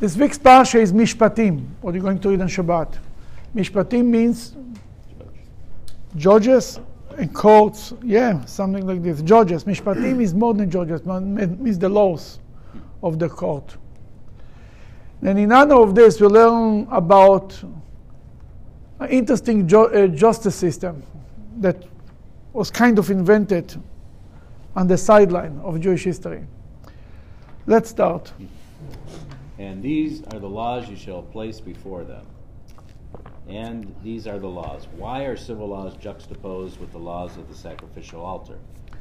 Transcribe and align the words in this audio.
This 0.00 0.16
week's 0.16 0.38
parsha 0.38 0.80
is 0.80 0.94
Mishpatim, 0.94 1.66
what 1.82 1.90
are 1.90 1.98
you're 1.98 2.02
going 2.02 2.18
to 2.20 2.30
read 2.30 2.40
on 2.40 2.48
Shabbat. 2.48 2.98
Mishpatim 3.54 4.06
means 4.06 4.56
judges 6.16 6.80
and 7.18 7.34
courts. 7.34 7.92
Yeah, 8.02 8.42
something 8.46 8.86
like 8.86 9.02
this. 9.02 9.20
Judges. 9.20 9.64
Mishpatim 9.64 10.22
is 10.22 10.32
more 10.32 10.54
than 10.54 10.70
judges, 10.70 11.02
it 11.02 11.60
means 11.60 11.78
the 11.78 11.90
laws 11.90 12.38
of 13.02 13.18
the 13.18 13.28
court. 13.28 13.76
And 15.20 15.38
in 15.38 15.52
honor 15.52 15.82
of 15.82 15.94
this, 15.94 16.18
we 16.18 16.28
learn 16.28 16.88
about 16.90 17.62
an 19.00 19.10
interesting 19.10 19.68
ju- 19.68 19.84
uh, 19.84 20.06
justice 20.06 20.54
system 20.54 21.02
that 21.58 21.84
was 22.54 22.70
kind 22.70 22.98
of 22.98 23.10
invented 23.10 23.78
on 24.74 24.86
the 24.86 24.96
sideline 24.96 25.60
of 25.62 25.78
Jewish 25.78 26.04
history. 26.04 26.46
Let's 27.66 27.90
start. 27.90 28.32
And 29.60 29.82
these 29.82 30.22
are 30.32 30.38
the 30.38 30.48
laws 30.48 30.88
you 30.88 30.96
shall 30.96 31.20
place 31.20 31.60
before 31.60 32.02
them. 32.02 32.24
And 33.46 33.94
these 34.02 34.26
are 34.26 34.38
the 34.38 34.48
laws. 34.48 34.88
Why 34.96 35.24
are 35.24 35.36
civil 35.36 35.68
laws 35.68 35.94
juxtaposed 35.98 36.80
with 36.80 36.92
the 36.92 36.98
laws 36.98 37.36
of 37.36 37.46
the 37.46 37.54
sacrificial 37.54 38.22
altar? 38.22 38.56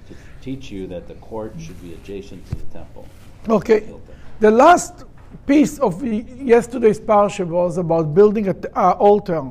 To 0.08 0.14
teach 0.42 0.70
you 0.70 0.86
that 0.88 1.08
the 1.08 1.14
court 1.16 1.54
should 1.58 1.82
be 1.82 1.94
adjacent 1.94 2.46
to 2.50 2.56
the 2.56 2.66
temple. 2.74 3.08
Okay. 3.48 3.96
The 4.42 4.52
last 4.52 5.06
piece 5.48 5.80
of 5.80 6.04
yesterday's 6.04 7.00
parsha 7.00 7.48
was 7.48 7.78
about 7.78 8.14
building 8.14 8.50
an 8.50 8.62
altar. 8.76 9.42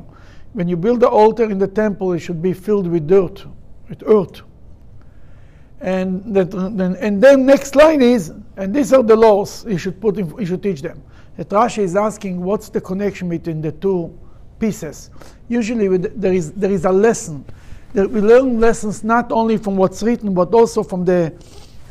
When 0.52 0.68
you 0.68 0.76
build 0.76 1.00
the 1.00 1.08
altar 1.08 1.44
in 1.44 1.56
the 1.56 1.68
temple, 1.68 2.12
it 2.12 2.18
should 2.18 2.42
be 2.42 2.52
filled 2.52 2.86
with 2.86 3.06
dirt, 3.06 3.46
with 3.88 4.02
earth. 4.06 4.42
And 5.80 6.34
that, 6.34 6.50
then, 6.50 6.96
and 6.96 7.22
then 7.22 7.46
next 7.46 7.76
line 7.76 8.02
is, 8.02 8.32
and 8.56 8.74
these 8.74 8.92
are 8.92 9.02
the 9.02 9.14
laws 9.14 9.64
you 9.66 9.78
should 9.78 10.00
put, 10.00 10.18
in, 10.18 10.36
you 10.38 10.46
should 10.46 10.62
teach 10.62 10.82
them. 10.82 11.02
That 11.36 11.50
Rashi 11.50 11.84
is 11.84 11.94
asking, 11.94 12.42
what's 12.42 12.68
the 12.68 12.80
connection 12.80 13.28
between 13.28 13.62
the 13.62 13.70
two 13.70 14.18
pieces? 14.58 15.10
Usually, 15.48 15.96
there 15.96 16.32
is 16.32 16.52
there 16.52 16.72
is 16.72 16.84
a 16.84 16.90
lesson. 16.90 17.44
That 17.94 18.10
we 18.10 18.20
learn 18.20 18.58
lessons 18.60 19.04
not 19.04 19.30
only 19.30 19.56
from 19.56 19.76
what's 19.76 20.02
written, 20.02 20.34
but 20.34 20.52
also 20.52 20.82
from 20.82 21.04
the 21.04 21.32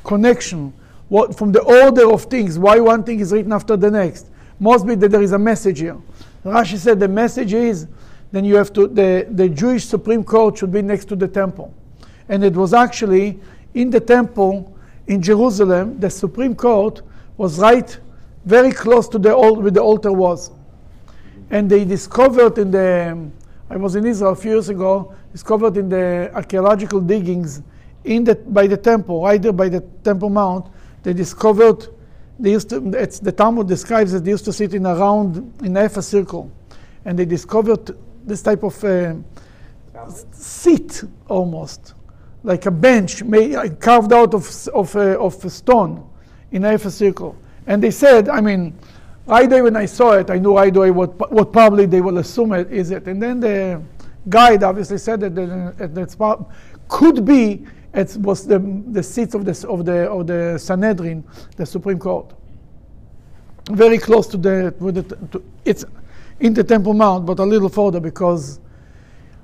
connection, 0.03 0.73
what, 1.07 1.37
from 1.37 1.51
the 1.53 1.61
order 1.61 2.11
of 2.11 2.23
things. 2.23 2.59
Why 2.59 2.79
one 2.79 3.03
thing 3.03 3.19
is 3.21 3.31
written 3.31 3.53
after 3.53 3.77
the 3.77 3.89
next? 3.89 4.27
Must 4.59 4.85
be 4.85 4.95
that 4.95 5.09
there 5.09 5.23
is 5.23 5.31
a 5.31 5.39
message 5.39 5.79
here. 5.79 5.97
Rashi 6.43 6.77
said 6.77 6.99
the 6.99 7.07
message 7.07 7.53
is, 7.53 7.87
then 8.31 8.43
you 8.43 8.57
have 8.57 8.73
to 8.73 8.87
the 8.87 9.27
the 9.31 9.47
Jewish 9.47 9.85
Supreme 9.85 10.23
Court 10.23 10.57
should 10.57 10.71
be 10.71 10.81
next 10.81 11.05
to 11.05 11.15
the 11.15 11.27
temple, 11.27 11.73
and 12.27 12.43
it 12.43 12.53
was 12.53 12.73
actually 12.73 13.39
in 13.77 13.91
the 13.91 13.99
temple 13.99 14.75
in 15.05 15.21
Jerusalem, 15.21 15.99
the 15.99 16.09
Supreme 16.09 16.55
Court 16.55 17.01
was 17.37 17.59
right 17.59 17.97
very 18.43 18.71
close 18.71 19.07
to 19.09 19.19
the 19.19 19.33
old 19.33 19.61
where 19.61 19.71
the 19.71 19.81
altar 19.81 20.11
was. 20.11 20.49
And 21.51 21.69
they 21.69 21.85
discovered 21.85 22.57
in 22.57 22.71
the 22.71 23.29
I 23.69 23.75
was 23.75 23.95
in 23.95 24.05
Israel 24.05 24.31
a 24.31 24.35
few 24.35 24.51
years 24.51 24.69
ago, 24.69 25.13
discovered 25.31 25.77
in 25.77 25.89
the 25.89 26.31
archaeological 26.33 27.01
diggings 27.01 27.61
in 28.03 28.23
the 28.23 28.35
by 28.35 28.65
the 28.65 28.77
temple, 28.77 29.23
right 29.23 29.41
there 29.41 29.51
by 29.51 29.69
the 29.69 29.81
Temple 30.03 30.29
Mount, 30.29 30.67
they 31.03 31.13
discovered 31.13 31.87
they 32.39 32.51
used 32.51 32.69
to 32.69 32.77
it's 32.95 33.19
the 33.19 33.31
Talmud 33.31 33.67
describes 33.67 34.11
that 34.13 34.23
they 34.23 34.31
used 34.31 34.45
to 34.45 34.53
sit 34.53 34.73
in 34.73 34.85
a 34.85 34.95
round 34.95 35.53
in 35.63 35.75
half 35.75 35.97
a 35.97 36.01
circle. 36.01 36.49
And 37.05 37.19
they 37.19 37.25
discovered 37.25 37.95
this 38.25 38.41
type 38.41 38.63
of 38.63 38.83
uh, 38.83 39.15
seat 40.31 41.03
almost 41.27 41.93
like 42.43 42.65
a 42.65 42.71
bench 42.71 43.23
made, 43.23 43.55
uh, 43.55 43.69
carved 43.75 44.13
out 44.13 44.33
of, 44.33 44.67
of, 44.69 44.95
uh, 44.95 45.19
of 45.19 45.33
stone 45.51 46.07
in 46.51 46.63
a 46.63 46.77
circle. 46.77 47.35
And 47.65 47.83
they 47.83 47.91
said, 47.91 48.29
I 48.29 48.41
mean, 48.41 48.77
right 49.25 49.51
away 49.51 49.61
when 49.61 49.75
I 49.75 49.85
saw 49.85 50.13
it, 50.13 50.29
I 50.29 50.39
knew 50.39 50.55
right 50.55 50.75
away 50.75 50.91
what, 50.91 51.31
what 51.31 51.51
probably 51.51 51.85
they 51.85 52.01
will 52.01 52.19
assume 52.19 52.53
it 52.53 52.71
is 52.71 52.91
it. 52.91 53.07
And 53.07 53.21
then 53.21 53.39
the 53.39 53.81
guide 54.29 54.63
obviously 54.63 54.97
said 54.97 55.19
that 55.21 55.35
that 55.35 56.45
could 56.87 57.25
be 57.25 57.65
it 57.93 58.15
was 58.17 58.45
the, 58.45 58.59
the 58.91 59.01
seats 59.01 59.33
of 59.33 59.43
the, 59.43 59.67
of, 59.67 59.85
the, 59.85 60.09
of 60.09 60.27
the 60.27 60.57
Sanhedrin, 60.59 61.23
the 61.55 61.65
Supreme 61.65 61.97
Court. 61.97 62.31
Very 63.71 63.97
close 63.97 64.27
to 64.27 64.37
the, 64.37 64.73
the 64.79 65.03
to, 65.03 65.43
it's 65.65 65.83
in 66.39 66.53
the 66.53 66.63
Temple 66.63 66.93
Mount, 66.93 67.25
but 67.25 67.39
a 67.39 67.43
little 67.43 67.69
further 67.69 67.99
because 67.99 68.59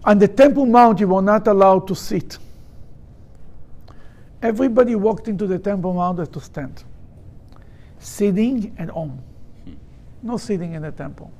on 0.06 0.20
the 0.20 0.28
Temple 0.28 0.66
Mount 0.66 1.00
you 1.00 1.08
were 1.08 1.22
not 1.22 1.48
allowed 1.48 1.88
to 1.88 1.96
sit. 1.96 2.38
Everybody 4.44 4.96
walked 4.96 5.30
into 5.30 5.48
the 5.48 5.58
Temple 5.58 5.94
Mount 5.94 6.34
to 6.34 6.42
stand, 6.42 6.84
sitting 7.98 8.76
at 8.78 8.90
home. 8.90 9.24
No 10.22 10.36
sitting 10.36 10.74
in 10.74 10.82
the 10.82 10.92
temple. 10.92 11.32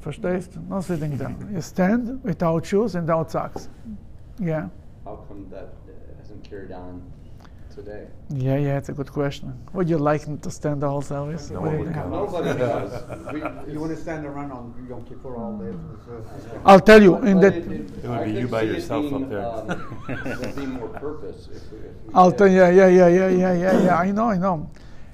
First 0.00 0.20
Verstehst? 0.20 0.68
No 0.68 0.82
sitting 0.82 1.16
down. 1.16 1.48
You 1.54 1.62
stand 1.62 2.22
without 2.22 2.66
shoes 2.66 2.94
and 2.94 3.04
without 3.04 3.30
socks. 3.30 3.68
Yeah. 4.38 4.68
How 5.04 5.16
come 5.28 5.48
that 5.50 5.72
uh, 5.88 6.18
hasn't 6.18 6.44
carried 6.44 6.72
on 6.72 7.02
today? 7.76 8.06
Yeah, 8.30 8.56
yeah, 8.56 8.78
it's 8.78 8.88
a 8.88 8.92
good 8.92 9.12
question. 9.12 9.52
Would 9.74 9.88
you 9.88 9.98
like 9.98 10.22
to 10.40 10.50
stand 10.50 10.82
the 10.82 10.88
whole 10.88 11.02
service? 11.02 11.50
No, 11.50 11.60
Nobody 11.60 12.58
does. 12.58 13.70
you 13.70 13.78
want 13.80 13.94
to 13.94 14.00
stand 14.00 14.24
around 14.26 14.50
on 14.50 14.86
Yom 14.88 15.04
Kippur 15.04 15.36
all 15.36 15.58
day? 15.58 15.76
I'll 16.64 16.80
tell 16.80 17.02
you. 17.02 17.16
in 17.18 17.38
that, 17.40 17.54
it, 17.54 17.66
would 17.68 18.24
be 18.24 18.40
you 18.40 18.48
by 18.48 18.62
yourself 18.62 19.02
being, 19.02 19.24
up 19.24 19.30
there. 19.30 19.46
Um, 19.46 20.52
be 20.56 20.66
more 20.66 20.88
purpose. 20.88 21.48
If 21.52 21.70
we, 21.70 21.78
if 21.78 21.94
we 22.06 22.14
I'll 22.14 22.32
tell 22.32 22.48
you. 22.48 22.56
Yeah, 22.56 22.70
yeah, 22.70 22.88
yeah, 22.88 23.08
yeah, 23.08 23.28
yeah, 23.28 23.52
yeah, 23.52 23.84
yeah. 23.84 23.96
I 23.96 24.10
know, 24.10 24.30
I 24.30 24.38
know. 24.38 24.70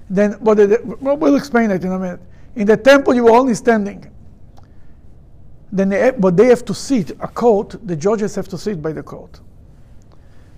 Then, 0.08 0.36
but 0.40 0.54
the, 0.56 0.80
we'll 1.00 1.36
explain 1.36 1.70
it 1.70 1.84
in 1.84 1.92
a 1.92 1.98
minute. 1.98 2.20
In 2.54 2.66
the 2.66 2.76
temple, 2.76 3.14
you 3.14 3.24
were 3.24 3.36
only 3.42 3.54
standing. 3.54 4.08
Then, 5.72 5.88
they, 5.88 6.12
but 6.16 6.36
they 6.36 6.46
have 6.46 6.64
to 6.66 6.74
sit 6.74 7.10
a 7.12 7.28
court. 7.28 7.76
The 7.86 7.96
judges 7.96 8.34
have 8.36 8.46
to 8.48 8.58
sit 8.58 8.80
by 8.80 8.92
the 8.92 9.02
court. 9.02 9.40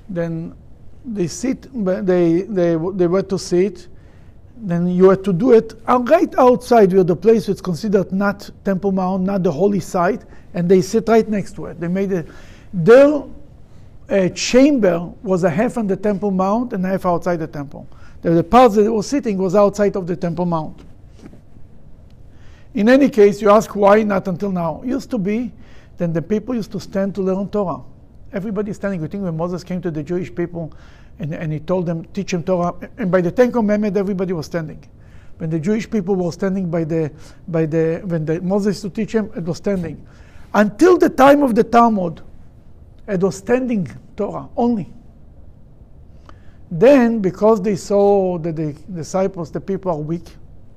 Then 0.09 0.55
they 1.05 1.27
sit, 1.27 1.69
they, 1.73 2.43
they, 2.43 2.77
they 2.77 3.07
were 3.07 3.23
to 3.23 3.39
sit, 3.39 3.89
then 4.57 4.87
you 4.89 5.11
had 5.11 5.23
to 5.25 5.33
do 5.33 5.53
it 5.53 5.75
right 5.87 6.35
outside 6.39 6.93
where 6.93 7.05
the 7.05 7.17
place 7.17 7.49
is 7.49 7.61
considered 7.61 8.13
not 8.13 8.49
Temple 8.65 8.93
Mount, 8.93 9.25
not 9.25 9.43
the 9.43 9.53
holy 9.53 9.81
site, 9.81 10.23
and 10.55 10.69
they 10.69 10.81
sit 10.81 11.09
right 11.09 11.29
next 11.29 11.55
to 11.57 11.67
it. 11.67 11.81
They 11.81 11.89
made 11.89 12.13
it. 12.13 12.29
Their 12.73 13.25
uh, 14.09 14.29
chamber 14.31 15.13
was 15.23 15.45
a 15.45 15.51
half 15.51 15.77
on 15.77 15.87
the 15.87 15.97
Temple 15.97 16.31
Mount 16.31 16.73
and 16.73 16.85
half 16.85 17.05
outside 17.05 17.37
the 17.37 17.47
temple. 17.47 17.87
The, 18.23 18.31
the 18.31 18.45
part 18.45 18.73
that 18.73 18.91
were 18.91 19.03
sitting 19.03 19.39
was 19.39 19.55
outside 19.55 19.97
of 19.97 20.07
the 20.07 20.17
Temple 20.17 20.47
Mount. 20.47 20.81
In 22.75 22.89
any 22.89 23.09
case, 23.09 23.41
you 23.41 23.51
ask 23.51 23.75
why 23.77 24.03
not 24.03 24.27
until 24.29 24.51
now. 24.51 24.83
It 24.83 24.89
used 24.89 25.11
to 25.11 25.19
be, 25.19 25.53
then 25.97 26.13
the 26.13 26.23
people 26.23 26.55
used 26.55 26.73
to 26.73 26.81
stand 26.81 27.15
to 27.17 27.23
learn 27.23 27.49
Torah. 27.49 27.83
Everybody 28.35 28.73
standing. 28.73 29.01
You 29.01 29.07
think 29.07 29.23
when 29.23 29.37
Moses 29.37 29.63
came 29.63 29.81
to 29.81 29.93
the 29.93 30.03
Jewish 30.03 30.35
people 30.35 30.73
and, 31.21 31.33
and 31.33 31.53
he 31.53 31.61
told 31.61 31.87
them, 31.87 32.05
teach 32.07 32.33
them 32.33 32.43
Torah, 32.43 32.75
and 32.99 33.11
by 33.11 33.21
the 33.21 33.31
Ten 33.31 33.53
Commandments, 33.53 33.97
everybody 33.97 34.33
was 34.33 34.47
standing. 34.47 34.85
When 35.39 35.51
the 35.51 35.61
Jewish 35.61 35.89
people 35.89 36.17
were 36.17 36.33
standing 36.33 36.69
by 36.69 36.83
the, 36.83 37.13
by 37.49 37.65
the 37.67 38.03
when 38.05 38.25
the 38.25 38.41
Moses 38.41 38.81
to 38.83 38.91
teach 38.91 39.13
them, 39.13 39.31
it 39.37 39.45
was 39.45 39.59
standing. 39.59 40.05
Until 40.53 40.99
the 40.99 41.09
time 41.09 41.43
of 41.45 41.55
the 41.55 41.63
Talmud, 41.63 42.23
it 43.07 43.21
was 43.21 43.37
standing 43.37 43.89
Torah 44.17 44.49
only. 44.57 44.93
Then, 46.71 47.21
because 47.21 47.63
they 47.63 47.77
saw 47.77 48.39
that 48.39 48.57
the 48.57 48.73
disciples, 48.93 49.53
the 49.53 49.61
people 49.61 49.93
are 49.93 49.99
weak 49.99 50.27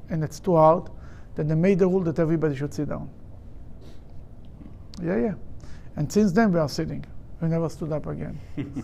and 0.09 0.23
it's 0.23 0.40
too 0.40 0.56
hard, 0.56 0.90
then 1.35 1.47
they 1.47 1.56
made 1.56 1.79
the 1.79 1.88
rule 1.88 2.01
that 2.01 2.19
everybody 2.19 2.56
should 2.56 2.73
sit 2.73 2.90
down. 2.90 3.09
Yeah, 5.01 5.17
yeah. 5.17 5.34
And 5.96 6.12
since 6.12 6.31
then, 6.31 6.51
we 6.51 6.59
are 6.59 6.69
sitting. 6.69 7.03
We 7.42 7.48
never 7.48 7.70
stood 7.70 7.92
up 7.92 8.08
again. 8.08 8.40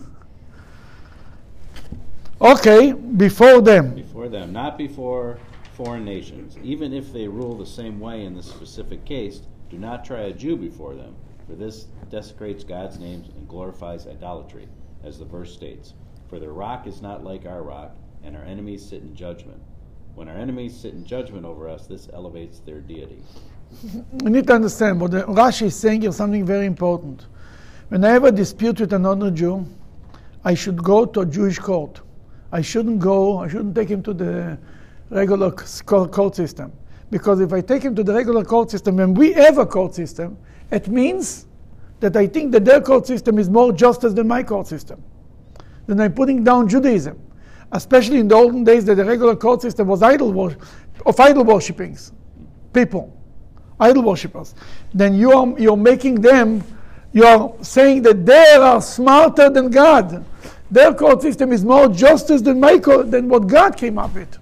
okay, 2.40 2.92
before 2.92 3.60
them. 3.60 3.94
Before 3.94 4.28
them, 4.28 4.52
not 4.52 4.78
before 4.78 5.38
foreign 5.74 6.04
nations. 6.04 6.56
Even 6.62 6.92
if 6.92 7.12
they 7.12 7.26
rule 7.26 7.56
the 7.56 7.66
same 7.66 7.98
way 7.98 8.24
in 8.24 8.34
this 8.34 8.46
specific 8.46 9.04
case, 9.04 9.42
do 9.70 9.76
not 9.76 10.04
try 10.04 10.22
a 10.22 10.32
Jew 10.32 10.56
before 10.56 10.94
them, 10.94 11.16
for 11.48 11.56
this 11.56 11.86
desecrates 12.10 12.62
God's 12.62 12.98
name 12.98 13.24
and 13.36 13.48
glorifies 13.48 14.06
idolatry, 14.06 14.68
as 15.02 15.18
the 15.18 15.24
verse 15.24 15.52
states. 15.52 15.94
For 16.28 16.38
their 16.38 16.52
rock 16.52 16.86
is 16.86 17.02
not 17.02 17.24
like 17.24 17.44
our 17.44 17.62
rock, 17.62 17.96
and 18.22 18.36
our 18.36 18.44
enemies 18.44 18.84
sit 18.84 19.02
in 19.02 19.16
judgment. 19.16 19.60
When 20.14 20.28
our 20.28 20.36
enemies 20.36 20.76
sit 20.76 20.94
in 20.94 21.04
judgment 21.04 21.44
over 21.44 21.68
us, 21.68 21.86
this 21.86 22.08
elevates 22.12 22.60
their 22.60 22.80
deity. 22.80 23.22
We 24.22 24.30
need 24.30 24.46
to 24.46 24.54
understand 24.54 25.00
what 25.00 25.10
the 25.10 25.22
Rashi 25.22 25.62
is 25.62 25.74
saying 25.74 26.02
here 26.02 26.12
something 26.12 26.46
very 26.46 26.66
important. 26.66 27.26
When 27.88 28.04
I 28.04 28.10
have 28.10 28.24
a 28.24 28.32
dispute 28.32 28.80
with 28.80 28.92
another 28.92 29.30
Jew, 29.30 29.66
I 30.44 30.54
should 30.54 30.82
go 30.82 31.04
to 31.04 31.20
a 31.20 31.26
Jewish 31.26 31.58
court. 31.58 32.00
I 32.52 32.60
shouldn't 32.60 32.98
go, 32.98 33.38
I 33.38 33.48
shouldn't 33.48 33.74
take 33.74 33.88
him 33.88 34.02
to 34.02 34.14
the 34.14 34.58
regular 35.10 35.50
court 35.50 36.36
system. 36.36 36.72
Because 37.10 37.40
if 37.40 37.52
I 37.52 37.60
take 37.60 37.82
him 37.82 37.94
to 37.96 38.02
the 38.02 38.12
regular 38.12 38.44
court 38.44 38.70
system 38.70 38.98
and 39.00 39.16
we 39.16 39.32
have 39.32 39.58
a 39.58 39.66
court 39.66 39.94
system, 39.94 40.36
it 40.70 40.88
means 40.88 41.46
that 42.00 42.16
I 42.16 42.26
think 42.26 42.52
that 42.52 42.64
their 42.64 42.80
court 42.80 43.06
system 43.06 43.38
is 43.38 43.48
more 43.48 43.72
justice 43.72 44.12
than 44.12 44.26
my 44.28 44.42
court 44.42 44.66
system. 44.66 45.02
Then 45.86 46.00
I'm 46.00 46.12
putting 46.12 46.42
down 46.42 46.68
Judaism. 46.68 47.20
Especially 47.72 48.20
in 48.20 48.28
the 48.28 48.34
olden 48.36 48.62
days 48.62 48.84
that 48.84 48.94
the 48.94 49.04
regular 49.04 49.34
court 49.34 49.60
system 49.60 49.88
was 49.88 50.02
idol 50.02 50.32
worship. 50.32 50.62
of 51.06 51.18
idol 51.20 51.44
worshippings, 51.44 52.12
people, 52.72 53.12
idol 53.80 54.02
worshippers, 54.02 54.54
then 54.92 55.14
you 55.14 55.32
are 55.32 55.58
you're 55.58 55.76
making 55.76 56.20
them, 56.20 56.62
you 57.14 57.24
are 57.24 57.54
saying 57.62 58.02
that 58.02 58.26
they 58.26 58.54
are 58.56 58.82
smarter 58.82 59.48
than 59.48 59.70
God. 59.70 60.24
Their 60.70 60.92
court 60.92 61.22
system 61.22 61.52
is 61.52 61.64
more 61.64 61.88
justice 61.88 62.42
than 62.42 62.58
my 62.58 62.78
court, 62.78 63.12
than 63.12 63.28
what 63.28 63.46
God 63.46 63.76
came 63.76 63.98
up 63.98 64.14
with, 64.14 64.36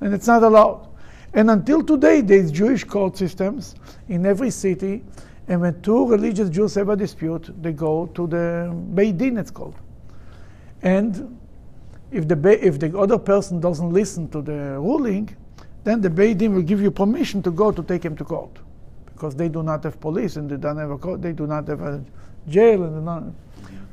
and 0.00 0.14
it's 0.14 0.28
not 0.28 0.44
allowed. 0.44 0.88
And 1.34 1.50
until 1.50 1.82
today, 1.82 2.20
there's 2.20 2.52
Jewish 2.52 2.84
court 2.84 3.16
systems 3.16 3.74
in 4.08 4.24
every 4.26 4.50
city, 4.50 5.02
and 5.48 5.60
when 5.60 5.82
two 5.82 6.06
religious 6.06 6.48
Jews 6.50 6.76
have 6.76 6.88
a 6.88 6.96
dispute, 6.96 7.50
they 7.60 7.72
go 7.72 8.06
to 8.06 8.28
the 8.28 8.72
Beit 8.94 9.18
Din, 9.18 9.36
it's 9.36 9.50
called. 9.50 9.74
And 10.82 11.36
if 12.12 12.28
the, 12.28 12.36
Be- 12.36 12.62
if 12.62 12.78
the 12.78 12.96
other 12.96 13.18
person 13.18 13.58
doesn't 13.60 13.92
listen 13.92 14.28
to 14.28 14.40
the 14.40 14.78
ruling, 14.78 15.34
then 15.82 16.00
the 16.00 16.10
Beit 16.10 16.38
Din 16.38 16.54
will 16.54 16.62
give 16.62 16.80
you 16.80 16.92
permission 16.92 17.42
to 17.42 17.50
go 17.50 17.72
to 17.72 17.82
take 17.82 18.04
him 18.04 18.16
to 18.16 18.24
court. 18.24 18.56
Because 19.20 19.34
they 19.34 19.50
do 19.50 19.62
not 19.62 19.84
have 19.84 20.00
police 20.00 20.36
and 20.36 20.48
they 20.48 20.56
don't 20.56 20.78
have 20.78 20.90
a 20.90 20.96
court, 20.96 21.20
they 21.20 21.32
do 21.32 21.46
not 21.46 21.68
have 21.68 21.82
a 21.82 22.02
jail. 22.48 22.84
And 22.84 23.04
don't- 23.04 23.34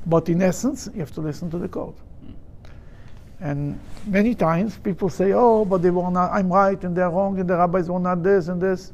but 0.06 0.30
in 0.30 0.42
essence, 0.42 0.90
you 0.94 1.02
have 1.02 1.12
to 1.12 1.20
listen 1.20 1.52
to 1.52 1.58
the 1.58 1.68
court. 1.68 1.96
And 3.42 3.78
many 4.06 4.34
times 4.34 4.78
people 4.78 5.10
say, 5.10 5.34
oh, 5.34 5.66
but 5.66 5.82
they 5.82 5.90
were 5.90 6.10
not, 6.10 6.32
I'm 6.32 6.48
right 6.48 6.82
and 6.82 6.96
they're 6.96 7.10
wrong 7.10 7.38
and 7.42 7.50
the 7.50 7.58
rabbis 7.58 7.90
were 7.90 8.00
not 8.00 8.24
this 8.24 8.48
and 8.48 8.62
this. 8.62 8.94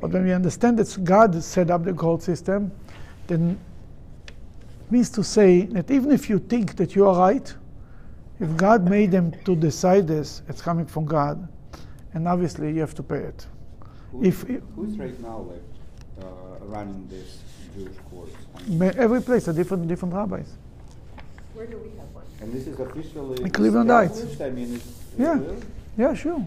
But 0.00 0.12
when 0.12 0.22
we 0.22 0.32
understand 0.32 0.78
that 0.78 1.02
God 1.02 1.42
set 1.42 1.68
up 1.68 1.82
the 1.82 1.94
court 1.94 2.22
system, 2.22 2.70
then 3.26 3.58
it 4.28 4.92
means 4.92 5.10
to 5.10 5.24
say 5.24 5.62
that 5.62 5.90
even 5.90 6.12
if 6.12 6.30
you 6.30 6.38
think 6.38 6.76
that 6.76 6.94
you 6.94 7.08
are 7.08 7.18
right, 7.18 7.52
if 8.38 8.56
God 8.56 8.88
made 8.88 9.10
them 9.10 9.32
to 9.44 9.56
decide 9.56 10.06
this, 10.06 10.42
it's 10.48 10.62
coming 10.62 10.86
from 10.86 11.06
God. 11.06 11.48
And 12.14 12.28
obviously 12.28 12.72
you 12.72 12.80
have 12.82 12.94
to 12.94 13.02
pay 13.02 13.18
it. 13.18 13.48
Who's, 14.12 14.26
If 14.28 14.42
who's 14.74 14.98
right 14.98 15.20
now 15.20 15.38
like 15.50 15.62
uh, 16.22 16.64
running 16.66 17.06
this 17.08 17.40
Jewish 17.76 17.96
courts? 18.10 18.32
Ma- 18.68 18.92
Every 18.96 19.20
place, 19.20 19.48
a 19.48 19.52
different, 19.52 19.86
different 19.88 20.14
rabbis. 20.14 20.46
Where 21.54 21.66
do 21.66 21.78
we 21.78 21.90
have 21.98 22.08
one? 22.14 22.24
And 22.40 22.52
this 22.52 22.66
is 22.66 22.78
officially 22.78 23.42
In 23.42 23.50
Cleveland 23.50 23.90
Heights. 23.90 24.40
I 24.40 24.50
mean, 24.50 24.74
it's, 24.74 25.02
Yeah. 25.18 25.38
really? 25.38 25.56
Yeah, 25.98 26.14
sure. 26.14 26.44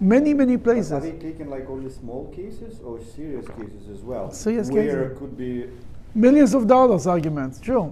Many, 0.00 0.34
many 0.34 0.56
But 0.56 0.70
Are 0.70 0.74
places. 0.74 1.02
they 1.02 1.12
taking 1.12 1.48
like 1.48 1.68
only 1.70 1.90
small 1.90 2.30
cases 2.34 2.80
or 2.80 3.00
serious 3.16 3.46
cases 3.48 3.88
as 3.92 4.00
well? 4.02 4.30
Serious 4.32 4.70
Where 4.70 4.82
cases. 4.82 5.12
it 5.12 5.18
could 5.18 5.38
be. 5.38 5.70
Millions 6.14 6.54
of 6.54 6.66
dollars 6.66 7.06
arguments, 7.06 7.60
sure. 7.62 7.90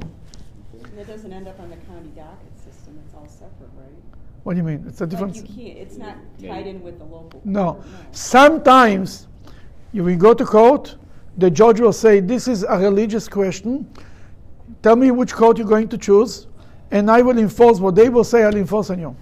And 0.84 0.98
it 0.98 1.06
doesn't 1.06 1.32
end 1.32 1.46
up 1.48 1.58
on 1.60 1.70
the 1.70 1.76
county 1.76 2.10
docket 2.14 2.52
system, 2.64 2.98
it's 3.04 3.14
all 3.14 3.26
separate, 3.28 3.70
right? 3.78 4.11
What 4.44 4.54
do 4.54 4.58
you 4.58 4.64
mean? 4.64 4.84
It's 4.88 5.00
a 5.00 5.06
different. 5.06 5.36
Like 5.36 5.48
you 5.50 5.64
can't, 5.64 5.78
it's 5.78 5.96
not 5.96 6.16
tied 6.42 6.64
you- 6.66 6.70
in 6.72 6.82
with 6.82 6.98
the 6.98 7.04
local. 7.04 7.40
No. 7.44 7.74
court, 7.74 7.86
Sometimes 8.10 9.28
you 9.92 10.02
will 10.04 10.16
go 10.16 10.34
to 10.34 10.44
court, 10.44 10.96
the 11.38 11.50
judge 11.50 11.80
will 11.80 11.92
say, 11.92 12.20
This 12.20 12.48
is 12.48 12.64
a 12.68 12.78
religious 12.78 13.28
question. 13.28 13.88
Tell 14.82 14.96
me 14.96 15.10
which 15.12 15.32
court 15.32 15.58
you're 15.58 15.66
going 15.68 15.88
to 15.88 15.98
choose, 15.98 16.48
and 16.90 17.08
I 17.10 17.22
will 17.22 17.38
enforce 17.38 17.78
what 17.78 17.94
they 17.94 18.08
will 18.08 18.24
say, 18.24 18.42
I'll 18.42 18.56
enforce 18.56 18.90
on 18.90 18.98
you. 18.98 19.14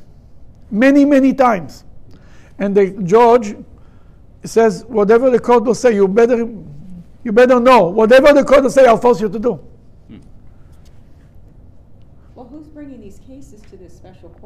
Many, 0.71 1.05
many 1.05 1.35
times. 1.35 1.85
And 2.59 2.75
the 2.75 2.91
judge 3.03 3.57
says, 4.45 4.85
Whatever 4.89 5.29
the 5.31 5.39
court 5.39 5.65
will 5.65 5.75
say, 5.75 5.95
you 5.95 6.09
better, 6.09 6.49
you 7.25 7.33
better 7.33 7.61
know. 7.61 7.89
Whatever 7.89 8.33
the 8.33 8.45
court 8.45 8.63
will 8.63 8.71
say, 8.71 8.87
I'll 8.87 8.97
force 8.97 9.21
you 9.21 9.29
to 9.29 9.39
do. 9.39 9.61
Well, 12.35 12.47
who's 12.47 12.69
bringing 12.69 13.01
these 13.01 13.19
cases 13.19 13.19
to 13.19 13.20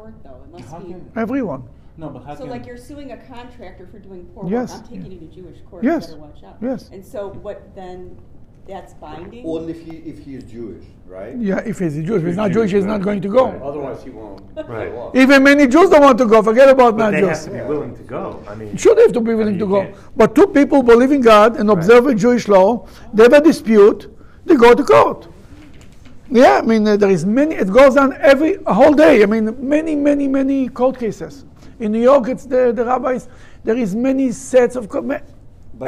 this 0.05 0.13
court 0.21 0.23
though? 0.23 0.43
It 0.57 0.61
must 0.61 0.71
How 0.71 0.79
be, 0.79 0.91
can- 0.93 1.11
Everyone. 1.15 1.63
No, 1.97 2.09
but 2.09 2.23
how 2.25 2.35
so 2.35 2.41
can? 2.41 2.49
like 2.49 2.65
you're 2.65 2.77
suing 2.77 3.11
a 3.13 3.17
contractor 3.17 3.87
for 3.87 3.99
doing 3.99 4.25
poor 4.35 4.49
Yes. 4.49 4.73
work, 4.73 4.81
I'm 4.83 4.87
taking 4.89 5.11
you 5.13 5.19
to 5.19 5.25
Jewish 5.27 5.57
court, 5.69 5.83
Yes. 5.83 6.07
you 6.09 6.15
better 6.15 6.21
watch 6.27 6.43
out. 6.43 6.57
Yes. 6.61 6.89
And 6.91 7.05
so 7.05 7.29
what 7.41 7.73
then, 7.73 8.17
that's 8.67 8.93
binding? 8.95 9.45
Only 9.45 9.71
if 9.71 9.81
he, 9.85 9.97
if 9.97 10.19
he 10.19 10.35
is 10.35 10.43
Jewish, 10.43 10.83
right? 11.07 11.37
Yeah, 11.37 11.59
if 11.59 11.79
he's 11.79 11.95
a 11.97 12.03
Jewish. 12.03 12.21
If 12.21 12.27
he's 12.27 12.35
not 12.35 12.51
Jewish, 12.51 12.71
Jewish, 12.71 12.81
he's 12.83 12.85
not 12.85 13.01
going 13.01 13.21
to 13.21 13.29
go. 13.29 13.45
Otherwise, 13.63 14.03
he 14.03 14.09
won't 14.09 14.41
Right. 14.67 14.89
show 14.91 15.01
up. 15.07 15.15
Even 15.15 15.43
many 15.43 15.67
Jews 15.67 15.89
don't 15.91 16.01
want 16.01 16.17
to 16.17 16.25
go. 16.25 16.41
Forget 16.41 16.67
about 16.69 16.97
but 16.97 17.03
not 17.03 17.11
they 17.11 17.19
Jews. 17.21 17.29
have 17.29 17.43
to 17.45 17.51
be 17.51 17.61
willing 17.61 17.95
to 17.95 18.03
go. 18.03 18.41
I 18.49 18.55
mean, 18.55 18.75
Sure, 18.75 18.93
they 18.95 19.03
have 19.03 19.13
to 19.13 19.21
be 19.21 19.35
willing 19.35 19.53
you 19.53 19.59
to 19.61 19.67
go. 19.67 19.81
can't- 19.83 19.95
But 20.17 20.33
two 20.35 20.47
people 20.47 20.81
believe 20.83 21.11
in 21.13 21.21
God 21.21 21.57
and 21.57 21.69
Right. 21.69 21.77
observe 21.77 22.07
a 22.07 22.15
Jewish 22.15 22.47
law, 22.49 22.85
they 23.13 23.23
have 23.23 23.33
a 23.33 23.41
dispute, 23.41 24.07
they 24.45 24.55
go 24.55 24.73
to 24.73 24.83
court. 24.83 25.27
Yeah, 26.29 26.57
I 26.57 26.61
mean, 26.61 26.87
uh, 26.87 26.97
there 26.97 27.09
is 27.11 27.25
many, 27.25 27.55
it 27.55 27.71
goes 27.71 27.97
on 27.97 28.13
every, 28.13 28.55
whole 28.65 28.93
day. 28.93 29.21
I 29.21 29.25
mean, 29.27 29.55
many, 29.67 29.95
many, 29.95 30.27
many 30.27 30.69
court 30.69 30.97
cases. 30.99 31.45
In 31.79 31.91
New 31.91 32.01
York, 32.01 32.29
it's 32.29 32.45
the, 32.45 32.71
the 32.71 32.83
rabbis, 32.85 33.27
there 33.63 33.77
is 33.77 33.95
many 33.95 34.31
sets 34.31 34.75
of, 34.75 34.89
co- 34.89 35.01
But 35.01 35.23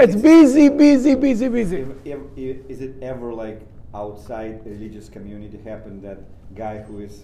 it's 0.02 0.16
it's- 0.16 0.22
busy, 0.22 0.70
busy, 0.70 1.16
busy, 1.16 1.48
busy. 1.50 1.88
If, 2.06 2.18
if, 2.36 2.58
is 2.70 2.82
it 2.82 2.96
ever 3.02 3.34
like 3.34 3.62
outside 3.96 4.62
religious 4.66 5.10
community 5.10 5.58
happen 5.64 6.02
that 6.02 6.20
guy 6.56 6.80
who 6.80 7.00
is 7.00 7.24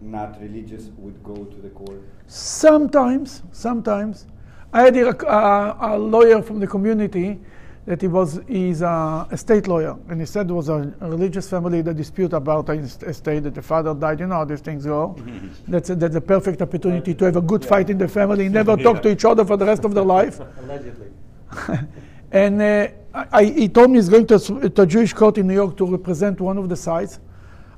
not 0.00 0.40
religious 0.40 0.90
would 0.96 1.22
go 1.22 1.34
to 1.34 1.56
the 1.60 1.68
court? 1.70 2.00
Sometimes, 2.26 3.42
sometimes. 3.52 4.26
I 4.72 4.82
had 4.82 4.96
a, 4.96 5.08
a, 5.30 5.94
a 5.94 5.98
lawyer 5.98 6.40
from 6.42 6.60
the 6.60 6.66
community 6.66 7.40
that 7.86 8.00
he 8.00 8.08
was 8.08 8.40
he's 8.48 8.80
a 8.82 9.28
estate 9.30 9.68
lawyer, 9.68 9.96
and 10.08 10.18
he 10.20 10.26
said 10.26 10.48
there 10.48 10.54
was 10.54 10.68
a, 10.70 10.92
a 11.00 11.08
religious 11.10 11.48
family 11.50 11.82
that 11.82 11.94
dispute 11.96 12.32
about 12.32 12.68
a 12.70 12.72
est- 12.72 13.02
estate 13.02 13.42
that 13.42 13.54
the 13.54 13.62
father 13.62 13.94
died. 13.94 14.20
You 14.20 14.26
know 14.26 14.36
how 14.36 14.44
these 14.44 14.60
things 14.60 14.86
go. 14.86 15.16
that's 15.68 15.90
a, 15.90 15.94
that's 15.94 16.16
a 16.16 16.20
perfect 16.20 16.62
opportunity 16.62 17.14
to 17.14 17.24
have 17.26 17.36
a 17.36 17.42
good 17.42 17.64
fight 17.64 17.90
in 17.90 17.98
the 17.98 18.08
family, 18.08 18.48
never 18.48 18.76
talk 18.76 19.02
to 19.02 19.10
each 19.10 19.24
other 19.24 19.44
for 19.44 19.56
the 19.56 19.66
rest 19.66 19.84
of 19.84 19.94
their 19.94 20.04
life. 20.04 20.40
Allegedly. 20.58 21.08
And 22.32 22.60
uh, 22.60 22.88
I, 23.14 23.26
I- 23.32 23.44
he 23.44 23.68
told 23.68 23.90
me 23.90 23.98
he's 23.98 24.08
going 24.08 24.26
to, 24.26 24.38
to 24.70 24.82
a 24.82 24.86
Jewish 24.86 25.12
court 25.12 25.38
in 25.38 25.46
New 25.46 25.54
York 25.54 25.76
to 25.76 25.86
represent 25.86 26.40
one 26.40 26.58
of 26.58 26.68
the 26.68 26.74
sides. 26.76 27.20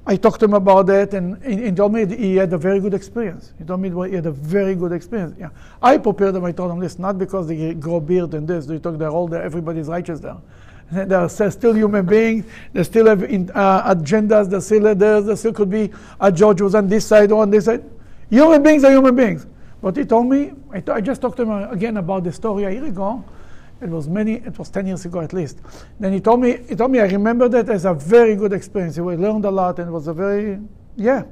I 0.08 0.14
talked 0.16 0.38
to 0.38 0.44
him 0.44 0.54
about 0.54 0.86
that, 0.86 1.14
and 1.14 1.42
he, 1.44 1.72
told 1.72 1.92
me 1.92 2.06
he 2.06 2.36
had 2.36 2.52
a 2.52 2.58
very 2.58 2.78
good 2.78 2.94
experience. 2.94 3.52
He 3.58 3.64
told 3.64 3.80
me 3.80 3.90
he 4.08 4.14
had 4.14 4.26
a 4.26 4.30
very 4.30 4.76
good 4.76 4.92
experience. 4.92 5.34
Yeah. 5.36 5.48
I 5.82 5.98
prepared 5.98 6.36
him. 6.36 6.44
I 6.44 6.52
told 6.52 6.70
him 6.70 6.78
this 6.78 6.98
not 6.98 7.18
because 7.18 7.48
they 7.48 7.74
grow 7.74 7.98
beard 7.98 8.34
and 8.34 8.46
this. 8.46 8.66
They 8.66 8.78
talk 8.78 8.98
they're 8.98 9.10
all 9.10 9.26
there. 9.26 9.42
Everybody's 9.42 9.88
righteous 9.88 10.20
there. 10.20 10.36
They're 10.92 11.28
still 11.28 11.72
human 11.72 12.06
beings. 12.06 12.44
They 12.72 12.84
still 12.84 13.06
have 13.06 13.24
in, 13.24 13.50
uh, 13.52 13.94
agendas. 13.94 14.48
They 14.48 14.60
still 14.60 14.94
there. 14.94 15.20
They 15.20 15.34
still 15.34 15.52
could 15.52 15.70
be 15.70 15.90
a 16.20 16.30
judge 16.30 16.60
was 16.60 16.76
on 16.76 16.86
this 16.86 17.04
side 17.04 17.32
or 17.32 17.42
on 17.42 17.50
this 17.50 17.64
side. 17.64 17.82
Human 18.30 18.62
beings 18.62 18.84
are 18.84 18.92
human 18.92 19.16
beings. 19.16 19.46
But 19.82 19.96
he 19.96 20.04
told 20.04 20.26
me. 20.26 20.52
I, 20.70 20.80
t- 20.80 20.92
I 20.92 21.00
just 21.00 21.20
talked 21.20 21.36
to 21.38 21.42
him 21.42 21.50
again 21.72 21.96
about 21.96 22.22
the 22.22 22.32
story 22.32 22.62
a 22.62 22.70
year 22.70 22.84
ago. 22.84 23.24
It 23.80 23.90
was 23.90 24.08
many. 24.08 24.34
It 24.34 24.58
was 24.58 24.70
ten 24.70 24.86
years 24.86 25.04
ago 25.04 25.20
at 25.20 25.32
least. 25.32 25.58
Then 26.00 26.12
he 26.12 26.20
told 26.20 26.40
me. 26.40 26.58
He 26.68 26.74
told 26.74 26.90
me 26.90 27.00
I 27.00 27.06
remember 27.06 27.48
that 27.50 27.68
as 27.68 27.84
a 27.84 27.92
very 27.94 28.34
good 28.34 28.52
experience. 28.52 28.96
He 28.96 29.02
learned 29.02 29.44
a 29.44 29.50
lot 29.50 29.78
and 29.78 29.88
it 29.88 29.92
was 29.92 30.08
a 30.08 30.14
very 30.14 30.58
yeah. 30.96 31.24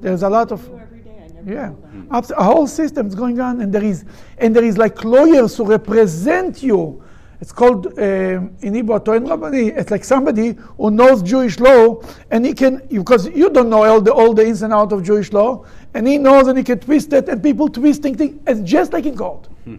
There's 0.00 0.22
a 0.24 0.28
lot 0.28 0.50
of 0.50 0.60
every 0.74 1.00
day, 1.00 1.22
I 1.24 1.32
never 1.32 1.52
yeah. 1.52 2.16
Abs- 2.16 2.32
A 2.32 2.42
whole 2.42 2.66
system 2.66 3.06
is 3.06 3.14
going 3.14 3.38
on, 3.40 3.60
and 3.60 3.72
there 3.72 3.84
is 3.84 4.04
and 4.38 4.54
there 4.56 4.64
is 4.64 4.76
like 4.76 5.04
lawyers 5.04 5.56
who 5.56 5.64
represent 5.64 6.62
you. 6.62 7.00
It's 7.40 7.52
called 7.52 7.86
um, 7.98 8.56
in 8.60 8.74
Hebrew 8.74 8.98
Toin 9.00 9.24
Rabbani. 9.26 9.68
It's 9.68 9.90
like 9.90 10.02
somebody 10.04 10.56
who 10.78 10.90
knows 10.90 11.22
Jewish 11.22 11.60
law, 11.60 12.00
and 12.30 12.44
he 12.44 12.54
can 12.54 12.82
because 12.90 13.28
you 13.28 13.50
don't 13.50 13.68
know 13.70 13.84
all 13.84 14.00
the 14.00 14.12
all 14.12 14.34
the 14.34 14.44
ins 14.46 14.62
and 14.62 14.72
outs 14.72 14.92
of 14.92 15.04
Jewish 15.04 15.32
law, 15.32 15.64
and 15.94 16.08
he 16.08 16.18
knows 16.18 16.48
and 16.48 16.58
he 16.58 16.64
can 16.64 16.80
twist 16.80 17.12
it, 17.12 17.28
and 17.28 17.40
people 17.42 17.68
twisting 17.68 18.16
things. 18.16 18.40
It's 18.46 18.60
just 18.68 18.92
like 18.92 19.06
in 19.06 19.16
court. 19.16 19.48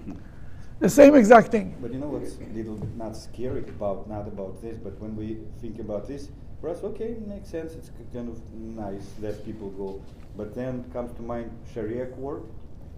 the 0.80 0.90
same 0.90 1.16
exact 1.16 1.50
thing. 1.52 1.76
But 1.82 1.94
you 1.94 2.00
know 2.00 2.08
what's 2.08 2.36
a 2.36 2.54
little 2.54 2.76
bit 2.76 2.96
not 2.96 3.16
scary 3.16 3.62
about 3.62 4.10
not 4.10 4.28
about 4.28 4.62
this, 4.62 4.78
but 4.78 5.00
when 5.00 5.16
we 5.16 5.38
think 5.62 5.80
about 5.80 6.08
this, 6.08 6.30
for 6.62 6.70
us, 6.70 6.84
okay, 6.84 7.10
it 7.20 7.28
makes 7.28 7.50
sense. 7.50 7.74
It's 7.74 7.92
kind 8.14 8.30
of 8.30 8.54
nice 8.54 9.08
that 9.22 9.46
people 9.46 9.70
go, 9.72 10.02
but 10.38 10.56
then 10.56 10.84
comes 10.94 11.16
to 11.18 11.22
mind 11.22 11.52
Sharia 11.74 12.08
court, 12.08 12.44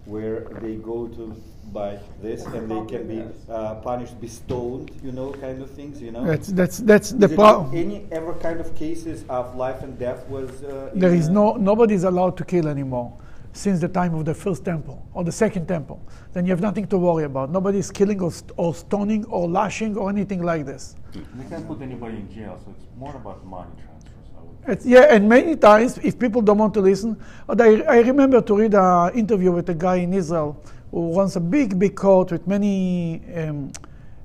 where 0.06 0.40
they 0.60 0.76
go 0.76 1.08
to 1.08 1.40
by 1.72 1.98
this 2.22 2.46
and 2.46 2.70
they 2.70 2.82
can 2.86 3.06
be 3.06 3.22
uh, 3.52 3.74
punished, 3.76 4.18
be 4.20 4.28
stoned, 4.28 4.90
you 5.04 5.12
know, 5.12 5.32
kind 5.32 5.60
of 5.60 5.70
things, 5.70 6.00
you 6.00 6.10
know. 6.10 6.24
That's 6.24 6.48
that's 6.48 6.78
that's 6.78 7.10
the 7.10 7.26
Is 7.26 7.34
problem. 7.34 7.76
Any 7.76 8.06
ever 8.10 8.32
kind 8.34 8.58
of 8.58 8.74
cases 8.74 9.24
of 9.28 9.54
life 9.54 9.82
and 9.82 9.98
death 9.98 10.26
was? 10.28 10.50
Uh, 10.62 10.90
There 10.94 11.14
is 11.14 11.28
no 11.28 11.54
nobody 11.54 11.94
is 11.94 12.04
allowed 12.04 12.36
to 12.38 12.44
kill 12.44 12.68
anymore 12.68 13.12
since 13.58 13.80
the 13.80 13.88
time 13.88 14.14
of 14.14 14.24
the 14.24 14.34
first 14.34 14.64
temple 14.64 15.04
or 15.14 15.24
the 15.24 15.32
second 15.32 15.66
temple. 15.66 16.00
Then 16.32 16.46
you 16.46 16.52
have 16.52 16.60
nothing 16.60 16.86
to 16.88 16.98
worry 16.98 17.24
about. 17.24 17.50
Nobody 17.50 17.78
is 17.78 17.90
killing 17.90 18.20
or, 18.22 18.30
st- 18.30 18.52
or 18.56 18.74
stoning 18.74 19.24
or 19.26 19.48
lashing 19.48 19.96
or 19.96 20.08
anything 20.10 20.42
like 20.42 20.64
this. 20.64 20.94
they 21.12 21.48
can't 21.48 21.66
put 21.66 21.82
anybody 21.82 22.18
in 22.18 22.32
jail, 22.32 22.60
so 22.64 22.72
it's 22.76 22.86
more 22.96 23.14
about 23.16 23.44
money 23.44 23.70
transfers. 23.82 24.28
I 24.38 24.42
would. 24.42 24.72
It's, 24.72 24.86
yeah, 24.86 25.14
and 25.14 25.28
many 25.28 25.56
times, 25.56 25.98
if 25.98 26.18
people 26.18 26.40
don't 26.40 26.58
want 26.58 26.74
to 26.74 26.80
listen, 26.80 27.20
but 27.48 27.60
I, 27.60 27.80
I 27.82 27.98
remember 28.00 28.40
to 28.40 28.56
read 28.56 28.74
an 28.74 29.14
interview 29.14 29.50
with 29.50 29.68
a 29.70 29.74
guy 29.74 29.96
in 29.96 30.14
Israel 30.14 30.62
who 30.92 31.18
runs 31.18 31.34
a 31.36 31.40
big, 31.40 31.78
big 31.78 31.96
court 31.96 32.30
with 32.30 32.46
many 32.46 33.22
um, 33.34 33.72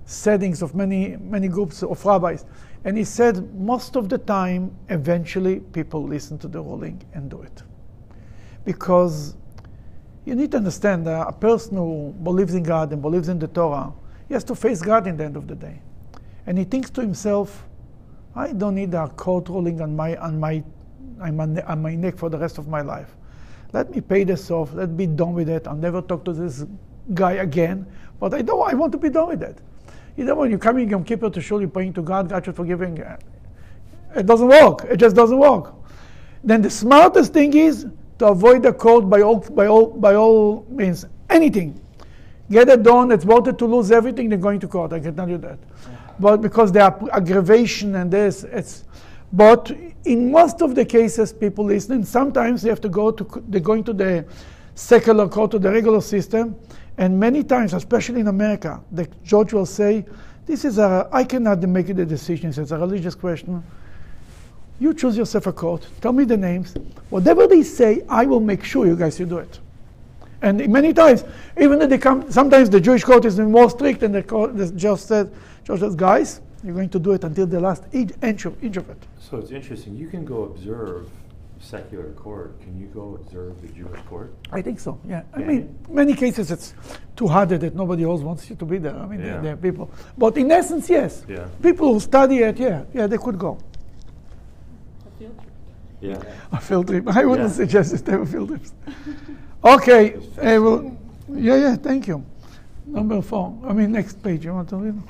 settings 0.06 0.62
of 0.62 0.76
many, 0.76 1.18
many 1.18 1.48
groups 1.48 1.82
of 1.82 2.06
rabbis. 2.06 2.46
And 2.86 2.98
he 2.98 3.04
said 3.04 3.54
most 3.56 3.96
of 3.96 4.10
the 4.10 4.20
time, 4.20 4.76
eventually, 4.90 5.60
people 5.60 6.04
listen 6.04 6.38
to 6.40 6.48
the 6.48 6.62
ruling 6.62 7.02
and 7.14 7.30
do 7.32 7.42
it. 7.42 7.64
Because 8.66 9.36
You 10.26 10.36
need 10.36 10.52
to 10.52 10.58
understand 10.58 11.06
that 11.08 11.28
a 11.28 11.34
person 11.34 11.78
who 11.78 12.16
believes 12.24 12.54
in 12.56 12.64
God 12.64 12.94
and 12.94 13.02
believes 13.02 13.28
in 13.28 13.40
the 13.40 13.48
Torah, 13.48 13.92
he 14.28 14.34
has 14.34 14.44
to 14.46 14.56
face 14.56 14.82
God 14.82 15.06
in 15.08 15.18
the 15.18 15.26
end 15.26 15.36
of 15.36 15.48
the 15.48 15.56
day. 15.56 15.82
And 16.48 16.58
he 16.58 16.64
thinks 16.64 16.90
to 16.92 17.02
himself, 17.02 17.66
I 18.36 18.54
don't 18.54 18.76
need 18.76 18.94
a 18.94 19.10
court 19.10 19.50
ruling 19.50 19.82
on 19.82 19.96
my, 19.96 20.16
on 20.18 20.40
my, 20.40 20.64
on 21.22 21.36
my, 21.36 21.62
on 21.64 21.82
my 21.82 21.96
neck 21.96 22.18
for 22.18 22.30
the 22.30 22.38
rest 22.38 22.58
of 22.58 22.68
my 22.68 22.82
life. 22.82 23.16
Let 23.74 23.92
me 23.92 24.02
pay 24.02 24.24
this 24.24 24.50
off. 24.50 24.74
Let 24.74 24.90
me 24.92 25.08
be 25.08 25.08
done 25.08 25.34
with 25.34 25.50
it. 25.50 25.68
I'll 25.68 25.76
never 25.76 26.02
talk 26.02 26.24
to 26.26 26.34
this 26.34 26.66
guy 27.14 27.34
again. 27.34 27.86
But 28.20 28.34
I 28.34 28.42
don't. 28.42 28.70
I 28.70 28.74
want 28.76 28.92
to 28.94 28.98
be 28.98 29.10
done 29.10 29.30
with 29.30 29.44
it. 29.44 29.60
You 30.16 30.26
know 30.26 30.36
when 30.36 30.50
you're 30.52 30.60
coming 30.60 30.90
Yom 30.90 31.04
Kippur 31.04 31.30
to 31.32 31.42
show 31.42 31.60
you're 31.60 31.70
praying 31.70 31.94
to 31.94 32.02
God, 32.02 32.30
God 32.30 32.46
should 32.46 32.56
forgive 32.56 32.82
you. 32.82 33.06
It 34.16 34.26
doesn't 34.26 34.48
work. 34.48 34.86
It 34.90 34.98
just 34.98 35.16
doesn't 35.16 35.40
work. 35.40 35.74
Then 36.44 36.62
the 36.62 36.70
smartest 36.70 37.34
thing 37.34 37.54
is 37.56 37.88
to 38.20 38.28
avoid 38.28 38.64
the 38.64 38.74
court 38.74 39.10
by 39.10 39.22
all, 39.22 39.40
by 39.40 39.68
all, 39.68 39.88
by 39.88 40.16
all 40.16 40.66
means. 40.70 41.06
Anything. 41.30 41.80
Get 42.52 42.70
it 42.70 42.84
done. 42.84 43.12
It's 43.12 43.26
better 43.26 43.54
to 43.54 43.66
lose 43.66 43.92
everything 43.92 44.30
than 44.30 44.40
going 44.40 44.60
to 44.60 44.68
court. 44.68 44.94
I 44.94 45.00
can 45.00 45.16
tell 45.16 45.30
you 45.30 45.38
that. 45.40 45.60
But 46.20 46.42
because 46.42 46.72
there 46.72 46.84
are 46.84 47.10
aggravation 47.12 47.96
and 47.96 48.12
this, 48.12 48.44
it's. 48.44 48.86
But 49.32 49.72
in 50.06 50.32
most 50.32 50.62
of 50.62 50.76
the 50.76 50.86
cases, 50.86 51.34
people 51.34 51.66
listen. 51.66 52.04
Sometimes 52.04 52.62
they 52.62 52.70
have 52.70 52.82
to 52.82 52.90
go 52.90 53.10
to. 53.12 53.44
They're 53.48 53.62
going 53.62 53.84
to 53.86 53.94
the 53.94 54.26
secular 54.76 55.28
court, 55.28 55.52
to 55.52 55.60
the 55.60 55.72
regular 55.72 56.02
system, 56.02 56.56
and 56.98 57.20
many 57.20 57.44
times, 57.44 57.74
especially 57.74 58.20
in 58.20 58.28
America, 58.28 58.80
the 58.92 59.08
judge 59.24 59.54
will 59.54 59.66
say, 59.66 60.06
"This 60.46 60.66
is 60.66 60.78
a. 60.78 61.10
I 61.12 61.24
cannot 61.24 61.64
make 61.64 61.88
the 61.88 62.06
decision. 62.06 62.50
It's 62.50 62.72
a 62.72 62.78
religious 62.78 63.16
question." 63.16 63.64
You 64.80 64.94
choose 64.94 65.16
yourself 65.18 65.48
a 65.48 65.54
court. 65.54 65.88
Tell 66.02 66.12
me 66.14 66.24
the 66.26 66.38
names. 66.38 66.76
Whatever 67.10 67.48
they 67.48 67.64
say, 67.64 68.02
I 68.10 68.26
will 68.26 68.40
make 68.40 68.64
sure 68.64 68.86
you 68.86 68.96
guys 68.96 69.20
you 69.20 69.26
do 69.26 69.38
it. 69.38 69.60
And 70.42 70.68
many 70.68 70.94
times, 70.94 71.24
even 71.60 71.82
if 71.82 71.90
they 71.90 71.98
come, 71.98 72.30
sometimes 72.30 72.70
the 72.70 72.82
Jewish 72.82 73.04
court 73.04 73.24
is 73.24 73.40
more 73.40 73.70
strict, 73.70 74.04
and 74.04 74.14
the, 74.14 74.24
court, 74.24 74.58
the 74.58 74.70
judge 74.74 75.00
said, 75.00 75.32
judge 75.64 75.80
says, 75.80 75.96
guys, 75.96 76.42
you're 76.66 76.74
going 76.76 76.90
to 76.90 77.00
do 77.00 77.14
it 77.14 77.24
until 77.24 77.46
the 77.46 77.60
last 77.60 77.84
inch 77.94 78.46
of, 78.46 78.62
inch 78.64 78.76
of 78.78 78.90
it. 78.90 78.98
So 79.20 79.38
it's 79.38 79.52
interesting. 79.52 79.96
You 79.96 80.10
can 80.10 80.26
go 80.26 80.44
observe 80.44 81.10
secular 81.62 82.12
court. 82.12 82.60
Can 82.62 82.78
you 82.78 82.88
go 82.88 83.18
observe 83.22 83.62
the 83.62 83.70
Jewish 83.70 84.02
court? 84.02 84.34
I 84.52 84.62
think 84.62 84.82
so. 84.82 85.00
Yeah. 85.08 85.24
I 85.34 85.40
mean, 85.40 85.74
many 85.88 86.14
cases 86.14 86.52
it's 86.52 86.74
too 87.16 87.28
hard 87.28 87.50
that 87.50 87.74
nobody 87.74 88.04
else 88.04 88.20
wants 88.22 88.50
you 88.50 88.58
to 88.58 88.66
be 88.66 88.80
there. 88.80 88.96
I 88.98 89.06
mean, 89.06 89.22
there- 89.22 89.36
Yeah. 89.36 89.42
there 89.42 89.54
are 89.54 89.58
people. 89.58 89.90
But 90.18 90.36
in 90.38 90.52
essence, 90.52 90.90
yes. 90.90 91.24
Yeah. 91.28 91.46
People 91.62 91.94
who 91.94 92.00
study 92.02 92.40
it, 92.40 92.58
yeah, 92.60 92.84
yeah, 92.94 93.08
they 93.08 93.18
could 93.18 93.40
go. 93.40 93.60
A 96.04 96.10
field 96.10 96.22
trip. 96.22 96.34
Yeah. 96.52 96.58
A 96.58 96.62
field 96.62 96.88
trip. 96.88 97.08
I 97.08 97.26
wouldn't 97.26 97.50
Yeah. 97.50 97.56
suggest 97.56 97.94
it 97.94 98.06
to 98.06 98.12
have 98.12 98.22
a 98.22 98.26
field 98.26 98.50
trips. 98.50 98.74
Okay. 99.64 100.16
uh, 100.16 100.62
well, 100.62 100.98
yeah, 101.30 101.56
yeah. 101.56 101.76
Thank 101.76 102.08
you. 102.08 102.24
Number 102.86 103.22
four. 103.22 103.58
I 103.66 103.74
mean, 103.74 103.92
next 103.92 104.22
page. 104.22 104.44
You 104.46 104.54
want 104.54 104.70
to 104.70 104.76
read? 104.78 105.02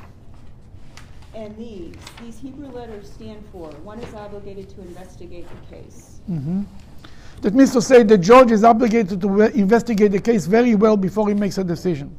And 1.36 1.58
these, 1.58 1.96
these 2.22 2.38
Hebrew 2.38 2.68
letters 2.70 3.12
stand 3.12 3.44
for, 3.52 3.70
one 3.84 4.00
is 4.00 4.14
obligated 4.14 4.70
to 4.76 4.82
investigate 4.82 5.48
the 5.50 5.76
case. 5.76 6.20
Mm-hmm. 6.30 6.62
That 7.42 7.56
means 7.56 7.72
to 7.74 7.82
say 7.82 8.04
the 8.04 8.18
judge 8.20 8.52
is 8.52 8.64
obligated 8.64 9.20
to 9.20 9.28
we- 9.28 9.54
investigate 9.56 10.12
the 10.12 10.20
case 10.22 10.46
very 10.46 10.76
well 10.76 10.96
before 10.96 11.28
he 11.28 11.34
makes 11.34 11.58
a 11.58 11.64
decision. 11.64 12.16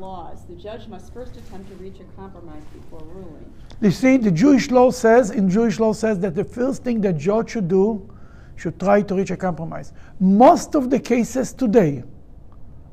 The 0.00 0.06
laws, 0.06 0.46
the 0.48 0.54
judge 0.54 0.88
must 0.88 1.12
first 1.12 1.36
attempt 1.36 1.68
to 1.68 1.74
reach 1.76 2.00
a 2.00 2.04
compromise 2.18 2.62
before 2.72 3.02
ruling. 3.12 3.52
You 3.82 3.90
see, 3.90 4.16
the 4.16 4.30
Jewish 4.30 4.70
law 4.70 4.90
says, 4.90 5.30
in 5.30 5.50
Jewish 5.50 5.78
law 5.78 5.92
says 5.92 6.18
that 6.20 6.34
the 6.34 6.42
first 6.44 6.82
thing 6.82 7.02
the 7.02 7.12
judge 7.12 7.50
should 7.50 7.68
do 7.68 8.08
should 8.56 8.80
try 8.80 9.02
to 9.02 9.14
reach 9.14 9.30
a 9.30 9.36
compromise. 9.36 9.92
Most 10.18 10.74
of 10.74 10.88
the 10.88 10.98
cases 10.98 11.52
today 11.52 12.02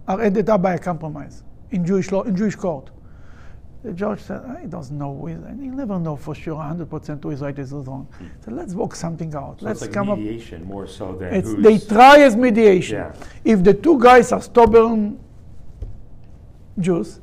are 0.06 0.22
ended 0.22 0.50
up 0.50 0.62
by 0.62 0.74
a 0.74 0.78
compromise 0.78 1.44
in 1.72 1.86
Jewish 1.86 2.12
law, 2.12 2.24
in 2.24 2.36
Jewish 2.36 2.56
court. 2.56 2.90
The 3.86 3.94
judge 3.94 4.20
said, 4.20 4.42
"Ah, 4.46 4.56
he 4.56 4.68
doesn't 4.68 4.98
know, 4.98 5.18
who 5.18 5.28
is, 5.28 5.42
and 5.44 5.64
he'll 5.64 5.76
never 5.76 5.98
know 6.00 6.18
for 6.18 6.36
sure 6.36 6.56
100% 6.58 7.24
who 7.24 7.30
is 7.30 7.40
right, 7.40 7.58
and 7.58 7.70
who 7.70 7.80
is 7.80 7.88
wrong. 7.88 8.08
So 8.44 8.52
let's 8.52 8.74
work 8.74 8.96
something 8.96 9.34
out. 9.34 9.62
So 9.62 9.66
let's 9.68 9.82
it's 9.82 9.88
like 9.88 9.94
come 9.94 10.10
up. 10.10 10.18
mediation 10.18 10.66
more 10.66 10.88
so 10.88 11.16
than 11.16 11.34
It's, 11.34 11.54
who's. 11.54 11.64
they 11.64 11.78
try 11.78 12.20
as 12.20 12.36
mediation. 12.36 12.98
Yeah. 12.98 13.14
If 13.46 13.64
the 13.64 13.74
two 13.74 13.98
guys 13.98 14.34
are 14.34 14.42
stubborn 14.42 15.20
Jews, 16.80 17.20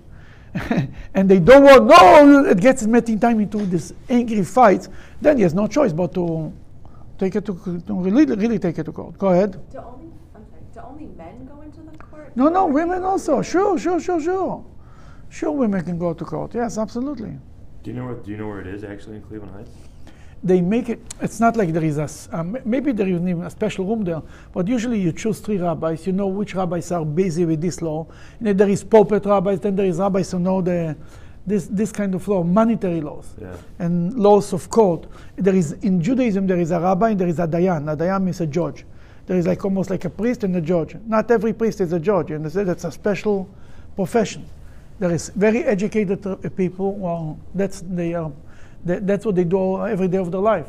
and 1.14 1.28
they 1.28 1.40
don't 1.40 1.64
want, 1.64 1.87
no, 1.87 2.44
it 2.44 2.61
gets 2.61 2.84
making 2.87 3.20
time 3.20 3.40
into 3.40 3.58
this 3.66 3.92
angry 4.08 4.44
fight, 4.44 4.88
then 5.20 5.37
he 5.37 5.42
has 5.42 5.54
no 5.54 5.66
choice 5.66 5.92
but 5.92 6.14
to 6.14 6.52
take 7.18 7.37
it 7.37 7.44
to, 7.46 7.54
to 7.87 7.94
really, 7.94 8.25
really 8.25 8.58
take 8.58 8.78
it 8.78 8.84
to 8.84 8.92
court. 8.92 9.18
Go 9.18 9.28
ahead. 9.28 9.52
Do 9.70 9.78
only, 9.78 10.12
I'm 10.34 10.44
sorry, 10.50 10.62
do 10.73 10.80
only 10.80 11.06
men 11.16 11.46
go 11.46 11.62
into 11.62 11.80
the 11.80 11.96
court? 11.99 12.37
No, 12.37 12.49
no, 12.49 12.66
women 12.66 13.02
also. 13.02 13.42
Sure, 13.42 13.78
sure, 13.78 14.00
sure, 14.00 14.20
sure. 14.20 14.64
Sure, 15.28 15.50
women 15.50 15.82
can 15.82 15.99
go 15.99 16.14
to 16.14 16.25
court. 16.25 16.54
Yes, 16.54 16.78
absolutely. 16.78 17.37
Do 17.82 17.90
you 17.90 17.96
know 17.96 18.06
where? 18.06 18.14
Do 18.14 18.30
you 18.30 18.37
know 18.37 18.46
where 18.46 18.61
it 18.61 18.68
is 18.68 18.84
actually 18.84 19.16
in 19.16 19.23
Cleveland 19.23 19.52
Heights? 19.52 19.70
They 20.43 20.61
make 20.61 20.88
it, 20.91 21.00
it's 21.21 21.41
not 21.41 21.57
like 21.57 21.73
there 21.73 21.85
is 21.85 21.97
a, 21.99 22.09
um, 22.37 22.59
maybe 22.64 22.93
there 22.93 23.09
isn't 23.09 23.26
even 23.26 23.45
a 23.45 23.50
special 23.50 23.87
room 23.87 24.05
there, 24.05 24.21
but 24.53 24.69
usually 24.69 25.00
you 25.00 25.12
choose 25.12 25.41
three 25.41 25.57
rabbis, 25.57 26.07
you 26.07 26.12
know 26.12 26.26
which 26.26 26.55
rabbis 26.55 26.93
are 26.93 27.05
busy 27.05 27.47
with 27.47 27.61
this 27.62 27.81
law. 27.81 28.07
And 28.38 28.49
then 28.49 28.57
there 28.59 28.69
is 28.69 28.85
pulpit 28.85 29.25
rabbis, 29.25 29.61
then 29.61 29.75
there 29.76 29.87
is 29.87 29.99
rabbis 29.99 30.31
who 30.33 30.38
know 30.38 30.61
the, 30.61 30.97
this, 31.47 31.67
this 31.69 31.93
kind 31.93 32.14
of 32.14 32.26
law, 32.29 32.43
monetary 32.43 33.00
laws 33.00 33.35
Yeah. 33.41 33.57
and 33.79 34.14
laws 34.19 34.53
of 34.53 34.69
court. 34.69 35.07
There 35.37 35.55
is, 35.55 35.73
in 35.83 36.03
Judaism, 36.03 36.47
there 36.47 36.61
is 36.61 36.71
a 36.73 36.81
rabbi 36.81 37.11
and 37.11 37.21
there 37.21 37.29
is 37.29 37.38
a 37.38 37.47
dayan. 37.49 37.91
A 37.91 37.97
dayan 37.97 38.23
means 38.25 38.41
a 38.43 38.47
judge. 38.47 38.85
There 39.26 39.38
is 39.38 39.47
like 39.47 39.64
almost 39.64 39.88
like 39.88 40.05
a 40.05 40.11
priest 40.11 40.45
and 40.45 40.55
a 40.57 40.61
judge. 40.61 40.97
Not 41.07 41.31
every 41.31 41.55
priest 41.55 41.81
is 41.81 41.95
a 41.95 42.00
judge, 42.00 42.33
understand? 42.33 42.69
That's 42.69 42.85
a 42.85 42.93
special 42.93 43.49
profession. 43.97 44.45
There 44.99 45.11
is 45.11 45.31
very 45.31 45.64
educated 45.64 46.26
uh, 46.26 46.37
people. 46.50 46.93
Well, 46.93 47.38
that's 47.55 47.81
they 47.81 48.12
are. 48.14 48.31
That, 48.85 49.07
that's 49.07 49.25
what 49.25 49.35
they 49.35 49.45
do 49.45 49.85
every 49.87 50.09
day 50.09 50.19
of 50.19 50.31
their 50.31 50.41
life. 50.41 50.69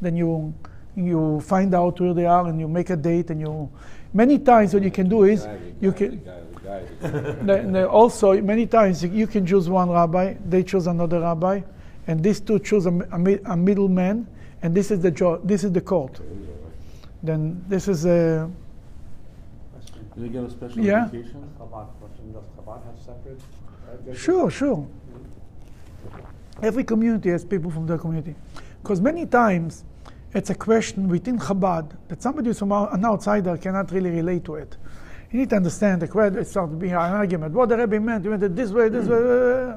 Then 0.00 0.16
you 0.16 0.54
you 0.94 1.40
find 1.40 1.74
out 1.74 2.00
where 2.00 2.14
they 2.14 2.24
are 2.26 2.46
and 2.46 2.58
you 2.60 2.68
make 2.68 2.90
a 2.90 2.96
date 2.96 3.30
and 3.30 3.40
you. 3.40 3.68
Many 4.14 4.38
times 4.38 4.72
what 4.72 4.82
you 4.82 4.90
can 4.90 5.08
do 5.08 5.24
is 5.24 5.46
you 5.80 5.92
can. 5.92 6.20
Then 7.46 7.72
then 7.72 7.84
also 7.84 8.40
many 8.42 8.66
times 8.66 9.02
you- 9.04 9.10
you 9.10 9.26
can 9.26 9.46
choose 9.46 9.68
one 9.68 9.88
rabbi, 9.90 10.34
they 10.48 10.62
choose 10.64 10.86
another 10.88 11.20
rabbi, 11.20 11.60
and 12.08 12.22
these 12.22 12.40
two 12.40 12.58
choose 12.58 12.86
a, 12.86 12.90
a, 13.12 13.52
a 13.52 13.56
middleman, 13.56 14.26
and 14.62 14.74
this 14.74 14.90
is 14.90 15.00
the 15.00 15.10
jo- 15.12 15.40
this 15.44 15.62
is 15.64 15.70
the 15.72 15.80
court. 15.80 16.20
Then 17.22 17.64
this 17.68 17.86
is 17.88 18.04
a 18.04 18.50
Do 20.14 20.22
they 20.22 20.28
get 20.28 20.44
a 20.44 20.50
special 20.50 20.80
Yeah. 20.82 21.06
education? 21.06 21.44
Chabad 21.60 21.86
question, 22.00 22.32
does 22.32 22.44
Chabad 22.56 22.80
have 22.86 22.98
separate? 23.04 23.40
judges? 24.06 24.18
Sure, 24.20 24.50
sure. 24.50 24.76
Mm-hmm. 24.78 26.20
Every 26.62 26.84
community 26.84 27.30
has 27.30 27.44
people 27.44 27.70
from 27.70 27.86
their 27.86 27.98
community. 27.98 28.34
Because 28.82 29.00
many 29.00 29.26
times 29.26 29.84
it's 30.32 30.50
a 30.50 30.54
question 30.54 31.08
within 31.08 31.38
Chabad 31.38 31.90
that 32.08 32.22
somebody 32.22 32.48
who's 32.48 32.58
from 32.58 32.72
an 32.72 33.04
outsider 33.04 33.56
cannot 33.56 33.90
really 33.92 34.10
relate 34.10 34.44
to 34.44 34.56
it. 34.56 34.76
You 35.30 35.40
need 35.40 35.50
to 35.50 35.56
understand 35.56 36.02
the 36.02 36.08
question. 36.08 36.38
It 36.38 36.46
starts 36.46 36.74
being 36.74 36.92
an 36.92 36.98
argument. 36.98 37.52
What 37.52 37.68
the 37.68 37.76
Rebbe 37.76 38.00
meant, 38.00 38.24
he 38.24 38.30
meant 38.30 38.42
it 38.42 38.54
this 38.54 38.70
way, 38.70 38.88
hmm. 38.88 38.94
this 38.94 39.06
way. 39.06 39.76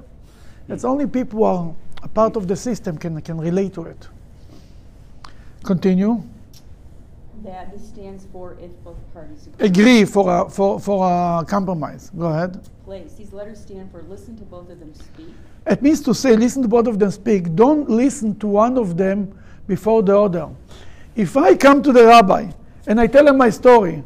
It's 0.67 0.85
only 0.85 1.07
people 1.07 1.39
who 1.39 1.43
are 1.45 1.75
a 2.03 2.07
part 2.07 2.35
of 2.35 2.47
the 2.47 2.55
system 2.55 2.97
can, 2.97 3.19
can 3.21 3.37
relate 3.37 3.73
to 3.73 3.83
it. 3.83 4.07
Continue. 5.63 6.23
That 7.43 7.71
this 7.71 7.87
stands 7.87 8.27
for 8.33 8.57
if 8.61 8.71
both 8.83 8.97
parties 9.13 9.47
agree. 9.47 9.67
Agree 9.67 10.05
for 10.05 10.41
a, 10.41 10.49
for, 10.49 10.79
for 10.79 11.07
a 11.07 11.45
compromise. 11.45 12.11
Go 12.17 12.25
ahead. 12.25 12.59
Place, 12.83 13.13
these 13.13 13.31
letters 13.31 13.61
stand 13.61 13.89
for 13.91 14.01
listen 14.03 14.37
to 14.37 14.43
both 14.43 14.69
of 14.69 14.79
them 14.79 14.93
speak. 14.93 15.33
It 15.65 15.81
means 15.81 16.01
to 16.01 16.13
say, 16.13 16.35
listen 16.35 16.63
to 16.63 16.67
both 16.67 16.87
of 16.87 16.99
them 16.99 17.11
speak. 17.11 17.55
Don't 17.55 17.89
listen 17.89 18.37
to 18.39 18.47
one 18.47 18.77
of 18.77 18.97
them 18.97 19.33
before 19.67 20.03
the 20.03 20.17
other. 20.17 20.49
If 21.15 21.37
I 21.37 21.55
come 21.55 21.81
to 21.83 21.93
the 21.93 22.05
rabbi 22.05 22.51
and 22.87 22.99
I 22.99 23.07
tell 23.07 23.27
him 23.27 23.37
my 23.37 23.49
story, 23.49 24.03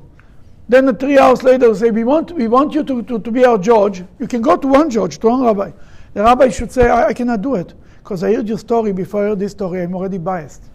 then 0.69 0.95
three 0.97 1.17
hours 1.17 1.41
later 1.41 1.73
say, 1.73 1.89
we 1.89 2.03
want, 2.03 2.31
we 2.33 2.47
want 2.47 2.73
you 2.73 2.83
to, 2.83 3.01
to, 3.03 3.19
to 3.19 3.31
be 3.31 3.45
our 3.45 3.57
judge. 3.57 4.03
You 4.19 4.27
can 4.27 4.41
go 4.41 4.57
to 4.57 4.67
one 4.67 4.89
judge, 4.89 5.17
to 5.19 5.27
one 5.27 5.41
rabbi. 5.41 5.71
The 6.13 6.23
rabbi 6.23 6.49
should 6.49 6.71
say, 6.71 6.87
I, 6.87 7.07
I 7.07 7.13
cannot 7.13 7.41
do 7.41 7.55
it 7.55 7.73
because 7.97 8.23
I 8.23 8.33
heard 8.33 8.47
your 8.47 8.59
story 8.59 8.93
before 8.93 9.25
I 9.25 9.29
heard 9.29 9.39
this 9.39 9.53
story. 9.53 9.81
I'm 9.81 9.95
already 9.95 10.19
biased. 10.19 10.65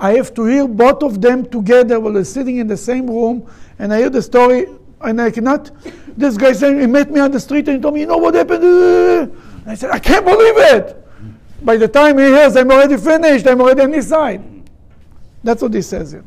I 0.00 0.14
have 0.14 0.32
to 0.34 0.46
hear 0.46 0.66
both 0.66 1.02
of 1.02 1.20
them 1.20 1.44
together 1.44 2.00
while 2.00 2.14
they're 2.14 2.24
sitting 2.24 2.56
in 2.56 2.66
the 2.66 2.76
same 2.76 3.06
room, 3.06 3.46
and 3.78 3.92
I 3.92 3.98
hear 3.98 4.10
the 4.10 4.22
story, 4.22 4.66
and 5.02 5.20
I 5.20 5.30
cannot. 5.30 5.70
This 6.16 6.38
guy 6.38 6.52
saying 6.52 6.80
he 6.80 6.86
met 6.86 7.10
me 7.10 7.20
on 7.20 7.30
the 7.30 7.38
street 7.38 7.68
and 7.68 7.76
he 7.76 7.82
told 7.82 7.94
me, 7.94 8.00
you 8.00 8.06
know 8.06 8.16
what 8.16 8.34
happened? 8.34 8.64
And 8.64 9.32
I 9.66 9.74
said, 9.74 9.90
I 9.90 9.98
can't 9.98 10.24
believe 10.24 10.56
it. 10.56 10.96
By 11.62 11.76
the 11.76 11.88
time 11.88 12.18
he 12.18 12.24
hears, 12.24 12.56
I'm 12.56 12.70
already 12.70 12.96
finished. 12.96 13.46
I'm 13.46 13.60
already 13.60 13.82
on 13.82 13.92
his 13.92 14.08
side. 14.08 14.42
That's 15.44 15.62
what 15.62 15.72
he 15.72 15.82
says 15.82 16.12
here. 16.12 16.24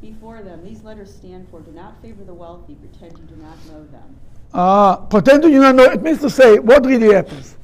Before 0.00 0.40
them, 0.42 0.64
these 0.64 0.82
letters 0.82 1.14
stand 1.14 1.48
for 1.50 1.60
do 1.60 1.72
not 1.72 2.00
favor 2.02 2.24
the 2.24 2.34
wealthy, 2.34 2.74
pretend 2.74 3.18
you 3.18 3.24
do 3.24 3.42
not 3.42 3.56
know 3.66 3.86
them. 3.86 4.16
Uh, 4.52 4.96
pretend 4.96 5.44
you 5.44 5.60
don't 5.60 5.76
know. 5.76 5.84
It 5.84 6.02
means 6.02 6.20
to 6.20 6.30
say 6.30 6.58
what 6.58 6.84
really 6.86 7.12
happens. 7.12 7.57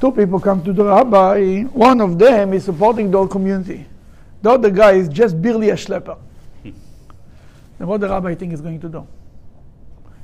Two 0.00 0.10
people 0.10 0.40
come 0.40 0.64
to 0.64 0.72
the 0.72 0.84
rabbi. 0.84 1.62
One 1.64 2.00
of 2.00 2.18
them 2.18 2.54
is 2.54 2.64
supporting 2.64 3.10
the 3.10 3.18
whole 3.18 3.28
community. 3.28 3.86
The 4.40 4.50
other 4.50 4.70
guy 4.70 4.92
is 4.92 5.08
just 5.08 5.40
barely 5.40 5.70
a 5.70 5.74
schlepper. 5.74 6.16
Hmm. 6.62 6.70
then 7.78 7.86
what 7.88 8.00
the 8.00 8.08
rabbi 8.08 8.34
think 8.34 8.54
is 8.54 8.62
going 8.62 8.80
to 8.80 8.88
do? 8.88 9.06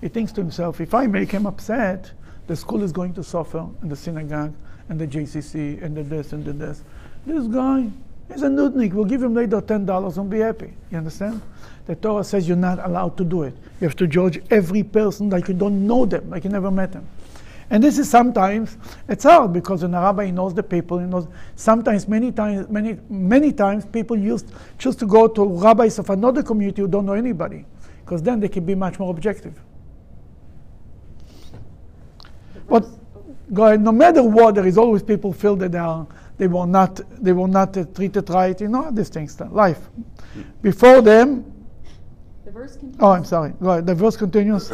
He 0.00 0.09
thinks 0.09 0.33
to 0.33 0.40
himself, 0.40 0.80
if 0.80 0.95
I 0.95 1.06
make 1.06 1.30
him 1.30 1.47
upset, 1.47 2.11
the 2.47 2.56
school 2.56 2.83
is 2.83 2.92
going 2.92 3.12
to 3.14 3.25
suffer, 3.25 3.66
and 3.83 3.90
the 3.90 3.97
synagogue, 3.97 4.54
and 4.88 4.99
the 4.99 5.06
JCC, 5.06 5.83
and 5.83 5.97
the 5.97 6.02
this, 6.02 6.33
and 6.33 6.45
the 6.45 6.52
this. 6.52 6.83
This 7.26 7.47
guy 7.47 7.90
is 8.30 8.42
a 8.42 8.49
nudnik. 8.49 8.95
We'll 8.95 9.04
give 9.04 9.23
him 9.23 9.35
later 9.35 9.61
$10 9.61 10.16
and 10.16 10.30
be 10.30 10.38
happy. 10.38 10.73
You 10.90 10.99
understand? 10.99 11.42
The 11.87 11.97
Torah 11.97 12.25
says 12.25 12.49
you're 12.49 12.56
not 12.56 12.85
allowed 12.85 13.16
to 13.18 13.25
do 13.25 13.42
it. 13.42 13.54
You 13.80 13.88
have 13.88 13.97
to 13.97 14.06
judge 14.06 14.40
every 14.50 14.83
person 14.83 15.28
like 15.28 15.49
you 15.49 15.54
don't 15.54 15.87
know 15.87 16.06
them, 16.06 16.30
like 16.30 16.45
you 16.45 16.50
never 16.50 16.71
met 16.71 16.92
them. 16.92 17.06
And 17.70 17.82
this 17.82 17.99
is 17.99 18.08
sometimes 18.08 18.78
it's 19.08 19.25
hard 19.25 19.52
because 19.52 19.82
an 19.82 19.92
rabbi 19.92 20.30
knows 20.30 20.54
the 20.54 20.62
people. 20.62 20.99
He 20.99 21.06
knows 21.06 21.26
sometimes 21.56 22.06
many 22.06 22.30
times 22.30 22.68
many 22.68 22.99
many 23.08 23.52
times 23.52 23.85
people 23.85 24.16
used 24.16 24.52
choose 24.78 24.94
to 24.96 25.06
go 25.06 25.26
to 25.26 25.44
rabbis 25.44 25.99
of 25.99 26.11
another 26.11 26.42
community 26.42 26.82
who 26.82 26.88
don't 26.88 27.06
know 27.06 27.14
anybody 27.14 27.64
because 28.04 28.23
then 28.23 28.38
they 28.38 28.49
can 28.49 28.64
be 28.64 28.75
much 28.75 28.99
more 29.00 29.11
objective. 29.11 29.61
But 32.68 32.87
go 33.52 33.64
ahead, 33.66 33.80
no 33.80 33.92
matter 33.92 34.23
what, 34.23 34.54
there 34.54 34.66
is 34.66 34.78
always 34.78 35.02
people 35.02 35.32
feel 35.32 35.56
that 35.56 35.73
they 35.73 35.78
are 35.78 36.06
they 36.38 36.46
will 36.46 36.66
not 36.66 37.00
they 37.23 37.32
will 37.32 37.46
not 37.46 37.76
uh, 37.76 37.85
treat 37.87 38.16
it 38.16 38.28
right. 38.28 38.61
You 38.61 38.68
know 38.68 38.90
these 38.90 39.08
things. 39.08 39.40
Life. 39.40 39.80
Before 40.62 41.00
them. 41.00 41.52
The 42.44 42.52
verse 42.52 42.76
continues. 42.76 42.99
Oh, 43.00 43.11
I'm 43.11 43.25
sorry. 43.25 43.54
Go 43.61 43.70
ahead. 43.70 43.87
The 43.87 43.94
verse 43.94 44.16
continues. 44.16 44.70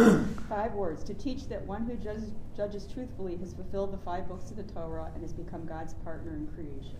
Five 0.53 0.75
words 0.75 1.03
to 1.05 1.15
teach 1.15 1.49
that 1.49 1.67
one 1.67 1.87
who 1.87 1.95
judges, 1.95 2.31
judges 2.55 2.87
truthfully 2.93 3.37
has 3.37 3.55
fulfilled 3.55 3.91
the 3.91 3.97
five 3.97 4.29
books 4.29 4.51
of 4.51 4.59
the 4.59 4.65
Torah 4.65 5.11
and 5.15 5.23
has 5.23 5.33
become 5.33 5.65
God's 5.65 5.95
partner 6.05 6.33
in 6.35 6.47
creation. 6.49 6.95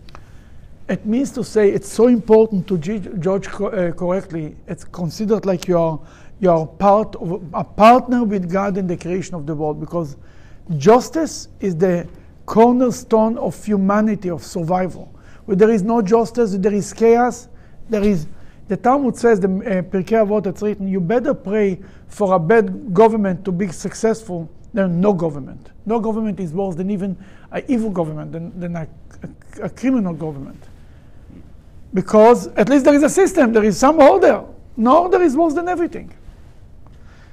It 0.89 1.05
means 1.05 1.31
to 1.33 1.43
say 1.43 1.69
it's 1.69 1.87
so 1.87 2.07
important 2.07 2.67
to 2.67 2.79
ju- 2.79 3.15
judge 3.19 3.47
co- 3.47 3.67
uh, 3.67 3.91
correctly. 3.91 4.55
It's 4.67 4.83
considered 4.83 5.45
like 5.45 5.67
you're 5.67 6.01
you're 6.39 6.65
part 6.65 7.15
of 7.17 7.43
a 7.53 7.63
partner 7.63 8.23
with 8.23 8.51
God 8.51 8.75
in 8.75 8.87
the 8.87 8.97
creation 8.97 9.35
of 9.35 9.45
the 9.45 9.53
world 9.53 9.79
because 9.79 10.17
justice 10.77 11.47
is 11.59 11.75
the 11.75 12.07
cornerstone 12.47 13.37
of 13.37 13.63
humanity 13.63 14.31
of 14.31 14.43
survival. 14.43 15.13
Where 15.45 15.55
there 15.55 15.69
is 15.69 15.83
no 15.83 16.01
justice, 16.01 16.57
there 16.57 16.73
is 16.73 16.91
chaos. 16.91 17.49
There 17.87 18.03
is 18.03 18.25
the 18.67 18.77
Talmud 18.77 19.15
says 19.17 19.39
the 19.39 19.47
uh, 19.47 19.81
Pirkei 19.83 20.25
Avot 20.25 20.47
it's 20.47 20.61
written. 20.61 20.87
You 20.87 20.99
better 20.99 21.33
pray 21.33 21.79
for 22.13 22.35
a 22.35 22.39
bad 22.39 22.93
government 22.93 23.43
to 23.43 23.51
be 23.51 23.67
successful 23.69 24.47
than 24.71 25.01
no 25.01 25.13
government. 25.13 25.71
No 25.85 25.99
government 25.99 26.39
is 26.39 26.53
worse 26.53 26.75
than 26.75 26.91
even 26.91 27.17
an 27.51 27.63
evil 27.67 27.89
government, 27.89 28.31
than, 28.31 28.59
than 28.59 28.75
a, 28.75 28.87
a, 29.59 29.63
a 29.63 29.69
criminal 29.69 30.13
government. 30.13 30.61
Because 31.91 32.47
at 32.49 32.69
least 32.69 32.85
there 32.85 32.93
is 32.93 33.01
a 33.01 33.09
system, 33.09 33.51
there 33.51 33.63
is 33.63 33.77
some 33.79 33.99
order. 33.99 34.43
No 34.77 35.03
order 35.03 35.21
is 35.23 35.35
worse 35.35 35.53
than 35.55 35.67
everything. 35.67 36.13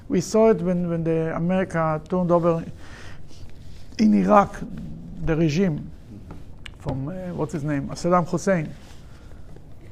We 0.08 0.22
saw 0.22 0.50
it 0.50 0.62
when, 0.62 0.88
when 0.88 1.04
the 1.04 1.36
America 1.36 2.00
turned 2.08 2.30
over 2.30 2.64
in 3.98 4.14
Iraq, 4.14 4.60
the 5.24 5.36
regime 5.36 5.90
from, 6.78 7.08
uh, 7.08 7.12
what's 7.34 7.52
his 7.52 7.64
name, 7.64 7.88
Saddam 7.88 8.26
Hussein. 8.26 8.74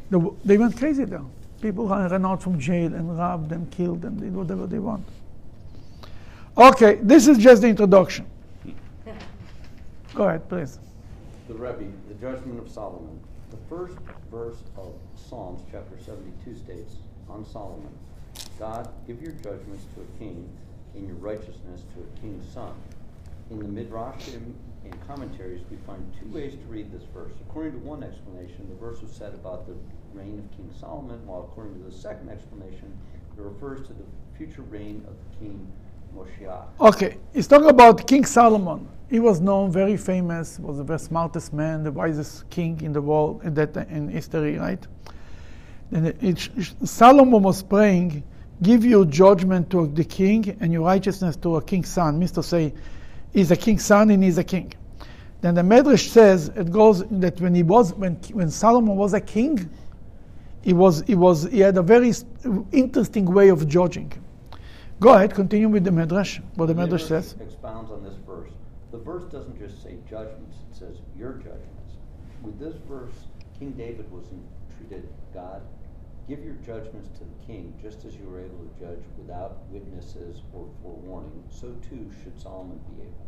The, 0.09 0.35
they 0.47 0.57
went 0.57 0.79
crazy 0.79 1.05
there. 1.05 1.23
People 1.61 1.89
ran 1.89 2.25
out 2.25 2.43
from 2.43 2.59
jail 2.59 2.95
and 2.95 3.19
robbed 3.19 3.53
and 3.53 3.71
killed 3.71 4.05
and 4.05 4.21
did 4.21 4.35
whatever 4.35 4.67
they 4.67 4.79
want. 4.79 5.05
Okay, 6.57 6.97
this 7.03 7.27
is 7.27 7.39
just 7.39 7.63
the 7.63 7.69
introduction. 7.69 8.27
Go 10.15 10.29
ahead, 10.29 10.49
please. 10.49 10.79
The 11.49 11.55
Rebbe, 11.55 11.91
the 12.09 12.15
judgment 12.15 12.59
of 12.59 12.71
Solomon. 12.71 13.21
The 13.51 13.57
first 13.69 13.97
verse 14.31 14.59
of 14.77 14.95
Psalms 15.17 15.63
chapter 15.73 15.99
72 15.99 16.57
states 16.57 16.97
on 17.29 17.45
Solomon 17.45 17.91
God, 18.59 18.89
give 19.07 19.23
your 19.23 19.33
judgments 19.33 19.85
to 19.95 20.01
a 20.01 20.19
king 20.19 20.49
and 20.95 21.07
your 21.07 21.17
righteousness 21.17 21.83
to 21.95 22.01
a 22.01 22.21
king's 22.21 22.53
son. 22.53 22.73
In 23.51 23.59
the 23.59 23.83
Midrashim 23.83 24.53
and 24.85 25.07
commentaries, 25.07 25.63
we 25.71 25.77
find 25.87 26.05
two 26.21 26.29
ways 26.35 26.55
to 26.55 26.67
read 26.69 26.91
this 26.93 27.05
verse. 27.15 27.33
According 27.49 27.73
to 27.73 27.79
one 27.79 28.03
explanation, 28.03 28.69
the 28.69 28.75
verse 28.75 29.01
was 29.01 29.13
said 29.13 29.35
about 29.35 29.67
the 29.67 29.75
reign 30.19 30.39
of 30.39 30.57
King 30.57 30.71
Solomon, 30.81 31.25
while 31.27 31.49
according 31.51 31.75
to 31.79 31.91
the 31.91 31.97
second 31.97 32.29
explanation, 32.29 32.93
it 33.37 33.43
refers 33.43 33.87
to 33.87 33.93
the 33.93 34.05
future 34.37 34.63
reign 34.63 35.05
of 35.09 35.15
King 35.39 35.67
Moshiach. 36.17 36.67
Okay, 36.81 37.17
he's 37.33 37.47
talking 37.47 37.69
about 37.69 38.07
King 38.07 38.25
Solomon. 38.25 38.89
He 39.11 39.21
was 39.21 39.41
known, 39.41 39.73
very 39.73 39.97
famous, 39.97 40.59
was 40.59 40.85
the 40.85 40.99
smartest 40.99 41.53
man, 41.53 41.83
the 41.83 41.93
wisest 41.93 42.49
king 42.51 42.81
in 42.83 42.93
the 42.93 43.01
world 43.01 43.43
in 43.45 43.55
that 43.55 43.77
in 43.77 44.09
history, 44.09 44.59
right? 44.59 44.85
And 45.93 46.09
it, 46.09 46.23
it, 46.23 46.51
Solomon 46.85 47.43
was 47.43 47.63
praying, 47.63 48.23
"Give 48.61 48.85
your 48.85 49.07
judgment 49.07 49.71
to 49.71 49.87
the 49.87 50.05
king 50.05 50.57
and 50.61 50.73
your 50.73 50.83
righteousness 50.83 51.37
to 51.37 51.57
a 51.57 51.63
king's 51.63 51.89
son." 51.89 52.19
Means 52.19 52.33
to 52.33 52.43
say, 52.43 52.75
he's 53.33 53.51
a 53.51 53.57
king's 53.57 53.85
son 53.85 54.11
and 54.11 54.23
he's 54.23 54.39
a 54.39 54.45
king. 54.45 54.75
Then 55.41 55.55
the 55.55 55.63
Medrash 55.63 56.09
says 56.09 56.49
it 56.49 56.71
goes 56.71 57.05
that 57.11 57.41
when 57.41 57.55
he 57.55 57.63
was 57.63 57.95
when 57.95 58.17
when 58.33 58.51
Solomon 58.51 58.97
was 58.97 59.15
a 59.15 59.21
king, 59.21 59.71
he 60.69 60.75
was 60.75 61.03
he 61.07 61.15
was 61.15 61.45
he 61.45 61.61
had 61.61 61.79
a 61.79 61.83
very 61.83 62.13
interesting 62.73 63.25
way 63.25 63.49
of 63.49 63.67
judging. 63.67 64.13
Go 65.01 65.15
ahead, 65.15 65.35
continue 65.35 65.71
with 65.71 65.85
the 65.85 65.91
Medrash. 65.91 66.43
What 66.57 66.67
the 66.67 66.75
Medrash 66.75 67.09
says. 67.09 67.37
expounds 67.41 67.91
on 67.91 68.05
this 68.05 68.19
verse. 68.27 68.51
The 68.93 68.99
verse 68.99 69.25
doesn't 69.33 69.59
just 69.59 69.83
say 69.83 69.97
judgments; 70.11 70.59
it 70.71 70.77
says 70.77 70.97
your 71.17 71.33
judgments. 71.33 71.93
With 72.43 72.59
this 72.61 72.77
verse, 72.87 73.15
King 73.59 73.71
David 73.79 74.13
was 74.13 74.27
entreated, 74.29 75.09
God, 75.33 75.63
give 76.29 76.45
your 76.45 76.59
judgments 76.67 77.09
to 77.17 77.25
the 77.25 77.47
king, 77.47 77.73
just 77.81 78.05
as 78.05 78.15
you 78.17 78.27
were 78.29 78.41
able 78.41 78.59
to 78.59 78.71
judge 78.79 79.05
without 79.17 79.57
witnesses 79.71 80.43
or 80.53 80.69
forewarning. 80.83 81.45
So 81.51 81.69
too 81.89 82.11
should 82.23 82.39
Solomon 82.39 82.79
be 82.91 83.05
able. 83.05 83.27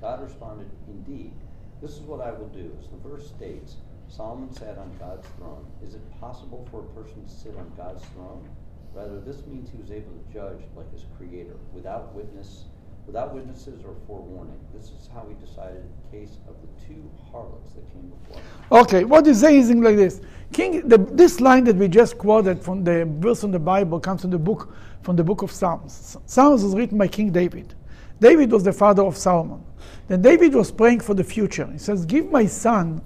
God 0.00 0.22
responded, 0.22 0.70
Indeed, 0.88 1.34
this 1.82 1.92
is 1.92 2.00
what 2.00 2.22
I 2.22 2.30
will 2.30 2.48
do. 2.48 2.74
As 2.80 2.88
the 2.88 2.96
verse 3.06 3.28
states, 3.28 3.76
Solomon 4.08 4.52
sat 4.52 4.78
on 4.78 4.90
God's 4.98 5.26
throne. 5.36 5.64
Is 5.84 5.94
it 5.94 6.20
possible 6.20 6.66
for 6.70 6.80
a 6.80 7.02
person 7.02 7.22
to 7.24 7.30
sit 7.30 7.56
on 7.56 7.70
God's 7.76 8.02
throne? 8.14 8.48
Rather, 8.94 9.20
this 9.20 9.46
means 9.46 9.70
he 9.70 9.76
was 9.76 9.90
able 9.90 10.12
to 10.12 10.32
judge 10.32 10.60
like 10.74 10.90
his 10.92 11.04
creator, 11.16 11.54
without 11.72 12.14
witness, 12.14 12.64
without 13.06 13.34
witnesses 13.34 13.84
or 13.84 13.94
forewarning. 14.06 14.58
This 14.74 14.84
is 14.84 15.08
how 15.12 15.26
he 15.28 15.34
decided 15.44 15.82
the 15.84 16.18
case 16.18 16.38
of 16.48 16.56
the 16.62 16.86
two 16.86 17.08
harlots 17.30 17.74
that 17.74 17.86
came 17.92 18.10
before 18.10 18.40
him. 18.40 18.44
Okay, 18.72 19.04
what 19.04 19.26
is 19.26 19.42
amazing 19.42 19.82
like 19.82 19.96
this? 19.96 20.20
King, 20.52 20.88
the, 20.88 20.98
this 20.98 21.40
line 21.40 21.64
that 21.64 21.76
we 21.76 21.88
just 21.88 22.16
quoted 22.16 22.62
from 22.62 22.82
the 22.82 23.04
verse 23.18 23.44
in 23.44 23.50
the 23.50 23.58
Bible 23.58 24.00
comes 24.00 24.22
from 24.22 24.30
the 24.30 24.38
book 24.38 24.74
from 25.02 25.16
the 25.16 25.24
book 25.24 25.42
of 25.42 25.52
Psalms. 25.52 26.16
Psalms 26.26 26.64
was 26.64 26.74
written 26.74 26.98
by 26.98 27.06
King 27.06 27.30
David. 27.30 27.74
David 28.20 28.50
was 28.50 28.64
the 28.64 28.72
father 28.72 29.02
of 29.02 29.16
Solomon. 29.16 29.62
Then 30.08 30.22
David 30.22 30.54
was 30.54 30.72
praying 30.72 31.00
for 31.00 31.14
the 31.14 31.22
future. 31.22 31.68
He 31.70 31.78
says, 31.78 32.04
"Give 32.04 32.30
my 32.30 32.46
son 32.46 33.00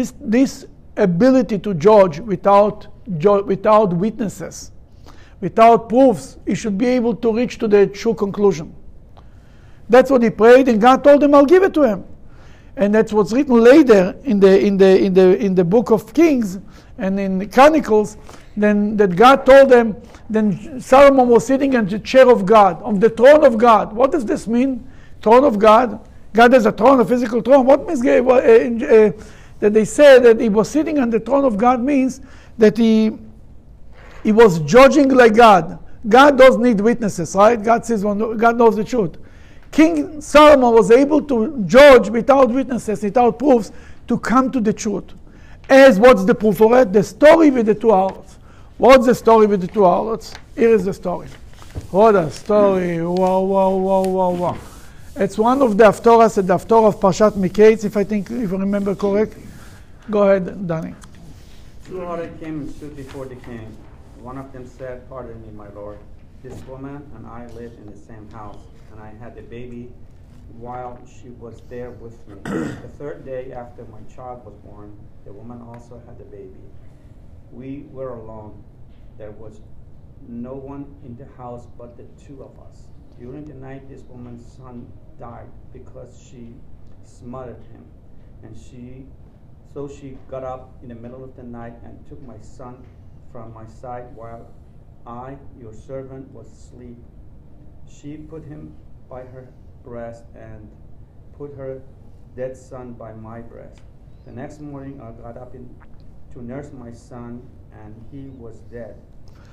this 0.00 0.14
this 0.20 0.66
ability 0.96 1.58
to 1.58 1.74
judge 1.74 2.20
without 2.20 2.86
without 3.46 3.92
witnesses, 3.92 4.72
without 5.40 5.88
proofs. 5.88 6.38
He 6.46 6.54
should 6.54 6.78
be 6.78 6.86
able 6.86 7.14
to 7.16 7.34
reach 7.34 7.58
to 7.58 7.68
the 7.68 7.86
true 7.86 8.14
conclusion." 8.14 8.74
That's 9.88 10.10
what 10.10 10.22
he 10.22 10.30
prayed, 10.30 10.68
and 10.68 10.80
God 10.80 11.04
told 11.04 11.22
him, 11.22 11.34
"I'll 11.34 11.52
give 11.56 11.62
it 11.62 11.74
to 11.74 11.82
him." 11.82 12.04
and 12.76 12.94
that's 12.94 13.12
what's 13.12 13.32
written 13.32 13.56
later 13.56 14.16
in 14.24 14.40
the 14.40 14.58
in 14.58 14.78
the 14.78 14.98
in 14.98 15.12
the 15.12 15.36
in 15.38 15.54
the 15.54 15.64
book 15.64 15.90
of 15.90 16.14
Kings 16.14 16.58
and 16.98 17.20
in 17.20 17.38
the 17.38 17.46
Chronicles. 17.46 18.16
Then 18.56 18.96
that 18.96 19.16
God 19.16 19.44
told 19.46 19.68
them. 19.68 19.96
Then 20.28 20.80
Solomon 20.80 21.28
was 21.28 21.46
sitting 21.46 21.74
on 21.76 21.86
the 21.86 21.98
chair 21.98 22.30
of 22.30 22.46
God, 22.46 22.80
on 22.82 23.00
the 23.00 23.10
throne 23.10 23.44
of 23.44 23.58
God. 23.58 23.92
What 23.92 24.12
does 24.12 24.24
this 24.24 24.46
mean? 24.46 24.88
Throne 25.20 25.44
of 25.44 25.58
God. 25.58 26.08
God 26.32 26.52
has 26.52 26.66
a 26.66 26.72
throne, 26.72 27.00
a 27.00 27.04
physical 27.04 27.40
throne. 27.40 27.66
What 27.66 27.86
means 27.86 28.04
uh, 28.06 28.22
uh, 28.22 29.12
that 29.60 29.72
they 29.72 29.84
said 29.84 30.24
that 30.24 30.40
he 30.40 30.48
was 30.48 30.68
sitting 30.68 30.98
on 30.98 31.10
the 31.10 31.20
throne 31.20 31.44
of 31.44 31.56
God 31.56 31.80
means 31.80 32.20
that 32.58 32.76
he 32.76 33.18
he 34.22 34.32
was 34.32 34.58
judging 34.60 35.08
like 35.08 35.34
God. 35.34 35.78
God 36.08 36.38
doesn't 36.38 36.62
need 36.62 36.80
witnesses, 36.80 37.34
right? 37.34 37.62
God 37.62 37.84
says, 37.84 38.02
God 38.02 38.56
knows 38.56 38.76
the 38.76 38.84
truth. 38.84 39.16
King 39.70 40.20
Solomon 40.20 40.72
was 40.72 40.90
able 40.90 41.22
to 41.22 41.62
judge 41.66 42.08
without 42.08 42.50
witnesses, 42.50 43.02
without 43.02 43.38
proofs, 43.38 43.72
to 44.08 44.18
come 44.18 44.50
to 44.50 44.60
the 44.60 44.72
truth. 44.72 45.04
As 45.68 45.98
what's 45.98 46.24
the 46.24 46.34
proof 46.34 46.58
for 46.58 46.80
it? 46.80 46.92
The 46.92 47.02
story 47.02 47.50
with 47.50 47.66
the 47.66 47.74
two 47.74 47.90
harlots. 47.90 48.38
What's 48.78 49.06
the 49.06 49.14
story 49.14 49.46
with 49.46 49.60
the 49.60 49.68
two 49.68 49.84
harlots? 49.84 50.34
Here 50.56 50.70
is 50.70 50.84
the 50.84 50.92
story. 50.92 51.28
What 51.90 52.16
a 52.16 52.30
story. 52.30 53.00
Wow, 53.02 53.42
wow, 53.42 53.70
wow, 53.70 54.02
wow, 54.02 54.30
wow. 54.30 54.58
It's 55.16 55.38
one 55.38 55.62
of 55.62 55.76
the 55.76 55.84
Haftorahs, 55.84 56.34
the 56.34 56.54
Haftorah 56.54 56.88
of 56.88 56.98
Parshat 56.98 57.32
Miketz, 57.32 57.84
if 57.84 57.96
I 57.96 58.04
think, 58.04 58.30
if 58.30 58.52
I 58.52 58.56
remember 58.56 58.94
correct. 58.94 59.36
Go 60.08 60.22
ahead, 60.22 60.66
Danny. 60.66 60.94
Two 61.84 62.00
came 62.40 62.60
and 62.60 62.70
stood 62.70 62.96
before 62.96 63.26
the 63.26 63.36
king. 63.36 63.76
One 64.18 64.38
of 64.38 64.52
them 64.52 64.66
said, 64.66 65.08
Pardon 65.08 65.40
me, 65.42 65.52
my 65.52 65.68
lord. 65.70 65.98
This 66.42 66.60
woman 66.64 67.08
and 67.14 67.26
I 67.26 67.46
live 67.48 67.72
in 67.74 67.86
the 67.86 67.96
same 67.96 68.28
house 68.30 68.58
and 68.90 69.00
I 69.00 69.12
had 69.22 69.36
a 69.36 69.42
baby 69.42 69.92
while 70.56 70.98
she 71.06 71.28
was 71.28 71.60
there 71.68 71.90
with 71.90 72.26
me. 72.26 72.34
the 72.44 72.90
third 72.98 73.24
day 73.24 73.52
after 73.52 73.84
my 73.84 74.00
child 74.14 74.44
was 74.44 74.54
born, 74.64 74.98
the 75.24 75.32
woman 75.32 75.60
also 75.62 76.02
had 76.06 76.20
a 76.20 76.24
baby. 76.24 76.64
We 77.52 77.84
were 77.90 78.14
alone. 78.14 78.64
There 79.18 79.32
was 79.32 79.60
no 80.26 80.54
one 80.54 80.96
in 81.04 81.16
the 81.16 81.26
house 81.36 81.66
but 81.78 81.96
the 81.96 82.04
two 82.24 82.42
of 82.42 82.58
us. 82.66 82.84
During 83.18 83.44
the 83.44 83.54
night, 83.54 83.88
this 83.88 84.02
woman's 84.02 84.50
son 84.56 84.90
died 85.18 85.50
because 85.72 86.18
she 86.30 86.54
smothered 87.04 87.62
him. 87.72 87.84
And 88.42 88.56
she, 88.56 89.06
so 89.72 89.88
she 89.88 90.18
got 90.28 90.42
up 90.42 90.76
in 90.82 90.88
the 90.88 90.94
middle 90.94 91.22
of 91.22 91.36
the 91.36 91.42
night 91.42 91.74
and 91.84 92.04
took 92.08 92.20
my 92.26 92.40
son 92.40 92.84
from 93.30 93.54
my 93.54 93.66
side 93.66 94.14
while 94.14 94.50
I, 95.06 95.36
your 95.58 95.72
servant, 95.72 96.30
was 96.32 96.46
asleep. 96.48 96.98
She 97.88 98.16
put 98.16 98.44
him 98.44 98.74
by 99.08 99.22
her 99.22 99.52
breast 99.84 100.24
and 100.34 100.70
put 101.32 101.54
her 101.54 101.82
dead 102.36 102.56
son 102.56 102.94
by 102.94 103.12
my 103.12 103.40
breast. 103.40 103.80
The 104.24 104.32
next 104.32 104.60
morning, 104.60 105.00
I 105.00 105.12
got 105.12 105.36
up 105.36 105.54
in, 105.54 105.68
to 106.32 106.42
nurse 106.42 106.72
my 106.72 106.92
son, 106.92 107.48
and 107.72 107.94
he 108.10 108.28
was 108.28 108.60
dead. 108.72 108.96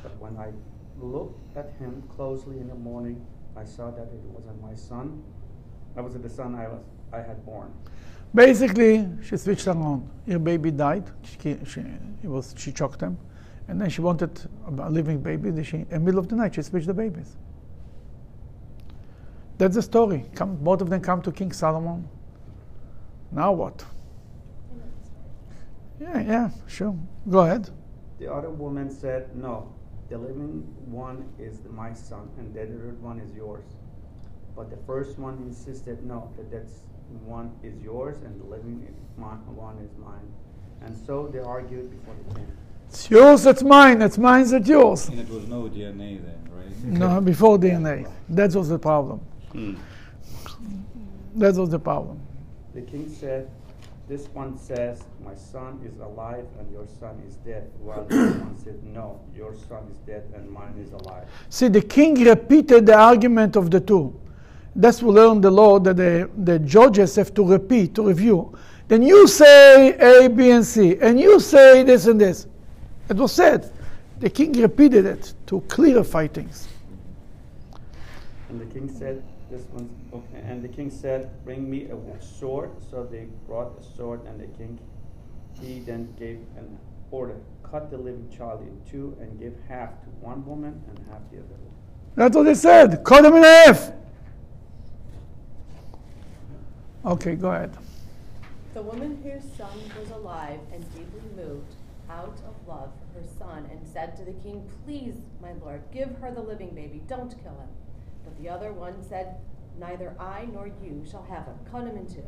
But 0.03 0.17
when 0.19 0.38
I 0.38 0.51
looked 0.99 1.56
at 1.56 1.73
him 1.80 2.03
closely 2.10 2.60
in 2.60 2.67
the 2.67 2.75
morning, 2.75 3.25
I 3.56 3.63
saw 3.63 3.91
that 3.91 4.08
it 4.13 4.23
wasn't 4.25 4.62
my 4.62 4.75
son. 4.75 5.23
That 5.95 6.03
was 6.03 6.13
the 6.13 6.30
son 6.30 6.56
I 6.56 6.67
was 6.67 6.82
I 7.13 7.17
had 7.17 7.45
born. 7.45 7.73
Basically, 8.33 9.07
she 9.23 9.37
switched 9.37 9.67
around. 9.67 10.09
Her 10.27 10.39
baby 10.39 10.71
died. 10.71 11.05
She, 11.23 11.57
she, 11.65 11.83
was, 12.23 12.53
she 12.57 12.71
choked 12.71 13.01
him. 13.01 13.17
And 13.67 13.81
then 13.81 13.89
she 13.89 14.01
wanted 14.01 14.39
a 14.65 14.89
living 14.89 15.21
baby. 15.21 15.63
She, 15.63 15.77
in 15.77 15.87
the 15.89 15.99
middle 15.99 16.19
of 16.19 16.27
the 16.27 16.35
night, 16.35 16.55
she 16.55 16.61
switched 16.61 16.87
the 16.87 16.93
babies. 16.93 17.35
That's 19.57 19.75
the 19.75 19.81
story. 19.81 20.25
Come, 20.35 20.55
both 20.57 20.81
of 20.81 20.89
them 20.89 21.01
come 21.01 21.21
to 21.23 21.31
King 21.31 21.51
Solomon. 21.51 22.07
Now 23.31 23.51
what? 23.51 23.83
Yeah, 25.99 26.21
yeah, 26.21 26.49
sure. 26.67 26.95
Go 27.29 27.39
ahead. 27.39 27.69
The 28.19 28.31
other 28.31 28.49
woman 28.49 28.89
said, 28.91 29.35
No, 29.35 29.73
the 30.09 30.17
living 30.17 30.61
one 30.85 31.27
is 31.39 31.59
my 31.71 31.93
son, 31.93 32.29
and 32.37 32.53
the 32.53 32.61
other 32.61 32.95
one 33.01 33.19
is 33.19 33.35
yours. 33.35 33.65
But 34.55 34.69
the 34.69 34.77
first 34.85 35.17
one 35.17 35.37
insisted, 35.47 36.05
No, 36.05 36.31
the 36.37 36.43
dead 36.43 36.69
one 37.25 37.51
is 37.63 37.73
yours, 37.83 38.17
and 38.23 38.39
the 38.39 38.45
living 38.45 38.87
one 39.17 39.37
one 39.55 39.77
is 39.79 39.91
mine. 39.97 40.31
And 40.81 40.95
so 41.05 41.27
they 41.27 41.39
argued 41.39 41.89
before 41.89 42.15
the 42.27 42.35
king. 42.35 42.51
It's 42.89 43.09
yours, 43.09 43.45
it's 43.45 43.63
mine. 43.63 44.01
It's 44.01 44.17
mine, 44.17 44.45
it's 44.53 44.67
yours. 44.67 45.09
And 45.09 45.19
it 45.19 45.29
was 45.29 45.47
no 45.47 45.63
DNA 45.63 46.21
then, 46.23 46.49
right? 46.51 46.83
No, 46.83 47.19
before 47.19 47.57
DNA. 47.57 48.09
That 48.29 48.53
was 48.53 48.69
the 48.69 48.79
problem. 48.79 49.19
Hmm. 49.51 49.75
That 51.35 51.55
was 51.55 51.69
the 51.69 51.79
problem. 51.79 52.19
The 52.73 52.81
king 52.81 53.09
said, 53.09 53.49
This 54.07 54.27
one 54.33 54.57
says, 54.57 55.03
My 55.23 55.35
son 55.35 55.81
is 55.85 55.99
alive 55.99 56.45
and 56.59 56.71
your 56.71 56.87
son 56.99 57.21
is 57.27 57.35
dead. 57.37 57.69
While 57.79 58.05
the 58.05 58.15
other 58.15 58.39
one 58.39 58.57
said, 58.57 58.83
No, 58.83 59.19
your 59.35 59.53
son 59.53 59.87
is 59.91 59.97
dead 60.05 60.31
and 60.35 60.49
mine 60.49 60.75
is 60.79 60.93
alive. 60.93 61.27
See, 61.49 61.67
the 61.67 61.81
king 61.81 62.23
repeated 62.23 62.85
the 62.85 62.97
argument 62.97 63.55
of 63.55 63.69
the 63.69 63.79
two. 63.79 64.19
That's 64.77 65.03
we 65.03 65.11
learn 65.11 65.41
the 65.41 65.51
law 65.51 65.79
that 65.79 65.97
the, 65.97 66.29
the 66.37 66.59
judges 66.59 67.15
have 67.15 67.33
to 67.33 67.43
repeat, 67.45 67.95
to 67.95 68.07
review. 68.07 68.57
Then 68.87 69.03
you 69.03 69.27
say 69.27 69.97
A, 69.99 70.29
B, 70.29 70.51
and 70.51 70.65
C, 70.65 70.97
and 71.01 71.19
you 71.19 71.39
say 71.39 71.83
this 71.83 72.07
and 72.07 72.21
this. 72.21 72.47
It 73.09 73.17
was 73.17 73.33
said. 73.33 73.73
The 74.19 74.29
king 74.29 74.53
repeated 74.53 75.05
it 75.05 75.33
to 75.47 75.61
clarify 75.61 76.27
things. 76.27 76.69
And 78.49 78.61
the 78.61 78.65
king 78.65 78.89
said, 78.89 79.21
This 79.51 79.63
one's 79.73 79.91
okay. 80.13 80.41
And 80.45 80.63
the 80.63 80.69
king 80.69 80.89
said, 80.89 81.29
Bring 81.43 81.69
me 81.69 81.87
a 81.89 82.23
sword. 82.23 82.71
So 82.89 83.03
they 83.03 83.27
brought 83.45 83.77
a 83.79 83.83
sword, 83.97 84.25
and 84.25 84.39
the 84.39 84.47
king, 84.57 84.79
he 85.59 85.79
then 85.81 86.13
gave 86.17 86.37
an 86.57 86.77
order 87.11 87.35
cut 87.71 87.91
the 87.91 87.97
living 87.97 88.29
child 88.35 88.61
in 88.61 88.79
two 88.89 89.15
and 89.19 89.39
give 89.39 89.53
half 89.67 89.89
to 90.01 90.09
one 90.21 90.45
woman 90.45 90.81
and 90.89 90.99
half 91.09 91.19
to 91.29 91.35
the 91.35 91.41
other. 91.41 91.55
That's 92.15 92.35
what 92.35 92.43
they 92.43 92.53
said. 92.55 93.03
Cut 93.03 93.25
him 93.25 93.35
in 93.35 93.43
half. 93.43 93.91
Okay, 97.05 97.36
go 97.36 97.51
ahead. 97.51 97.77
The 98.73 98.81
woman 98.81 99.21
whose 99.23 99.43
son 99.57 99.77
was 99.99 100.10
alive 100.12 100.60
and 100.73 100.83
deeply 100.93 101.21
moved 101.36 101.75
out 102.10 102.39
of 102.47 102.67
love 102.67 102.91
for 103.13 103.19
her 103.19 103.27
son 103.38 103.67
and 103.71 103.88
said 103.88 104.15
to 104.17 104.25
the 104.25 104.33
king, 104.33 104.69
Please, 104.86 105.15
my 105.41 105.53
lord, 105.53 105.81
give 105.93 106.17
her 106.19 106.31
the 106.31 106.41
living 106.41 106.73
baby, 106.73 107.01
don't 107.07 107.31
kill 107.43 107.53
him. 107.53 107.69
But 108.23 108.38
the 108.41 108.49
other 108.49 108.73
one 108.73 109.01
said, 109.07 109.38
Neither 109.79 110.15
I 110.19 110.47
nor 110.51 110.67
you 110.67 111.05
shall 111.10 111.23
have 111.23 111.45
him, 111.45 111.55
cut 111.71 111.83
him 111.83 111.97
in 111.97 112.07
two. 112.07 112.23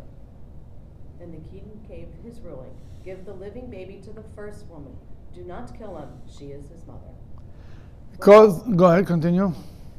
And 1.19 1.33
the 1.33 1.49
king 1.49 1.85
gave 1.87 2.07
his 2.23 2.39
ruling 2.39 2.75
Give 3.03 3.25
the 3.25 3.33
living 3.33 3.69
baby 3.69 4.01
to 4.03 4.11
the 4.11 4.23
first 4.35 4.65
woman, 4.67 4.95
do 5.33 5.43
not 5.43 5.77
kill 5.77 5.97
him, 5.97 6.09
she 6.27 6.47
is 6.47 6.69
his 6.69 6.85
mother. 6.85 6.99
Cause, 8.19 8.61
go 8.75 8.85
ahead, 8.85 9.07
continue. 9.07 9.53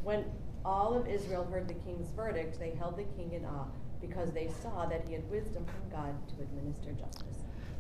When 0.04 0.24
all 0.64 0.94
of 0.94 1.08
Israel 1.08 1.46
heard 1.50 1.66
the 1.66 1.74
king's 1.74 2.10
verdict, 2.10 2.58
they 2.60 2.70
held 2.70 2.98
the 2.98 3.04
king 3.16 3.32
in 3.32 3.44
awe 3.44 3.66
because 4.00 4.32
they 4.32 4.48
saw 4.62 4.86
that 4.86 5.06
he 5.06 5.14
had 5.14 5.28
wisdom 5.30 5.64
from 5.64 5.90
God 5.90 6.14
to 6.28 6.42
administer 6.42 6.92
justice. 6.92 7.24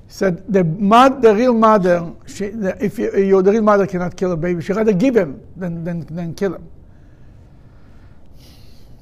said 0.08 0.52
the 0.52 0.64
mad, 0.64 1.22
the 1.22 1.34
real 1.34 1.54
mother, 1.54 2.12
she, 2.26 2.48
the, 2.48 2.76
if 2.84 2.98
you, 2.98 3.12
you, 3.12 3.42
the 3.42 3.52
real 3.52 3.62
mother 3.62 3.86
cannot 3.86 4.16
kill 4.16 4.32
a 4.32 4.36
baby, 4.36 4.60
she 4.62 4.72
rather 4.72 4.92
give 4.92 5.16
him 5.16 5.40
than, 5.56 5.84
than, 5.84 6.06
than 6.06 6.34
kill 6.34 6.54
him. 6.54 6.68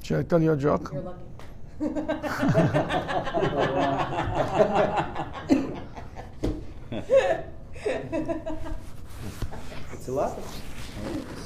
Should 0.03 0.19
I 0.19 0.23
tell 0.23 0.41
you 0.41 0.53
a 0.53 0.57
joke? 0.57 0.91
You're 0.93 1.01
lucky. 1.01 1.23
It's 9.93 10.07
a 10.07 10.11
lot 10.11 10.37
of 10.37 10.68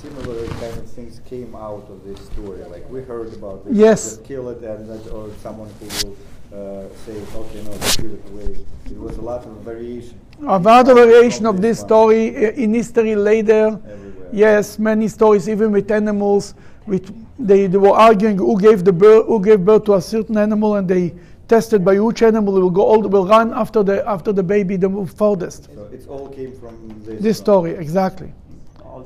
similar 0.01 0.47
kind 0.47 0.77
of 0.77 0.89
things 0.89 1.21
came 1.25 1.55
out 1.55 1.85
of 1.89 2.03
this 2.03 2.19
story. 2.27 2.63
Like 2.65 2.89
we 2.89 3.01
heard 3.01 3.33
about 3.33 3.65
this, 3.65 3.75
Yes. 3.75 4.19
kill 4.23 4.49
it, 4.49 4.61
and 4.63 4.87
that, 4.89 5.11
or 5.11 5.29
someone 5.41 5.69
who 5.79 5.85
will 5.85 6.15
uh, 6.53 6.87
say, 7.05 7.15
okay, 7.35 7.63
no, 7.63 7.71
give 7.97 8.11
it 8.17 8.23
away. 8.31 8.65
It 8.85 8.97
was 8.97 9.17
a 9.17 9.21
lot 9.21 9.45
of 9.45 9.53
variation. 9.71 10.19
Another 10.41 10.93
variation 10.93 11.45
of 11.45 11.61
this 11.61 11.79
story 11.79 12.35
uh, 12.35 12.51
in 12.51 12.73
history 12.73 13.15
later. 13.15 13.65
Everywhere. 13.67 14.29
Yes, 14.31 14.77
many 14.79 15.07
stories, 15.07 15.47
even 15.47 15.71
with 15.71 15.89
animals. 15.91 16.53
With 16.85 17.05
they, 17.39 17.67
they 17.67 17.77
were 17.77 17.97
arguing 18.09 18.37
who 18.37 18.59
gave 18.59 18.83
the 18.83 18.93
birth, 18.93 19.25
who 19.25 19.41
gave 19.41 19.63
birth 19.63 19.85
to 19.85 19.93
a 19.95 20.01
certain 20.01 20.37
animal, 20.37 20.75
and 20.75 20.87
they 20.87 21.13
tested 21.47 21.83
by 21.83 21.99
which 21.99 22.21
animal 22.21 22.53
will 22.53 22.69
go 22.69 22.83
all 22.83 23.01
will 23.01 23.27
run 23.27 23.53
after 23.53 23.83
the 23.83 24.07
after 24.07 24.31
the 24.33 24.43
baby 24.43 24.75
the 24.75 24.89
farthest. 25.05 25.69
So 25.73 25.89
it 25.91 26.07
all 26.07 26.27
came 26.29 26.53
from 26.53 26.73
this. 27.05 27.21
This 27.21 27.37
story 27.37 27.71
exactly. 27.71 28.33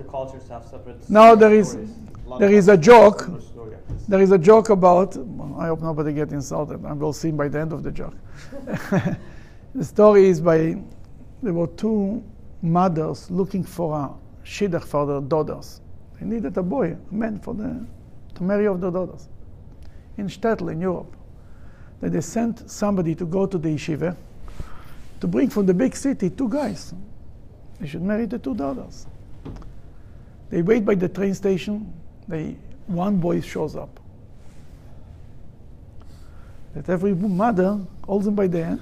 Cultures 0.10 0.48
have 0.50 0.66
separate. 0.66 1.10
Now 1.10 1.36
there 1.36 1.54
is 1.54 1.72
stories. 1.72 1.90
there 2.40 2.52
is 2.52 2.68
a 2.68 2.78
joke. 2.78 3.20
have 3.20 3.26
separate 3.28 3.44
story 3.44 3.74
of 3.74 3.88
this. 3.88 4.06
There 4.08 4.22
is 4.22 4.32
a 4.32 4.38
joke 4.38 4.70
about. 4.70 5.18
I 5.60 5.68
hope 5.68 5.82
nobody 5.82 6.14
get 6.14 6.32
insulted. 6.32 6.86
I 6.86 6.94
will 6.94 7.14
see 7.14 7.32
by 7.32 7.48
the 7.48 7.60
end 7.60 7.74
of 7.74 7.84
the 7.84 7.92
joke. 7.92 8.14
the 9.76 9.84
story 9.84 10.28
is 10.30 10.40
by 10.40 10.78
there 11.42 11.54
were 11.54 11.68
two 11.68 12.24
mothers 12.62 13.30
looking 13.30 13.64
for 13.64 13.96
a 13.96 14.46
shidduch 14.46 14.84
for 14.84 15.06
their 15.06 15.22
daughters. 15.22 15.82
They 16.20 16.26
needed 16.26 16.58
a 16.58 16.64
boy, 16.64 16.96
a 17.12 17.14
man 17.14 17.40
for 17.40 17.54
the 17.54 17.86
to 18.36 18.44
marry 18.44 18.68
of 18.68 18.82
their 18.82 18.92
daughters 18.92 19.30
in 20.18 20.28
shtetl 20.28 20.72
in 20.72 20.82
Europe. 20.82 21.16
That 22.02 22.12
they 22.12 22.22
sent 22.22 22.70
somebody 22.70 23.16
to 23.16 23.26
go 23.26 23.48
to 23.48 23.58
the 23.58 23.70
yeshiva 23.70 24.16
to 25.20 25.28
bring 25.28 25.50
from 25.50 25.66
the 25.66 25.74
big 25.74 25.96
city 25.96 26.30
two 26.30 26.50
guys. 26.50 26.94
They 27.80 27.88
should 27.88 28.04
marry 28.04 28.26
the 28.26 28.40
two 28.40 28.56
daughters. 28.56 29.08
They 30.50 30.62
wait 30.62 30.86
by 30.86 30.96
the 30.96 31.10
train 31.10 31.34
station. 31.34 31.94
They 32.28 32.56
one 32.88 33.18
boy 33.18 33.42
shows 33.42 33.76
up. 33.76 34.00
That 36.74 36.90
every 36.90 37.14
mother 37.14 37.80
holds 38.04 38.28
him 38.28 38.36
by 38.36 38.48
the 38.48 38.64
hand. 38.64 38.82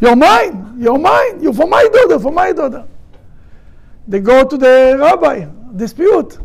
You're 0.00 0.16
mine. 0.16 0.76
You're 0.78 0.98
mine. 0.98 1.42
You're 1.42 1.52
for 1.52 1.66
my 1.66 1.88
daughter. 1.92 2.18
For 2.18 2.32
my 2.32 2.52
daughter. 2.52 2.86
They 4.06 4.20
go 4.20 4.44
to 4.44 4.56
the 4.56 4.96
rabbi. 4.98 5.46
Dispute. 5.76 6.38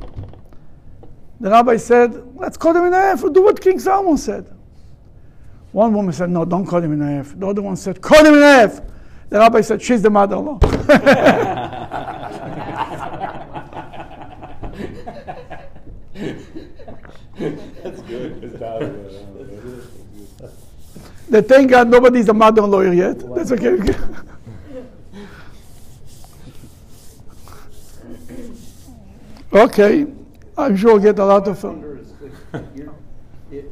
The 1.39 1.49
rabbi 1.51 1.77
said, 1.77 2.23
"Let's 2.35 2.57
cut 2.57 2.75
him 2.75 2.85
in 2.85 2.93
half. 2.93 3.21
Do 3.21 3.43
what 3.43 3.59
King 3.61 3.79
Solomon 3.79 4.17
said." 4.17 4.45
One 5.71 5.93
woman 5.93 6.13
said, 6.13 6.29
"No, 6.29 6.45
don't 6.45 6.65
cut 6.65 6.83
him 6.83 6.93
in 6.93 7.01
half." 7.01 7.37
The 7.37 7.47
other 7.47 7.61
one 7.61 7.75
said, 7.75 8.01
"Cut 8.01 8.25
him 8.25 8.33
in 8.35 8.41
half." 8.41 8.81
The 9.29 9.37
rabbi 9.37 9.61
said, 9.61 9.81
"She's 9.81 10.01
the 10.01 10.09
mother-in-law." 10.09 10.59
That's 17.37 18.01
good. 18.01 18.59
They 21.29 21.41
thank 21.41 21.69
God 21.69 21.89
nobody's 21.89 22.29
a 22.29 22.33
modern 22.33 22.71
lawyer 22.71 22.93
yet. 22.93 23.19
That's 23.35 23.51
okay. 23.51 23.77
okay, 29.53 30.05
I'm 30.57 30.75
sure 30.75 30.93
we'll 30.93 31.01
get 31.03 31.19
a 31.19 31.25
lot 31.25 31.47
of. 31.47 31.63
Uh, 31.63 31.69
what 31.69 31.73
I 31.73 31.77
wonder 31.77 31.99
is, 31.99 32.13
like, 32.53 32.63
you're- 32.75 32.89
it- 33.51 33.71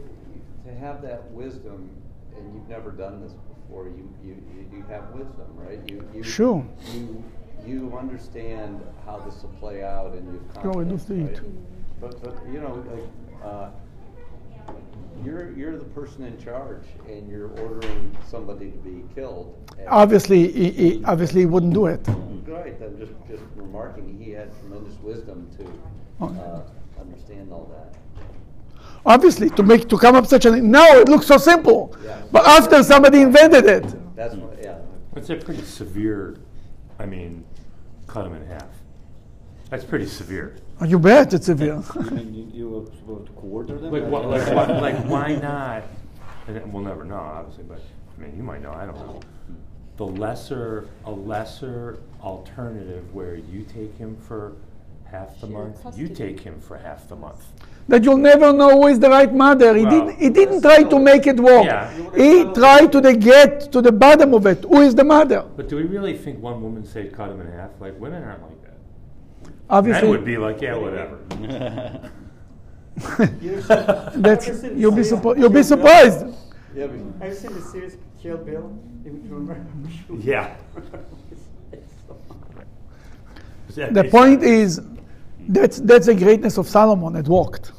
To 0.66 0.74
have 0.76 1.02
that 1.02 1.32
wisdom, 1.32 1.90
and 2.36 2.54
you've 2.54 2.68
never 2.70 2.92
done 2.92 3.22
this 3.22 3.34
before, 3.34 3.86
you, 3.86 4.10
you, 4.24 4.36
you- 4.56 4.78
you 4.78 4.84
have 4.90 5.10
wisdom, 5.14 5.48
right? 5.56 5.80
You, 5.90 6.08
you, 6.14 6.24
Sure. 6.24 6.66
You 6.94 7.24
you 7.66 7.98
understand 7.98 8.80
how 9.08 9.18
this 9.26 9.42
will 9.42 9.50
play 9.60 9.84
out 9.84 10.14
and 10.14 10.32
you've 10.32 10.54
Go 10.62 10.80
and 10.82 10.92
confidence, 10.92 11.06
do 11.06 11.14
it. 11.16 11.40
right? 11.40 11.42
But, 12.00 12.22
but, 12.22 12.36
you 12.54 12.60
know, 12.62 12.76
like, 12.92 13.04
uh, 13.46 13.70
you're, 15.24 15.52
you're 15.54 15.78
the 15.78 15.86
person 15.86 16.24
in 16.26 16.38
charge 16.44 16.84
and 17.08 17.30
you're 17.30 17.50
ordering 17.62 18.16
somebody 18.30 18.72
to 18.72 18.78
be 18.80 19.04
killed. 19.14 19.56
Obviously, 19.88 20.52
he, 20.52 20.72
he 20.72 21.04
obviously 21.06 21.42
he 21.42 21.46
wouldn't 21.46 21.74
do 21.74 21.86
it. 21.88 22.06
Right, 22.48 22.76
I'm 22.82 22.98
just, 22.98 23.12
just 23.30 23.44
remarking, 23.56 24.20
he 24.22 24.32
had 24.32 24.50
tremendous 24.60 24.98
wisdom 25.02 25.48
to, 25.58 25.66
Oh. 26.22 26.28
uh, 26.28 27.02
understand 27.02 27.52
all 27.52 27.70
that. 27.76 27.96
Obviously, 29.06 29.50
to 29.52 29.64
make 29.64 29.90
to 29.90 29.98
come 29.98 30.16
up 30.16 30.26
such 30.26 30.46
a 30.46 30.52
now 30.62 30.96
it 30.96 31.10
looks 31.10 31.28
so 31.28 31.38
simple, 31.38 31.96
Yeah. 32.04 32.22
but 32.32 32.48
after 32.48 32.82
somebody 32.84 33.22
invented 33.22 33.66
it, 33.66 34.16
That's 34.16 34.36
what, 34.36 34.58
yeah. 34.62 34.78
It's 35.16 35.30
a 35.30 35.36
pretty 35.36 35.64
severe, 35.64 36.38
I 37.00 37.06
mean, 37.06 37.44
cut 38.08 38.26
him 38.26 38.34
in 38.34 38.46
half. 38.48 38.68
That's 39.70 39.84
pretty 39.84 40.06
severe. 40.06 40.56
Oh, 40.82 40.86
you 40.86 41.00
bet 41.00 41.34
it's 41.34 41.46
severe. 41.46 41.82
You 41.96 42.02
mean 42.12 42.34
you, 42.34 42.52
you 42.54 42.70
were 42.70 42.86
supposed 42.98 43.28
to 43.28 43.32
quarter 43.34 43.78
them? 43.78 43.92
Like, 43.92 44.04
what, 44.04 44.26
like, 44.28 44.54
what, 44.54 44.70
like, 44.82 44.98
why 45.06 45.36
not? 45.36 45.84
And 46.48 46.74
we'll 46.74 46.84
never 46.84 47.04
know, 47.04 47.16
obviously, 47.16 47.64
but 47.64 47.80
I 48.18 48.22
mean, 48.22 48.36
you 48.38 48.44
might 48.44 48.62
know. 48.62 48.72
I 48.72 48.86
don't 48.86 48.96
know. 48.98 49.20
The 49.98 50.06
lesser, 50.06 50.88
a 51.06 51.12
lesser 51.12 52.00
alternative 52.22 53.14
where 53.16 53.36
you 53.36 53.64
take 53.64 53.98
him 53.98 54.18
for 54.18 54.54
half 55.10 55.40
the 55.40 55.48
Share 55.48 55.58
month, 55.58 55.82
custody. 55.84 56.08
you 56.08 56.14
take 56.14 56.40
him 56.42 56.60
for 56.60 56.78
half 56.78 57.08
the 57.08 57.16
month. 57.16 57.46
that 57.88 58.04
you'll 58.04 58.18
never 58.18 58.52
know 58.52 58.82
who 58.82 58.88
is 58.88 59.00
the 59.00 59.10
right 59.10 59.34
mother. 59.34 59.74
He 59.76 59.86
Well, 59.86 60.08
didn't. 60.08 60.20
He 60.20 60.30
didn't 60.30 60.62
try 60.62 60.84
to 60.84 61.00
make 61.00 61.26
it 61.28 61.40
work. 61.40 61.66
Yeah. 61.66 61.90
He 62.16 62.44
tried 62.54 62.92
to 62.92 63.00
the 63.00 63.16
get 63.16 63.72
to 63.72 63.82
the 63.82 63.92
bottom 63.94 64.34
of 64.34 64.46
it. 64.46 64.64
Who 64.66 64.82
is 64.82 64.94
the 64.94 65.06
mother? 65.06 65.46
But 65.56 65.70
do 65.70 65.78
we 65.78 65.84
really 65.84 66.18
think 66.18 66.42
one 66.42 66.62
woman 66.62 66.84
say 66.86 67.08
cut 67.08 67.30
him 67.32 67.40
in 67.40 67.48
half? 67.52 67.70
Like 67.80 67.98
women 68.00 68.22
aren't 68.24 68.42
like 68.44 68.62
that. 68.64 68.65
Obviously, 69.70 70.02
Men 70.04 70.12
would 70.12 70.26
be 70.26 70.38
like, 70.38 70.62
yeah, 70.62 70.76
whatever. 70.76 71.18
that's 74.16 74.48
you'll 74.64 74.92
be 74.92 75.02
the- 75.04 75.16
suppo- 75.16 75.38
you'll 75.38 75.50
be 75.50 75.64
surprised. 75.64 76.26
Yeah, 76.76 76.88
but 76.88 77.00
Have 77.22 77.30
you 77.30 77.36
seen 77.36 77.54
the 77.54 77.62
series 77.62 77.98
Kill 78.22 78.38
Bill? 78.38 78.78
You 79.04 79.20
remember? 79.30 79.66
Yeah. 80.20 80.56
The 83.76 84.08
point 84.10 84.42
is, 84.44 84.82
that's 85.50 85.80
that's 85.82 86.06
the 86.06 86.16
greatness 86.16 86.58
of 86.58 86.68
Solomon. 86.68 87.16
It 87.18 87.28
worked. 87.28 87.74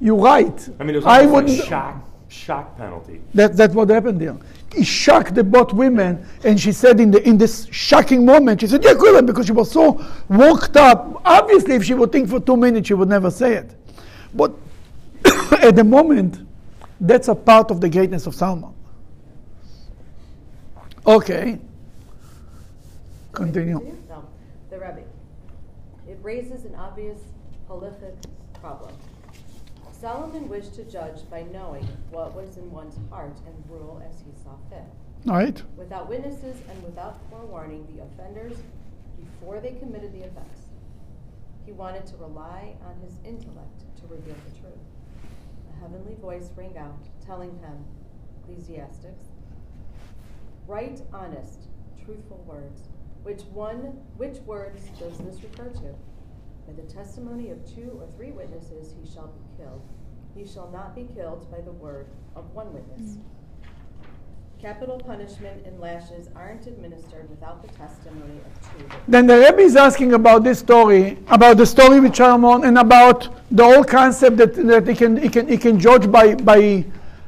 You're 0.00 0.16
right. 0.16 0.68
I 0.80 0.84
mean, 0.84 0.96
it 0.96 0.98
was 0.98 1.06
I 1.06 1.20
almost 1.20 1.32
wouldn't. 1.34 1.58
like 1.60 1.68
shock, 1.68 2.09
shock 2.30 2.76
penalty. 2.76 3.20
That, 3.34 3.56
that's 3.56 3.74
what 3.74 3.90
happened 3.90 4.20
there. 4.20 4.36
He 4.74 4.84
shocked 4.84 5.34
the 5.34 5.42
both 5.42 5.72
women, 5.72 6.26
and 6.44 6.58
she 6.58 6.72
said 6.72 7.00
in 7.00 7.10
the 7.10 7.26
in 7.28 7.36
this 7.36 7.66
shocking 7.72 8.24
moment, 8.24 8.60
she 8.60 8.68
said, 8.68 8.84
"Yeah, 8.84 8.94
kill 8.94 9.16
him," 9.16 9.26
because 9.26 9.46
she 9.46 9.52
was 9.52 9.70
so 9.70 10.04
worked 10.28 10.76
up. 10.76 11.20
Obviously, 11.24 11.74
if 11.74 11.84
she 11.84 11.94
would 11.94 12.12
think 12.12 12.28
for 12.28 12.40
two 12.40 12.56
minutes, 12.56 12.86
she 12.86 12.94
would 12.94 13.08
never 13.08 13.30
say 13.30 13.54
it. 13.54 13.74
But 14.32 14.52
at 15.60 15.74
the 15.74 15.84
moment, 15.84 16.46
that's 17.00 17.28
a 17.28 17.34
part 17.34 17.70
of 17.70 17.80
the 17.80 17.88
greatness 17.88 18.26
of 18.26 18.34
Solomon. 18.34 18.72
Okay. 21.06 21.58
Continue. 23.32 23.96
No, 24.08 24.24
the 24.70 24.78
Rebbe. 24.78 25.02
It 26.08 26.18
raises 26.22 26.64
an 26.64 26.74
obvious 26.76 27.18
halachic 27.68 28.14
problem. 28.60 28.92
Solomon 30.00 30.48
wished 30.48 30.74
to 30.76 30.84
judge 30.84 31.28
by 31.30 31.42
knowing 31.52 31.86
what 32.10 32.34
was 32.34 32.56
in 32.56 32.70
one's 32.70 32.96
heart 33.10 33.36
and 33.44 33.64
rule 33.68 34.02
as 34.08 34.20
he 34.20 34.32
saw 34.42 34.56
fit. 34.70 34.82
All 35.28 35.36
right. 35.36 35.62
Without 35.76 36.08
witnesses 36.08 36.56
and 36.70 36.82
without 36.82 37.20
forewarning 37.28 37.86
the 37.94 38.02
offenders 38.02 38.56
before 39.18 39.60
they 39.60 39.72
committed 39.72 40.14
the 40.14 40.22
offense. 40.22 40.70
He 41.66 41.72
wanted 41.72 42.06
to 42.06 42.16
rely 42.16 42.76
on 42.82 42.98
his 43.04 43.18
intellect 43.26 43.84
to 44.00 44.06
reveal 44.06 44.36
the 44.46 44.58
truth. 44.58 44.80
A 45.68 45.80
heavenly 45.82 46.14
voice 46.14 46.48
rang 46.56 46.78
out, 46.78 47.06
telling 47.26 47.58
him, 47.58 47.84
Ecclesiastes, 48.42 49.28
write 50.66 51.02
honest, 51.12 51.68
truthful 52.02 52.42
words. 52.46 52.88
Which 53.22 53.42
one, 53.52 54.00
which 54.16 54.38
words 54.46 54.82
does 54.98 55.18
this 55.18 55.42
refer 55.42 55.68
to? 55.68 55.94
By 56.70 56.82
the 56.82 56.92
testimony 56.92 57.50
of 57.50 57.58
two 57.74 57.98
or 58.00 58.06
three 58.16 58.30
witnesses 58.30 58.94
he 59.00 59.10
shall 59.12 59.26
be 59.28 59.62
killed. 59.62 59.82
He 60.36 60.46
shall 60.46 60.70
not 60.70 60.94
be 60.94 61.08
killed 61.14 61.50
by 61.50 61.60
the 61.60 61.72
word 61.72 62.06
of 62.36 62.44
one 62.54 62.72
witness. 62.72 63.16
Mm. 63.16 63.20
Capital 64.60 64.98
punishment 64.98 65.66
and 65.66 65.80
lashes 65.80 66.28
aren't 66.36 66.66
administered 66.68 67.28
without 67.28 67.62
the 67.62 67.68
testimony 67.76 68.38
of 68.46 68.70
two 68.70 68.84
witnesses. 68.84 69.02
Then 69.08 69.26
the 69.26 69.38
Rebbe 69.38 69.60
is 69.62 69.74
asking 69.74 70.12
about 70.12 70.44
this 70.44 70.60
story, 70.60 71.18
about 71.28 71.56
the 71.56 71.66
story 71.66 71.98
with 71.98 72.14
Solomon, 72.14 72.64
and 72.64 72.78
about 72.78 73.28
the 73.50 73.64
whole 73.64 73.82
concept 73.82 74.36
that, 74.36 74.54
that 74.54 74.86
he 74.86 74.94
can 74.94 75.16
he 75.16 75.28
can 75.28 75.48
he 75.48 75.58
can 75.58 75.80
judge 75.80 76.10
by 76.10 76.34
by 76.36 76.84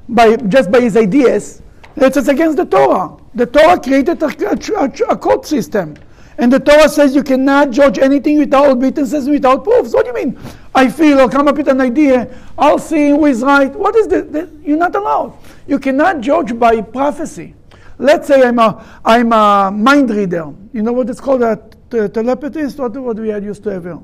by 0.08 0.36
just 0.36 0.70
by 0.70 0.80
his 0.80 0.96
ideas. 0.96 1.62
That's 1.96 2.16
it's 2.16 2.28
against 2.28 2.58
the 2.58 2.66
Torah. 2.66 3.16
The 3.34 3.46
Torah 3.46 3.80
created 3.80 4.22
a, 4.22 4.26
a, 4.26 5.12
a 5.14 5.16
court 5.16 5.46
system, 5.46 5.96
and 6.38 6.52
the 6.52 6.58
Torah 6.58 6.88
says 6.88 7.14
you 7.14 7.22
cannot 7.22 7.70
judge 7.70 7.98
anything 7.98 8.38
without 8.38 8.78
witnesses, 8.78 9.28
without 9.28 9.64
proofs. 9.64 9.92
What 9.92 10.04
do 10.04 10.18
you 10.18 10.26
mean? 10.26 10.38
I 10.74 10.88
feel 10.88 11.20
or 11.20 11.28
come 11.28 11.48
up 11.48 11.56
with 11.56 11.68
an 11.68 11.80
idea. 11.80 12.28
I'll 12.58 12.78
see 12.78 13.10
who 13.10 13.26
is 13.26 13.42
right. 13.42 13.70
What 13.74 13.94
is 13.96 14.08
the, 14.08 14.22
the 14.22 14.50
you're 14.62 14.78
not 14.78 14.94
allowed. 14.94 15.36
You 15.66 15.78
cannot 15.78 16.20
judge 16.20 16.58
by 16.58 16.80
prophecy. 16.80 17.54
Let's 17.98 18.26
say 18.26 18.42
I'm 18.42 18.58
a 18.58 18.84
I'm 19.04 19.32
a 19.32 19.70
mind 19.70 20.10
reader. 20.10 20.52
You 20.72 20.82
know 20.82 20.92
what 20.92 21.10
it's 21.10 21.20
called? 21.20 21.42
A 21.42 21.56
t- 21.90 21.98
telepathist. 21.98 22.78
What 22.78 22.96
what 22.96 23.16
we 23.18 23.28
had 23.28 23.44
used 23.44 23.62
to 23.64 23.70
have 23.70 23.84
here. 23.84 23.98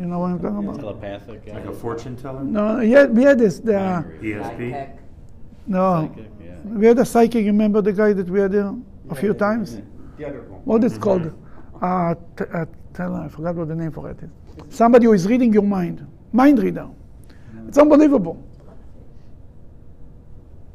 You 0.00 0.06
know 0.06 0.18
what 0.20 0.30
I'm 0.30 0.40
talking 0.40 0.66
about? 0.66 0.80
Telepathic. 0.80 1.46
Like 1.46 1.66
a 1.66 1.72
fortune 1.74 2.16
teller? 2.16 2.42
No, 2.42 2.80
yeah, 2.80 3.04
we 3.04 3.22
had 3.22 3.38
this. 3.38 3.58
The, 3.58 3.72
ESP? 4.22 4.96
no, 5.66 6.08
Psychic, 6.08 6.30
yeah. 6.42 6.54
we 6.64 6.86
had 6.86 6.98
a 6.98 7.04
psychic. 7.04 7.44
Remember 7.44 7.82
the 7.82 7.92
guy 7.92 8.14
that 8.14 8.26
we 8.26 8.40
had 8.40 8.54
here 8.54 8.74
a 9.10 9.14
few 9.14 9.34
times? 9.34 9.72
The 9.72 9.78
other 9.78 9.84
one. 9.84 9.99
What 10.64 10.84
is 10.84 10.98
called? 10.98 11.32
Uh, 11.80 12.14
t- 12.36 12.44
uh, 12.52 12.66
tell 12.94 13.14
I 13.14 13.28
forgot 13.28 13.54
what 13.54 13.68
the 13.68 13.74
name 13.74 13.90
for 13.92 14.10
it 14.10 14.18
is. 14.22 14.30
Somebody 14.74 15.06
who 15.06 15.12
is 15.12 15.26
reading 15.26 15.52
your 15.52 15.62
mind. 15.62 16.06
Mind 16.32 16.58
reader. 16.58 16.88
It's 17.66 17.78
unbelievable. 17.78 18.42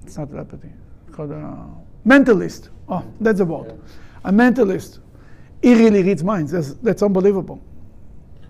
It's 0.04 0.18
not 0.18 0.30
telepathy. 0.30 0.70
It's 1.08 1.16
called 1.16 1.32
a 1.32 1.68
mentalist. 2.06 2.70
Oh, 2.90 3.04
that's 3.20 3.40
the 3.40 3.46
word. 3.46 3.80
A 4.24 4.32
mentalist. 4.32 5.00
He 5.62 5.74
really 5.76 6.04
reads 6.04 6.24
minds. 6.24 6.52
That's, 6.52 6.74
that's 6.76 7.04
unbelievable. 7.04 7.62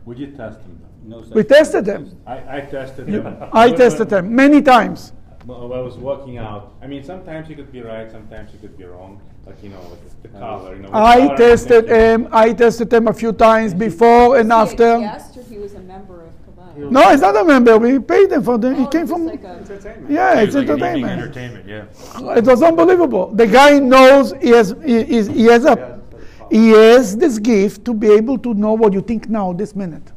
Would 0.05 0.19
you 0.19 0.27
test 0.27 0.61
them? 0.61 0.81
No 1.03 1.19
We 1.33 1.43
tested 1.43 1.85
them. 1.85 2.17
I, 2.25 2.57
I 2.57 2.61
tested 2.61 3.07
them. 3.07 3.37
I 3.53 3.71
tested 3.71 4.09
them 4.09 4.35
many 4.35 4.61
times. 4.61 5.13
Well, 5.45 5.73
I 5.73 5.79
was 5.79 5.95
walking 5.95 6.37
out. 6.37 6.73
I 6.81 6.87
mean, 6.87 7.03
sometimes 7.03 7.49
you 7.49 7.55
could 7.55 7.71
be 7.71 7.81
right, 7.81 8.09
sometimes 8.11 8.51
you 8.53 8.59
could 8.59 8.77
be 8.77 8.83
wrong. 8.85 9.21
Like 9.45 9.61
you 9.61 9.69
know, 9.69 9.79
with 9.91 10.23
the 10.23 10.37
uh, 10.37 10.39
color. 10.39 10.75
You 10.75 10.81
know, 10.81 10.87
with 10.89 10.95
I 10.95 11.17
color 11.27 11.37
tested 11.37 11.87
him. 11.87 12.27
I 12.31 12.51
tested 12.53 12.91
him 12.91 13.07
a 13.07 13.13
few 13.13 13.31
times 13.31 13.73
before 13.75 14.37
and 14.39 14.49
Was 14.49 14.71
he 14.71 14.77
a 14.77 14.93
after. 14.95 14.99
guest 15.01 15.37
or 15.37 15.43
he 15.43 15.57
was 15.59 15.75
a 15.75 15.79
member 15.81 16.23
of 16.23 16.31
Kabbalah? 16.45 16.91
No, 16.91 17.11
he's 17.11 17.21
not 17.21 17.35
a 17.37 17.43
member. 17.43 17.77
We 17.77 17.99
paid 17.99 18.31
him 18.31 18.41
for 18.43 18.57
the. 18.57 18.73
He 18.73 18.83
Oh, 18.85 18.87
came 18.87 19.05
from. 19.05 19.27
like 19.27 19.43
Entertainment. 19.43 20.09
Yeah, 20.09 20.39
it's 20.41 20.55
Like 20.55 20.67
entertainment. 20.67 21.11
Entertainment, 21.11 21.67
yeah. 21.67 22.35
It 22.37 22.43
was 22.45 22.63
unbelievable. 22.63 23.27
The 23.35 23.45
guy 23.45 23.77
knows 23.77 24.33
he 24.41 24.49
has 24.49 24.73
he, 24.83 25.03
he's- 25.03 25.27
he 25.27 25.43
has 25.45 25.63
a 25.65 26.01
he 26.49 26.69
has 26.71 27.15
this 27.17 27.37
gift 27.37 27.85
to 27.85 27.93
be 27.93 28.07
able 28.11 28.37
to 28.39 28.53
know 28.55 28.73
what 28.73 28.93
you 28.93 29.01
think 29.01 29.29
now, 29.29 29.53
this 29.53 29.75
minute. 29.75 30.11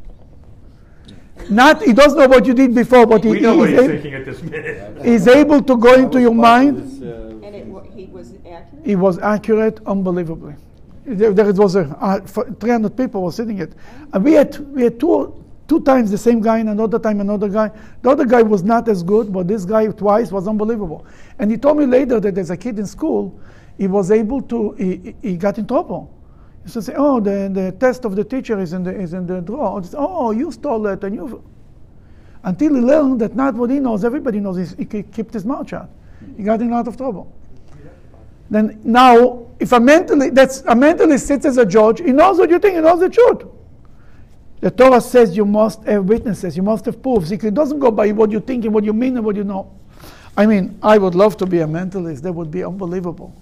Not 1.50 1.82
he 1.82 1.92
doesn't 1.92 2.18
know 2.18 2.26
what 2.28 2.46
you 2.46 2.54
did 2.54 2.74
before, 2.74 3.06
but 3.06 3.24
he, 3.24 3.30
We 3.30 3.40
know 3.40 3.52
he 3.54 3.58
what 3.58 3.68
is 3.70 3.80
he's 3.80 3.88
a- 3.88 3.92
thinking 3.92 4.14
at 4.14 4.24
this 4.24 4.42
minute. 4.42 5.04
he's 5.04 5.26
able 5.28 5.62
to 5.62 5.76
go 5.76 5.94
into 5.94 6.20
your 6.20 6.34
mind. 6.34 6.78
And 7.02 7.54
it, 7.54 7.66
he 7.94 8.06
was 8.06 8.34
accurate? 8.46 8.86
He 8.86 8.96
was 8.96 9.18
accurate, 9.18 9.80
unbelievably. 9.86 10.54
There, 11.06 11.32
there 11.32 11.52
was 11.52 11.74
a 11.76 11.84
uh, 12.00 12.20
300 12.20 12.94
people 12.96 13.22
were 13.22 13.32
sitting 13.32 13.58
it, 13.58 13.72
and 14.12 14.22
we 14.22 14.32
had 14.34 14.58
we 14.74 14.82
had 14.82 15.00
two 15.00 15.42
two 15.66 15.80
times 15.80 16.10
the 16.10 16.18
same 16.18 16.40
guy, 16.42 16.58
and 16.58 16.68
another 16.68 16.98
time 16.98 17.20
another 17.20 17.48
guy. 17.48 17.70
The 18.02 18.10
other 18.10 18.26
guy 18.26 18.42
was 18.42 18.62
not 18.62 18.88
as 18.88 19.02
good, 19.02 19.32
but 19.32 19.48
this 19.48 19.64
guy 19.64 19.86
twice 19.88 20.30
was 20.30 20.46
unbelievable. 20.46 21.06
And 21.38 21.50
he 21.50 21.56
told 21.56 21.78
me 21.78 21.86
later 21.86 22.20
that 22.20 22.36
as 22.36 22.50
a 22.50 22.56
kid 22.56 22.78
in 22.78 22.86
school, 22.86 23.40
he 23.78 23.86
was 23.86 24.10
able 24.10 24.42
to 24.42 24.72
he, 24.72 24.96
he- 24.96 25.16
he 25.30 25.36
got 25.38 25.56
in 25.56 25.66
trouble. 25.66 26.12
To 26.72 26.82
say, 26.82 26.94
"Oh, 26.96 27.20
the, 27.20 27.50
the 27.52 27.72
test 27.72 28.04
of 28.04 28.14
the 28.14 28.24
teacher 28.24 28.58
is 28.60 28.72
in 28.72 28.82
the 28.82 28.94
is 28.94 29.14
in 29.14 29.26
the 29.26 29.40
drawer." 29.40 29.82
Oh, 29.94 29.96
oh 29.96 30.30
you 30.32 30.52
stole 30.52 30.86
it, 30.86 31.02
and 31.04 31.14
you. 31.14 31.42
Until 32.44 32.74
he 32.74 32.80
learned 32.80 33.20
that 33.20 33.34
not 33.34 33.54
what 33.54 33.70
he 33.70 33.80
knows, 33.80 34.04
everybody 34.04 34.38
knows. 34.38 34.56
He, 34.72 34.86
he 34.90 35.02
kept 35.02 35.32
his 35.32 35.44
mouth 35.44 35.68
shut. 35.68 35.88
He 36.36 36.42
got 36.42 36.60
in 36.60 36.70
a 36.70 36.72
lot 36.72 36.86
of 36.86 36.96
trouble. 36.96 37.32
Then 38.50 38.80
now, 38.84 39.46
if 39.58 39.72
a 39.72 39.80
mentally 39.80 40.30
that's 40.30 40.60
a 40.60 40.74
mentalist 40.74 41.26
sits 41.26 41.44
as 41.44 41.58
a 41.58 41.66
judge, 41.66 42.00
he 42.00 42.12
knows 42.12 42.38
what 42.38 42.50
you 42.50 42.58
think, 42.58 42.76
he 42.76 42.80
knows 42.80 43.00
the 43.00 43.10
truth. 43.10 43.42
The 44.60 44.70
Torah 44.70 45.00
says 45.00 45.36
you 45.36 45.44
must 45.44 45.84
have 45.84 46.04
witnesses, 46.04 46.56
you 46.56 46.62
must 46.62 46.84
have 46.86 47.02
proofs. 47.02 47.30
It 47.30 47.54
doesn't 47.54 47.78
go 47.78 47.90
by 47.90 48.10
what 48.12 48.30
you 48.30 48.40
think 48.40 48.64
and 48.64 48.74
what 48.74 48.84
you 48.84 48.92
mean 48.92 49.16
and 49.16 49.24
what 49.24 49.36
you 49.36 49.44
know. 49.44 49.72
I 50.36 50.46
mean, 50.46 50.78
I 50.82 50.98
would 50.98 51.14
love 51.14 51.36
to 51.38 51.46
be 51.46 51.60
a 51.60 51.66
mentalist. 51.66 52.22
That 52.22 52.32
would 52.32 52.50
be 52.50 52.64
unbelievable. 52.64 53.34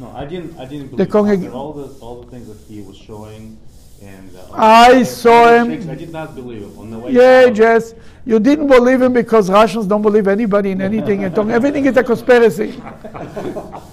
No, 0.00 0.10
I 0.14 0.24
didn't. 0.24 0.58
I 0.58 0.64
didn't 0.64 0.88
believe 0.88 1.06
after 1.14 1.52
all 1.52 1.72
the 1.72 1.86
all 2.00 2.22
the 2.22 2.30
things 2.30 2.46
that 2.48 2.58
he 2.72 2.80
was 2.82 2.96
showing, 2.96 3.56
and 4.02 4.30
uh, 4.36 4.40
I 4.52 4.92
the- 4.94 4.98
the 5.00 5.04
saw 5.04 5.54
him- 5.56 5.90
I 5.90 5.94
did 5.94 6.12
not 6.12 6.34
believe 6.34 6.62
him 6.62 6.78
on 6.78 6.90
the 6.90 6.98
way. 6.98 7.12
Yeah, 7.12 7.46
out. 7.48 7.54
Jess, 7.54 7.94
you 8.26 8.38
didn't 8.40 8.66
believe 8.66 9.00
him 9.02 9.12
because 9.12 9.50
Russians 9.50 9.86
don't 9.86 10.02
believe 10.02 10.26
anybody 10.28 10.70
in 10.72 10.80
anything 10.80 11.24
and 11.24 11.36
everything 11.50 11.86
is 11.86 11.96
a 11.96 12.02
conspiracy. 12.04 12.70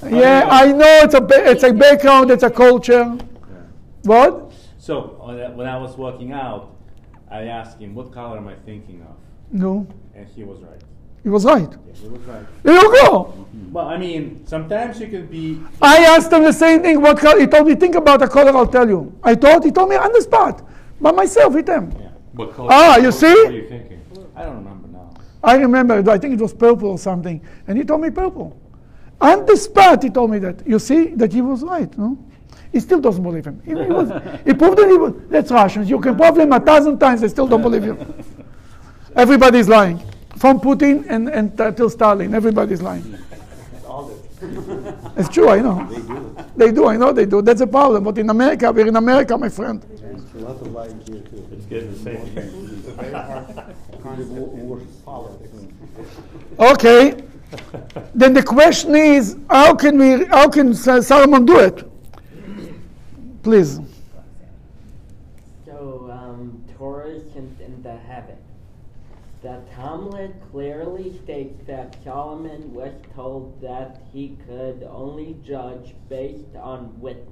Yeah, 0.09 0.47
I 0.49 0.71
know 0.73 0.99
it's 1.05 1.13
a 1.13 1.25
it's 1.51 1.63
a 1.63 1.71
background, 1.73 2.31
it's 2.31 2.43
a 2.43 2.49
culture. 2.49 3.17
What? 4.03 4.51
So 4.77 4.93
when 5.55 5.67
I 5.67 5.77
was 5.77 5.95
walking 5.97 6.31
out, 6.33 6.75
I 7.29 7.43
asked 7.43 7.79
him, 7.79 7.95
"What 7.95 8.11
color 8.11 8.37
am 8.37 8.47
I 8.47 8.55
thinking 8.65 9.01
of?" 9.03 9.15
No, 9.51 9.87
And 10.15 10.27
he 10.35 10.43
was 10.43 10.59
right. 10.59 10.81
He 11.23 11.29
was 11.29 11.45
right. 11.45 11.69
Yeah, 11.69 11.93
he 11.93 12.07
was 12.07 12.21
right. 12.21 12.45
There 12.63 12.75
you 12.75 12.91
go. 13.01 13.47
Well, 13.71 13.87
I 13.87 13.97
mean, 13.97 14.45
sometimes 14.45 14.99
you 14.99 15.07
can 15.07 15.27
be. 15.27 15.61
I 15.81 15.99
asked 16.03 16.31
him 16.31 16.43
the 16.43 16.51
same 16.51 16.81
thing. 16.81 17.01
What 17.01 17.19
color? 17.19 17.39
He 17.39 17.47
told 17.47 17.67
me, 17.67 17.75
think 17.75 17.95
about 17.95 18.19
the 18.19 18.27
color. 18.27 18.51
I'll 18.55 18.67
tell 18.67 18.87
you. 18.87 19.17
I 19.23 19.35
thought 19.35 19.63
he 19.63 19.71
told 19.71 19.89
me 19.89 19.95
on 19.95 20.11
the 20.11 20.21
spot, 20.21 20.61
by 20.99 21.11
myself 21.11 21.53
with 21.53 21.69
him. 21.69 21.91
Yeah, 21.97 22.09
What 22.33 22.53
color? 22.53 22.69
Ah, 22.71 22.97
you 22.97 23.11
see? 23.11 23.27
What 23.27 23.47
are 23.47 23.51
you 23.51 23.69
thinking? 23.69 24.01
I 24.35 24.43
don't 24.43 24.57
remember 24.57 24.87
now. 24.89 25.13
I 25.43 25.55
remember. 25.55 26.11
I 26.11 26.17
think 26.17 26.33
it 26.33 26.41
was 26.41 26.53
purple 26.53 26.89
or 26.89 26.97
something, 26.97 27.41
and 27.67 27.77
he 27.77 27.83
told 27.85 28.01
me 28.01 28.09
purple. 28.09 28.59
On 29.21 29.45
the 29.45 29.55
spot, 29.55 30.03
he 30.03 30.09
told 30.09 30.31
me 30.31 30.39
that. 30.39 30.67
You 30.67 30.79
see 30.79 31.07
that 31.15 31.31
he 31.31 31.41
was 31.41 31.63
right. 31.63 31.95
No, 31.97 32.17
he 32.73 32.79
still 32.79 32.99
doesn't 32.99 33.23
believe 33.23 33.45
him. 33.45 33.61
He, 33.63 33.71
he 33.71 33.75
was, 33.75 34.09
he 34.45 34.53
proved 34.53 34.77
that 34.79 34.89
he 34.89 34.97
was. 34.97 35.13
That's 35.29 35.51
Russians. 35.51 35.89
You 35.89 35.99
can 35.99 36.17
prove 36.17 36.37
him 36.37 36.51
a 36.51 36.59
thousand 36.59 36.99
times. 36.99 37.21
They 37.21 37.27
still 37.29 37.47
don't 37.47 37.61
believe 37.61 37.85
you. 37.85 37.97
Everybody's 39.15 39.67
lying, 39.69 40.01
from 40.37 40.59
Putin 40.59 41.05
and 41.09 41.29
and 41.29 41.59
uh, 41.59 41.71
till 41.71 41.89
Stalin. 41.89 42.33
Everybody's 42.33 42.81
lying. 42.81 43.17
It's 45.17 45.29
true. 45.29 45.49
I 45.49 45.59
know. 45.59 45.85
They 45.85 46.01
do. 46.01 46.35
They 46.57 46.71
do. 46.71 46.87
I 46.87 46.97
know 46.97 47.13
they 47.13 47.25
do. 47.25 47.41
That's 47.41 47.61
a 47.61 47.67
problem. 47.67 48.03
But 48.03 48.17
in 48.17 48.29
America, 48.29 48.71
we're 48.71 48.87
in 48.87 48.95
America, 48.95 49.37
my 49.37 49.49
friend. 49.49 49.81
There's 49.81 50.33
a 50.33 50.37
lot 50.39 50.61
of 50.61 50.71
lying 50.71 50.99
here 51.01 51.21
too. 51.21 51.47
It's 51.51 51.65
good 51.65 51.91
to 51.91 51.97
say. 51.99 52.19
Okay. 56.59 57.23
then 58.15 58.33
the 58.33 58.43
question 58.43 58.95
is, 58.95 59.37
how 59.49 59.75
can 59.75 59.97
we? 59.97 60.25
How 60.25 60.49
can 60.49 60.73
Solomon 60.73 61.45
do 61.45 61.59
it? 61.59 61.83
Please. 63.43 63.79
So, 65.65 66.09
um, 66.11 66.63
Torah 66.77 67.09
is 67.09 67.35
in, 67.35 67.55
in 67.59 67.83
the 67.83 67.97
heaven. 67.97 68.37
The 69.41 69.61
Talmud 69.91 70.33
clearly 70.51 71.19
states 71.21 71.61
that 71.67 71.97
Solomon 72.01 72.73
was 72.73 72.93
told 73.13 73.61
that 73.61 74.01
he 74.13 74.37
could 74.47 74.87
only 74.89 75.35
judge 75.45 75.93
based 76.07 76.55
on 76.55 76.97
witness, 77.01 77.27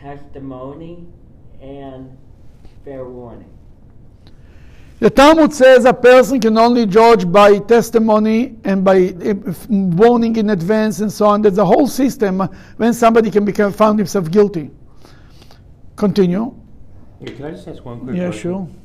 testimony, 0.00 1.06
and 1.60 2.16
fair 2.86 3.04
warning. 3.04 3.52
The 5.00 5.10
Talmud 5.10 5.52
says 5.52 5.84
a 5.84 5.92
person 5.92 6.40
can 6.40 6.56
only 6.56 6.86
judge 6.86 7.30
by 7.30 7.58
testimony 7.58 8.56
and 8.64 8.82
by 8.82 9.12
warning 9.68 10.36
in 10.36 10.48
advance 10.48 11.00
and 11.00 11.12
so 11.12 11.26
on. 11.26 11.42
There's 11.42 11.58
a 11.58 11.66
whole 11.66 11.86
system 11.86 12.40
when 12.78 12.94
somebody 12.94 13.30
can 13.30 13.44
become 13.44 13.74
found 13.74 13.98
himself 13.98 14.30
guilty. 14.30 14.70
Continue. 15.96 16.54
Hey, 17.20 17.34
can 17.34 17.44
I 17.44 17.50
just 17.50 17.68
ask 17.68 17.84
one 17.84 18.00
quick 18.00 18.16
Yeah, 18.16 18.28
question? 18.28 18.40
sure. 18.40 18.83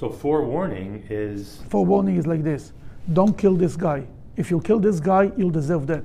So 0.00 0.08
forewarning 0.08 1.04
is 1.10 1.60
Forewarning 1.68 2.16
is 2.16 2.26
like 2.26 2.42
this: 2.42 2.72
Don't 3.12 3.36
kill 3.36 3.54
this 3.54 3.76
guy. 3.76 4.06
If 4.34 4.50
you 4.50 4.58
kill 4.62 4.78
this 4.80 4.98
guy, 4.98 5.30
you'll 5.36 5.50
deserve 5.50 5.86
that. 5.88 6.04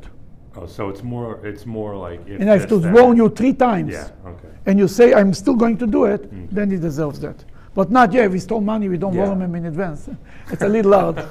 oh, 0.57 0.65
so 0.67 0.89
it's 0.89 1.01
more 1.01 1.39
it's 1.47 1.65
more 1.65 1.95
like 1.95 2.19
if 2.27 2.41
And 2.41 2.49
I 2.51 2.57
have 2.57 2.67
to 2.67 2.77
warn 2.91 3.15
you 3.15 3.29
three 3.29 3.53
times. 3.53 3.93
Yeah. 3.93 4.09
Okay. 4.31 4.49
and 4.65 4.77
you 4.79 4.89
say, 4.89 5.13
I'm 5.13 5.33
still 5.33 5.55
going 5.55 5.77
to 5.77 5.87
do 5.87 6.03
it, 6.13 6.29
Mm. 6.29 6.49
then 6.51 6.71
he 6.71 6.77
deserves 6.77 7.19
that. 7.21 7.45
But 7.73 7.89
not, 7.89 8.11
yeah, 8.13 8.25
if 8.25 8.33
he 8.33 8.39
stole 8.39 8.61
money, 8.73 8.89
we 8.89 8.97
don't 8.97 9.13
Yeah. 9.13 9.27
warn 9.27 9.41
him 9.41 9.55
in 9.55 9.65
advance. 9.65 10.09
It's 10.51 10.61
a 10.63 10.67
little 10.67 10.91
hard. 10.93 11.15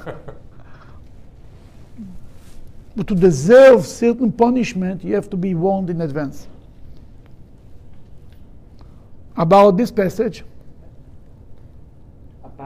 but 2.95 3.07
to 3.07 3.15
deserve 3.15 3.85
certain 3.85 4.31
punishment, 4.31 5.03
you 5.03 5.13
have 5.13 5.29
to 5.29 5.37
be 5.37 5.53
warned 5.53 5.89
in 5.89 6.01
advance. 6.01 6.47
About 9.37 9.77
this 9.77 9.91
passage, 9.91 10.43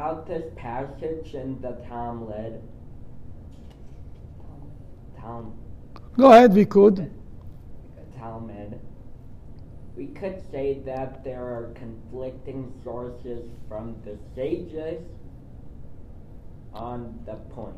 About 0.10 0.26
this 0.26 0.52
passage 0.56 1.36
in 1.36 1.62
the 1.62 1.74
Talmud, 1.88 2.60
Talmud, 5.20 5.54
go 6.18 6.32
ahead, 6.32 6.56
we 6.56 6.66
could. 6.66 7.12
Talmud, 8.18 8.80
we 9.96 10.08
could 10.08 10.42
say 10.52 10.80
that 10.84 11.24
there 11.24 11.44
are 11.44 11.72
conflicting 11.76 12.74
sources 12.84 13.52
from 13.68 13.98
the 14.04 14.18
sages 14.36 15.04
on 16.74 17.20
the 17.28 17.36
point. 17.54 17.76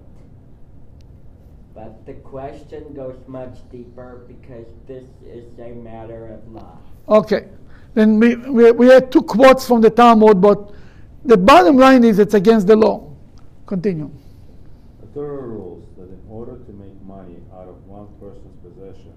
But 1.76 2.06
the 2.06 2.14
question 2.14 2.94
goes 2.94 3.20
much 3.28 3.58
deeper 3.70 4.24
because 4.26 4.68
this 4.88 5.04
is 5.26 5.44
a 5.60 5.74
matter 5.74 6.28
of 6.28 6.50
law. 6.50 6.78
Okay. 7.10 7.50
Then 7.94 8.22
we, 8.22 8.38
we, 8.38 8.72
we 8.72 8.88
had 8.88 9.12
two 9.12 9.24
quotes 9.24 9.68
from 9.68 9.82
the 9.82 9.90
Talmud, 9.90 10.40
but 10.40 10.72
the 11.26 11.38
bottom 11.38 11.78
line 11.78 12.04
is 12.04 12.20
it's 12.20 12.34
against 12.34 12.68
the 12.68 12.76
law. 12.76 13.12
Continue. 13.66 14.12
The 15.02 15.08
Torah 15.20 15.42
rules 15.48 15.86
that 15.98 16.10
in 16.10 16.22
order 16.30 16.58
to 16.58 16.72
make 16.74 17.00
money 17.04 17.38
out 17.54 17.68
of 17.68 17.86
one 17.88 18.08
person's 18.20 18.58
possession 18.64 19.14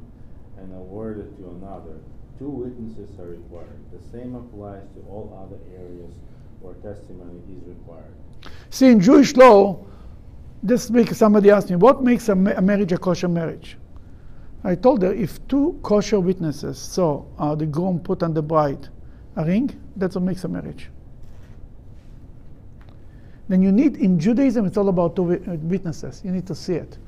and 0.59 0.73
award 0.75 1.19
it 1.19 1.37
to 1.38 1.51
another, 1.51 1.99
two 2.38 2.49
witnesses 2.49 3.19
are 3.19 3.27
required. 3.27 3.79
The 3.93 4.01
same 4.11 4.35
applies 4.35 4.83
to 4.95 5.01
all 5.09 5.47
other 5.47 5.61
areas 5.77 6.12
where 6.61 6.75
testimony 6.75 7.40
is 7.57 7.69
required. 7.69 8.14
See, 8.71 8.88
in 8.88 9.01
Jewish 9.01 9.35
law, 9.37 9.85
this 10.62 10.90
week 10.90 11.14
somebody 11.14 11.51
asked 11.51 11.71
me, 11.71 11.77
what 11.77 12.03
makes 12.03 12.29
a, 12.29 12.35
ma- 12.35 12.53
a 12.57 12.62
marriage 12.62 12.93
a 12.93 12.99
kosher 12.99 13.29
marriage? 13.29 13.77
I 14.62 14.75
told 14.75 15.03
her, 15.03 15.12
if 15.12 15.47
two 15.47 15.79
kosher 15.83 16.21
witnesses 16.21 16.79
saw 16.79 17.25
uh, 17.38 17.55
the 17.55 17.67
groom 17.67 18.01
put 18.01 18.23
on 18.23 18.33
the 18.33 18.43
bride 18.43 18.88
a 19.37 19.45
ring, 19.45 19.79
that's 19.97 20.14
what 20.14 20.25
makes 20.25 20.45
a 20.45 20.49
marriage. 20.49 20.88
Then 23.49 23.63
you 23.63 23.73
need, 23.73 23.97
in 23.97 24.19
Judaism, 24.19 24.65
it's 24.65 24.77
all 24.77 24.89
about 24.89 25.17
two 25.17 25.33
uh, 25.33 25.55
witnesses. 25.57 26.23
You 26.25 26.31
need 26.31 26.47
to 26.47 26.55
see 26.55 26.75
it. 26.75 26.99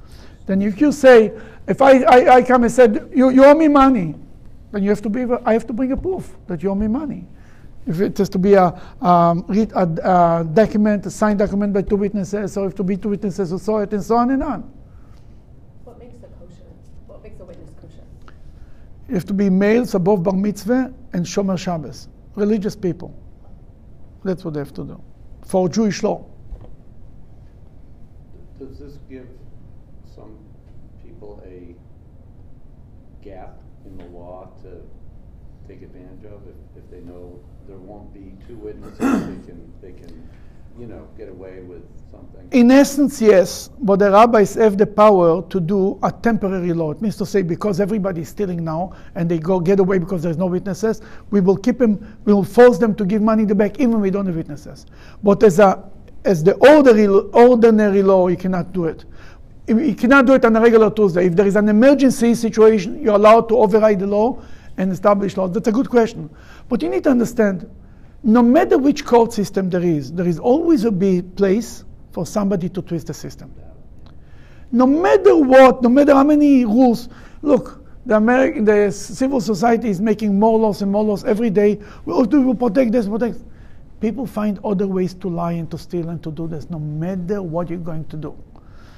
Then 0.45 0.63
if 0.63 0.81
you 0.81 0.93
say, 0.93 1.33
if 1.67 1.81
I, 1.81 2.03
I, 2.03 2.35
I 2.37 2.43
come 2.43 2.65
and 2.65 2.73
said, 2.73 3.11
you, 3.15 3.31
you 3.31 3.45
owe 3.45 3.55
me 3.55 3.69
money, 3.69 4.15
then 4.71 4.83
you 4.83 4.91
have 4.91 5.03
to 5.03 5.09
be, 5.09 5.25
I 5.45 5.53
have 5.55 5.67
to 5.67 5.73
bring 5.73 5.93
a 5.93 5.97
proof 5.97 6.37
that 6.47 6.63
you 6.63 6.71
owe 6.71 6.75
me 6.75 6.89
money. 6.89 7.27
If 7.87 8.01
it 8.01 8.19
has 8.19 8.29
to 8.31 8.39
be 8.39 8.55
a, 8.55 8.81
um, 9.01 9.45
read 9.49 9.73
a, 9.73 10.41
a 10.41 10.45
document, 10.45 11.07
a 11.07 11.11
signed 11.11 11.39
document 11.39 11.73
by 11.73 11.83
two 11.83 11.97
witnesses, 11.97 12.57
or 12.57 12.67
if 12.67 12.75
to 12.77 12.85
be 12.85 12.97
two 12.97 13.11
witnesses 13.11 13.51
who 13.51 13.59
saw 13.59 13.79
it, 13.79 13.93
and 13.93 14.03
so 14.03 14.17
on 14.17 14.31
and 14.31 14.43
on. 14.43 14.63
What 15.85 15.99
makes 15.99 16.17
a 16.17 16.27
kosher? 16.27 16.63
What 17.07 17.23
makes 17.23 17.41
a 17.41 17.45
witness 17.45 17.71
kosher? 17.81 18.05
You 19.09 19.15
have 19.15 19.27
to 19.27 19.35
be 19.35 19.49
males 19.49 19.95
above 19.95 20.25
bar 20.25 20.35
mitzvah 20.35 20.93
and 21.13 21.25
shomer 21.25 21.57
Shabbos, 21.57 22.09
religious 22.35 22.77
people. 22.77 23.17
That's 24.25 24.45
what 24.45 24.55
they 24.55 24.61
have 24.61 24.75
to 24.75 24.85
do 24.85 25.01
for 25.47 25.69
Jewish 25.69 26.03
law. 26.03 26.25
Does 28.59 28.79
this 28.79 28.99
give 29.09 29.29
some 30.15 30.37
people 31.05 31.43
a 31.47 31.75
gap 33.25 33.59
in 33.85 33.97
the 33.97 34.05
law 34.07 34.51
to 34.63 34.83
take 35.69 35.83
advantage 35.83 36.25
of 36.25 36.41
if, 36.49 36.83
if 36.83 36.91
they 36.91 37.01
know 37.01 37.39
there 37.69 37.79
won't 37.79 38.13
be 38.13 38.33
two 38.47 38.57
witnesses, 38.57 38.99
they 38.99 39.47
can, 39.47 39.73
they 39.83 39.93
can, 39.93 40.29
you 40.79 40.87
know, 40.87 41.09
get 41.17 41.29
away 41.29 41.61
with 41.61 41.83
something? 42.11 42.49
In 42.53 42.71
essence, 42.71 43.21
yes, 43.21 43.71
but 43.81 43.99
the 43.99 44.11
rabbis 44.11 44.55
have 44.55 44.79
the 44.79 44.87
power 44.87 45.43
to 45.49 45.61
do 45.61 45.99
a 46.03 46.13
temporary 46.13 46.73
law. 46.73 46.93
It 46.93 47.03
means 47.03 47.17
to 47.17 47.27
say, 47.27 47.43
because 47.43 47.81
everybody 47.81 48.23
is 48.23 48.29
stealing 48.29 48.65
now 48.65 48.93
and 49.15 49.31
they 49.31 49.39
go 49.39 49.61
get 49.61 49.81
away 49.81 49.99
because 49.99 50.23
there's 50.23 50.37
no 50.37 50.47
witnesses, 50.47 51.03
we 51.31 51.41
will 51.41 51.57
keep 51.57 51.79
them, 51.79 52.19
we 52.25 52.33
will 52.33 52.45
force 52.45 52.79
them 52.79 52.95
to 52.97 53.05
give 53.05 53.23
money 53.23 53.45
back 53.47 53.81
even 53.81 54.01
we 54.01 54.11
don't 54.11 54.27
have 54.27 54.37
witnesses. 54.37 54.87
But 55.23 55.43
as 55.43 55.59
a 55.59 55.91
as 56.27 56.43
the 56.43 56.55
ordinary, 56.55 57.07
ordinary 57.07 58.03
law, 58.03 58.27
you 58.29 58.37
cannot 58.37 58.73
do 58.73 58.87
it. 58.87 59.05
You 59.69 59.95
cannot 59.95 60.27
do 60.27 60.35
it 60.35 60.45
on 60.45 60.55
a 60.57 60.61
regular 60.61 60.91
Tuesday. 60.91 61.27
If 61.27 61.37
there 61.37 61.47
is 61.47 61.57
an 61.57 61.69
emergency 61.69 62.35
situation, 62.35 63.01
you're 63.01 63.15
allowed 63.15 63.49
to 63.49 63.57
override 63.59 64.01
the 64.01 64.07
law 64.07 64.43
and 64.77 64.93
establish 64.93 65.37
laws. 65.37 65.53
That's 65.53 65.69
a 65.69 65.73
good 65.73 65.89
question. 65.89 66.29
But 66.69 66.83
you 66.83 66.89
need 66.89 67.05
to 67.05 67.11
understand, 67.11 67.69
no 68.27 68.43
matter 68.43 68.77
which 68.77 69.05
court 69.05 69.33
system 69.33 69.71
there 69.71 69.85
is, 69.85 70.13
there 70.13 70.27
is 70.27 70.41
always 70.41 70.83
a 70.85 70.91
be 70.91 71.23
place 71.23 71.85
for 72.11 72.27
somebody 72.27 72.69
to 72.69 72.83
twist 72.83 73.07
the 73.07 73.15
system. 73.15 73.55
No 74.73 74.85
matter 74.85 75.37
what, 75.37 75.81
no 75.81 75.89
matter 75.89 76.13
how 76.13 76.25
many 76.25 76.65
rules, 76.65 77.09
look, 77.43 77.85
the 78.05 78.17
American, 78.17 78.65
the 78.65 78.91
civil 78.91 79.41
society 79.41 79.91
is 79.91 80.01
making 80.01 80.37
more 80.41 80.59
laws 80.59 80.83
and 80.83 80.91
more 80.91 81.05
laws 81.05 81.25
every 81.25 81.51
day. 81.51 81.79
We 82.05 82.13
all 82.13 82.25
do, 82.25 82.43
we 82.43 82.55
protect 82.55 82.91
this, 82.91 83.07
protect. 83.07 83.39
People 84.01 84.27
find 84.27 84.59
other 84.65 84.89
ways 84.89 85.15
to 85.15 85.29
lie 85.29 85.53
and 85.53 85.71
to 85.71 85.79
steal 85.79 86.09
and 86.09 86.21
to 86.25 86.33
do 86.33 86.49
this, 86.49 86.69
no 86.69 86.81
matter 86.81 87.41
what 87.43 87.71
you're 87.71 87.79
going 87.79 88.07
to 88.07 88.17
do. 88.17 88.37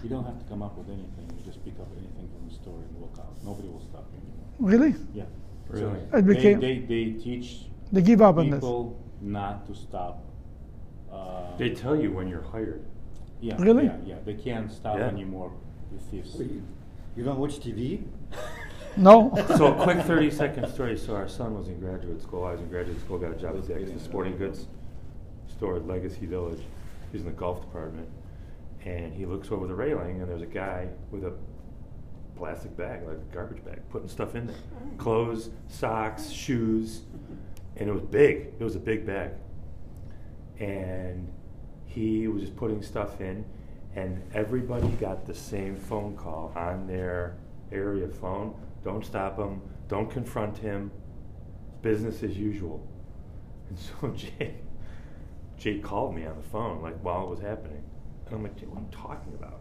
You 0.02 0.08
don't 0.08 0.24
have 0.24 0.38
to 0.38 0.44
come 0.48 0.62
up 0.62 0.76
with 0.78 0.88
anything. 0.88 1.30
You 1.38 1.44
just 1.44 1.62
pick 1.66 1.78
up 1.78 1.88
anything 1.98 2.28
from 2.32 2.48
the 2.48 2.54
store 2.54 2.78
and 2.80 2.96
walk 2.98 3.18
out. 3.18 3.34
Nobody 3.44 3.68
will 3.68 3.84
stop 3.90 4.06
you 4.10 4.20
anymore. 4.24 4.48
Really? 4.58 4.94
Yeah. 5.12 5.24
Really? 5.68 6.00
It 6.14 6.26
became- 6.26 6.60
they, 6.60 6.78
they, 6.78 7.10
they 7.12 7.20
teach 7.22 7.66
They 7.92 8.00
give 8.00 8.22
up 8.22 8.38
on 8.38 8.50
this. 8.50 8.60
People 9.20 9.30
not 9.30 9.66
to 9.66 9.74
stop. 9.74 10.24
Uh, 11.12 11.56
They 11.56 11.70
tell 11.70 11.96
you 11.96 12.12
when 12.12 12.28
you're 12.28 12.42
hired. 12.42 12.84
yeah, 13.40 13.56
Really? 13.58 13.84
Yeah, 13.84 13.96
yeah. 14.04 14.14
They 14.24 14.34
can't 14.34 14.70
stop 14.70 14.98
Yeah. 14.98 15.06
anymore 15.08 15.52
with 15.92 16.02
thieves. 16.10 16.38
You, 16.38 16.62
you 17.16 17.24
don't 17.24 17.38
watch 17.38 17.58
TV? 17.60 18.02
No? 18.96 19.32
So 19.56 19.66
a 19.78 19.82
quick 19.84 19.98
thirty 20.04 20.28
second 20.28 20.66
story. 20.72 20.96
So 20.98 21.14
our 21.14 21.28
son 21.28 21.54
was 21.56 21.68
in 21.68 21.78
graduate 21.78 22.20
school. 22.20 22.44
I 22.44 22.52
was 22.52 22.60
in 22.60 22.68
graduate 22.68 22.98
school. 23.00 23.16
Got 23.18 23.30
a 23.30 23.36
job 23.36 23.54
at 23.56 23.66
the 23.68 24.00
sporting 24.00 24.36
goods 24.36 24.66
store 25.46 25.76
at 25.76 25.86
Legacy 25.86 26.26
Village. 26.26 26.62
He's 27.12 27.20
in 27.20 27.26
the 27.28 27.32
golf 27.32 27.60
department, 27.60 28.08
and 28.84 29.12
he 29.14 29.24
looks 29.24 29.52
over 29.52 29.68
the 29.68 29.74
railing, 29.74 30.20
and 30.20 30.28
there's 30.28 30.42
a 30.42 30.46
guy 30.46 30.88
with 31.12 31.22
a 31.24 31.32
plastic 32.34 32.76
bag, 32.76 33.06
like 33.06 33.18
a 33.18 33.32
garbage 33.34 33.64
bag, 33.64 33.80
putting 33.90 34.08
stuff 34.08 34.34
in 34.34 34.48
there, 34.48 34.56
clothes, 34.96 35.50
socks, 35.68 36.30
shoes, 36.30 37.02
and 37.78 37.88
it 37.88 37.92
was 37.92 38.02
big. 38.02 38.52
It 38.58 38.64
was 38.64 38.76
a 38.76 38.80
big 38.80 39.06
bag, 39.06 39.30
and 40.58 41.32
he 41.86 42.28
was 42.28 42.42
just 42.42 42.56
putting 42.56 42.82
stuff 42.82 43.20
in, 43.20 43.44
and 43.94 44.22
everybody 44.34 44.88
got 45.00 45.26
the 45.26 45.34
same 45.34 45.76
phone 45.76 46.16
call 46.16 46.52
on 46.56 46.86
their 46.86 47.36
area 47.72 48.08
phone. 48.08 48.54
Don't 48.84 49.04
stop 49.04 49.38
him. 49.38 49.60
Don't 49.88 50.10
confront 50.10 50.58
him. 50.58 50.90
Business 51.82 52.22
as 52.22 52.36
usual. 52.36 52.86
And 53.68 53.78
so 53.78 54.08
Jake, 54.16 54.54
Jake 55.56 55.82
called 55.82 56.14
me 56.14 56.26
on 56.26 56.36
the 56.36 56.48
phone 56.48 56.82
like 56.82 56.98
while 57.02 57.24
it 57.24 57.30
was 57.30 57.40
happening, 57.40 57.82
and 58.26 58.34
I'm 58.34 58.42
like, 58.42 58.58
what 58.60 58.78
are 58.78 58.80
you 58.80 58.88
talking 58.90 59.34
about? 59.34 59.57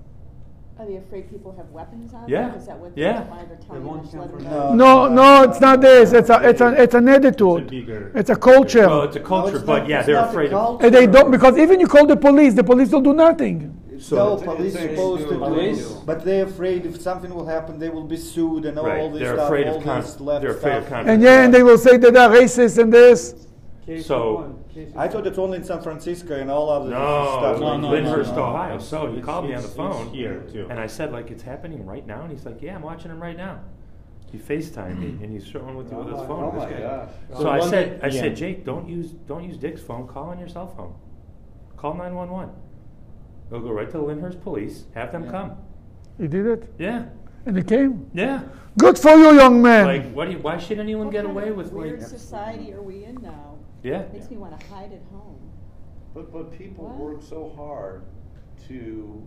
Are 0.80 0.86
they 0.86 0.97
afraid 0.97 1.28
people 1.30 1.53
have 1.57 1.69
weapons 1.71 2.13
on 2.13 2.25
Yeah. 2.28 2.49
them? 2.49 2.57
Is 2.59 2.67
that 2.67 2.80
what 2.80 2.91
Yeah. 2.95 3.21
why 3.23 3.38
they're 3.47 3.57
They 3.57 3.65
telling 3.65 3.84
won't 3.86 4.11
to 4.11 4.19
let 4.19 4.32
them 4.32 4.43
know? 4.43 4.73
No, 4.75 5.07
no, 5.07 5.43
it's 5.43 5.59
not 5.59 5.82
this. 5.82 6.13
It's 6.13 6.30
a, 6.30 6.47
it's 6.47 6.61
a, 6.61 6.82
it's 6.84 6.93
an 6.93 7.07
attitude. 7.09 7.63
It's 7.63 7.67
a 7.67 7.69
bigger- 7.71 8.11
It's 8.13 8.30
a 8.30 8.36
culture. 8.36 8.88
Well, 8.88 9.01
it's 9.03 9.15
a 9.15 9.19
culture, 9.21 9.55
it's 9.55 9.65
but 9.65 9.80
not- 9.80 9.89
yeah, 9.89 10.03
they're 10.03 10.15
not 10.15 10.28
a 10.28 10.30
afraid 10.30 10.53
of. 10.53 10.59
culture. 10.65 10.86
And 10.86 10.93
they 10.95 11.07
don't 11.07 11.32
because 11.32 11.57
even 11.57 11.80
you 11.80 11.88
call 11.88 12.05
the 12.05 12.15
police, 12.15 12.53
the 12.53 12.63
police 12.63 12.91
will 12.91 13.01
do 13.01 13.13
nothing. 13.13 13.73
So 13.99 14.15
no, 14.15 14.36
police 14.38 14.75
They 14.75 14.89
supposed 14.89 15.23
to 15.28 15.34
do 15.34 15.39
Police? 15.39 15.89
it, 15.89 15.97
but 16.05 16.23
they're 16.23 16.43
afraid 16.43 16.86
if 16.86 17.01
something 17.01 17.34
will 17.34 17.47
happen, 17.47 17.80
they 17.80 17.89
will 17.89 18.03
be 18.03 18.15
sued 18.17 18.65
and 18.65 18.78
all 18.78 18.86
Right, 18.86 19.11
this 19.11 19.21
they're 19.21 19.34
stuff. 19.34 19.47
afraid 19.47 19.65
of 19.65 19.73
all 19.78 19.82
con- 19.82 20.01
this 20.01 20.19
left 20.21 20.41
they're 20.43 20.51
afraid 20.51 20.78
of 20.78 20.84
stuff. 20.86 20.99
con- 20.99 21.09
And 21.09 21.23
yeah, 21.23 21.43
and 21.45 21.51
they 21.51 21.63
will 21.63 21.80
say 21.80 21.97
that 21.97 22.13
they're 22.13 22.30
racist 22.30 22.78
and 22.78 22.93
this. 22.93 23.46
Case 23.88 24.05
So- 24.05 24.43
in 24.43 24.73
case 24.85 24.93
I 24.97 25.07
thought 25.07 25.25
it's 25.25 25.38
only 25.39 25.57
in 25.59 25.63
San 25.63 25.81
Francisco 25.81 26.35
and 26.35 26.51
all 26.51 26.69
other 26.69 26.89
No, 26.89 26.95
stuff. 26.97 27.59
No, 27.61 27.65
like 27.67 27.79
no, 27.81 27.91
that. 27.91 28.03
no, 28.03 28.09
Lyndhurst, 28.09 28.35
no. 28.35 28.43
Ohio. 28.43 28.77
So 28.79 29.05
he 29.07 29.13
It's- 29.13 29.25
called 29.25 29.45
me 29.45 29.53
on 29.55 29.61
the 29.61 29.67
phone. 29.69 30.07
here, 30.09 30.41
too. 30.51 30.67
And 30.69 30.77
I 30.77 30.88
said, 30.88 31.13
like, 31.13 31.31
it's 31.31 31.41
happening 31.43 31.85
right 31.85 32.05
now? 32.05 32.21
And 32.23 32.29
he's 32.31 32.45
like, 32.45 32.61
yeah, 32.61 32.75
I'm 32.75 32.81
watching 32.81 33.09
him 33.11 33.21
right 33.21 33.38
now. 33.38 33.59
He 34.29 34.38
FaceTimed 34.38 34.99
me 34.99 35.17
and 35.23 35.31
he's 35.31 35.45
showing 35.47 35.77
with, 35.77 35.89
with 35.93 36.07
his 36.07 36.15
Oh 36.15 36.21
my- 36.21 36.27
phone. 36.27 36.43
oh 36.43 36.51
this 36.51 36.63
my 36.63 36.69
guy. 36.69 36.79
gosh. 36.81 37.09
So, 37.31 37.39
So 37.43 37.49
I 37.49 37.59
said, 37.61 37.89
thing- 37.91 37.99
I 38.03 38.13
yeah. 38.13 38.21
said, 38.21 38.35
Jake, 38.35 38.65
don't 38.65 38.89
use 38.89 39.11
don't 39.25 39.45
use 39.45 39.57
Dick's 39.57 39.81
phone. 39.81 40.05
Call 40.05 40.25
on 40.31 40.38
your 40.39 40.49
cell 40.49 40.67
phone. 40.67 40.93
Call 41.77 41.93
911. 41.93 42.49
They'll 43.49 43.61
go 43.61 43.71
right 43.71 43.89
to 43.89 43.97
the 43.97 44.03
Lyndhurst 44.03 44.41
police. 44.41 44.83
Have 44.95 45.13
them 45.13 45.23
Yeah. 45.23 45.31
come. 45.31 45.51
He 46.17 46.27
did 46.27 46.45
it, 46.45 46.73
Yeah, 46.77 47.05
and 47.45 47.55
he 47.55 47.63
came. 47.63 48.07
yeah. 48.13 48.41
Good 48.77 48.97
for 48.99 49.11
you, 49.11 49.31
young 49.31 49.61
man. 49.61 49.85
Like, 49.85 50.11
what 50.11 50.25
do 50.25 50.31
you, 50.33 50.39
why 50.39 50.57
should 50.57 50.79
anyone 50.79 51.05
What 51.07 51.13
get 51.13 51.23
away 51.25 51.51
with 51.51 51.71
weird 51.71 51.99
like? 51.99 52.07
society 52.09 52.73
are 52.73 52.81
we 52.81 53.05
in 53.05 53.15
now? 53.21 53.46
Yeah. 53.84 54.03
Makes 54.13 54.30
me 54.30 54.38
want 54.38 54.59
to 54.59 54.65
hide 54.67 54.91
at 54.91 55.01
home. 55.11 55.39
But, 56.13 56.32
but 56.34 56.57
people 56.57 56.86
What? 56.86 56.97
work 56.97 57.21
so 57.21 57.53
hard 57.55 58.01
to, 58.67 59.23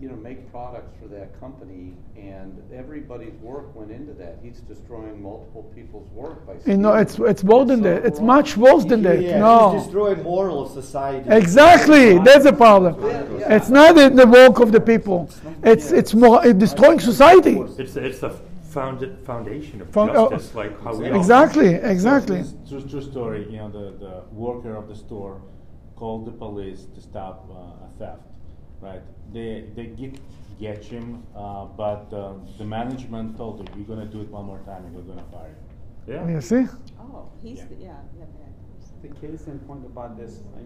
you 0.00 0.08
know, 0.08 0.14
make 0.16 0.50
products 0.50 0.92
for 1.00 1.08
that 1.08 1.38
company, 1.40 1.94
and 2.16 2.60
everybody's 2.72 3.34
work 3.40 3.74
went 3.74 3.90
into 3.90 4.12
that. 4.14 4.38
He's 4.42 4.60
destroying 4.60 5.20
multiple 5.22 5.64
people's 5.74 6.08
work 6.12 6.46
by. 6.46 6.54
You 6.70 6.76
know, 6.76 6.94
it's 6.94 7.18
it's 7.18 7.42
more 7.44 7.64
than 7.64 7.78
so 7.82 7.84
that. 7.84 8.04
It's 8.06 8.18
wrong. 8.18 8.26
much 8.26 8.56
worse 8.56 8.84
than 8.84 9.02
that. 9.02 9.20
Yeah, 9.20 9.38
No. 9.40 9.72
he's 9.72 9.82
destroying 9.84 10.22
moral 10.22 10.62
of 10.64 10.70
society. 10.72 11.28
Exactly, 11.28 12.18
that's 12.18 12.44
the 12.44 12.52
problem. 12.52 12.94
Yeah, 13.00 13.24
yeah. 13.38 13.54
It's 13.56 13.68
not 13.68 13.94
the, 13.96 14.10
the 14.10 14.26
work 14.26 14.60
of 14.60 14.70
the 14.72 14.80
people. 14.80 15.28
It's 15.64 15.90
it's 15.92 16.14
more 16.14 16.44
it's 16.46 16.58
destroying 16.58 17.00
society. 17.00 17.58
It's 17.78 17.96
it's 17.96 18.20
the 18.20 18.30
found, 18.72 18.98
foundation 19.24 19.80
of 19.82 19.90
Found- 19.90 20.10
oh, 20.10 20.30
justice, 20.30 20.54
like 20.54 20.74
how 20.82 20.94
we 20.96 21.10
all 21.10 21.16
Exactly, 21.16 21.74
exactly. 21.74 22.42
So, 22.42 22.56
True, 22.68 22.88
true 22.90 23.02
story. 23.02 23.42
You 23.50 23.58
know, 23.58 23.70
the, 23.70 23.86
the 24.06 24.14
worker 24.32 24.74
of 24.76 24.88
the 24.88 24.94
store 24.96 25.40
called 25.96 26.26
the 26.26 26.32
police 26.44 26.86
to 26.94 27.00
stop 27.00 27.36
uh, 27.50 27.86
a 27.86 27.88
theft. 27.98 28.22
Right? 28.80 29.02
They 29.32 29.50
they 29.76 29.86
get 30.00 30.12
get 30.58 30.84
him, 30.84 31.22
uh, 31.36 31.66
but 31.82 32.04
uh, 32.12 32.34
the 32.58 32.64
management 32.64 33.36
told 33.36 33.54
him, 33.60 33.66
"You're 33.76 33.86
gonna 33.92 34.10
do 34.16 34.20
it 34.22 34.28
one 34.38 34.44
more 34.44 34.58
time, 34.70 34.82
and 34.86 34.92
we're 34.96 35.02
gonna 35.12 35.28
fire 35.30 35.54
you." 36.06 36.14
Yeah. 36.14 36.28
You 36.28 36.40
see? 36.40 36.64
Oh, 36.98 37.28
he's 37.42 37.58
Yeah. 37.58 37.64
the, 37.70 37.76
yeah, 37.76 38.18
yeah, 38.18 38.24
bad 38.40 38.52
person. 38.74 38.94
The 39.04 39.10
case 39.22 39.46
in 39.46 39.58
point 39.70 39.84
about 39.86 40.18
this, 40.20 40.32
I 40.58 40.62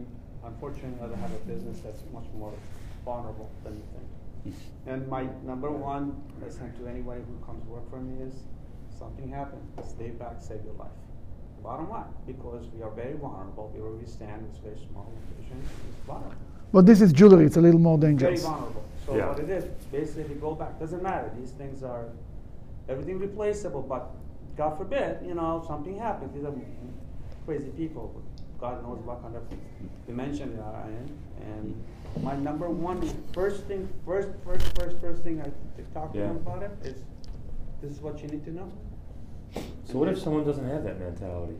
unfortunately 0.48 0.98
I 1.04 1.16
have 1.24 1.34
a 1.40 1.42
business 1.52 1.80
that's 1.84 2.02
much 2.18 2.28
more 2.38 2.54
vulnerable 3.04 3.50
than 3.64 3.74
you 3.74 3.84
think. 3.92 4.05
And 4.86 5.08
my 5.08 5.28
number 5.44 5.70
one 5.70 6.22
lesson 6.42 6.72
to 6.78 6.88
anybody 6.88 7.20
who 7.20 7.44
comes 7.44 7.66
work 7.66 7.88
for 7.90 8.00
me 8.00 8.22
is, 8.22 8.34
something 8.98 9.28
happened, 9.28 9.62
stay 9.84 10.10
back, 10.10 10.36
save 10.40 10.64
your 10.64 10.74
life. 10.74 10.88
Bottom 11.62 11.90
line, 11.90 12.04
because 12.26 12.64
we 12.74 12.82
are 12.82 12.90
very 12.90 13.14
vulnerable, 13.14 13.72
where 13.74 13.90
we 13.90 14.06
stand, 14.06 14.46
it's 14.48 14.58
very 14.58 14.78
small 14.90 15.10
location, 15.30 15.58
it's 15.88 15.98
vulnerable. 16.06 16.36
But 16.72 16.86
this 16.86 17.00
is 17.00 17.12
jewelry. 17.12 17.46
It's 17.46 17.56
a 17.56 17.60
little 17.60 17.80
more 17.80 17.98
dangerous. 17.98 18.42
Very 18.42 18.54
vulnerable. 18.54 18.84
So 19.04 19.16
Yeah. 19.16 19.28
what 19.28 19.40
it 19.40 19.50
is, 19.50 19.64
basically 19.90 20.34
go 20.36 20.54
back, 20.54 20.78
doesn't 20.78 21.02
matter, 21.02 21.30
these 21.38 21.52
things 21.52 21.82
are, 21.82 22.06
everything 22.88 23.18
replaceable, 23.18 23.82
but 23.82 24.10
God 24.56 24.76
forbid, 24.78 25.26
you 25.26 25.34
know, 25.34 25.64
something 25.66 25.98
happens, 25.98 26.32
these 26.34 26.44
are 26.44 26.54
crazy 27.44 27.70
people, 27.70 28.12
God 28.60 28.82
knows 28.82 29.00
what 29.04 29.22
kind 29.22 29.36
of 29.36 29.42
dimension 30.06 30.56
they 30.56 30.62
are 30.62 30.84
in. 30.88 31.18
And 31.50 31.84
my 32.22 32.36
number 32.36 32.68
one, 32.68 33.00
first 33.32 33.64
thing, 33.64 33.88
first, 34.04 34.28
first, 34.44 34.64
first, 34.78 34.98
first 35.00 35.22
thing 35.22 35.40
I 35.40 35.50
talk 35.94 36.12
to 36.12 36.18
Yeah. 36.18 36.26
them 36.28 36.36
about 36.36 36.62
it 36.62 36.70
is, 36.84 37.02
this 37.80 37.90
is 37.92 38.00
what 38.00 38.20
you 38.22 38.28
need 38.28 38.44
to 38.44 38.52
know. 38.52 38.68
So 39.84 39.98
what 39.98 40.08
if 40.08 40.18
someone 40.18 40.44
doesn't 40.44 40.66
have 40.68 40.84
that 40.84 40.98
mentality? 40.98 41.56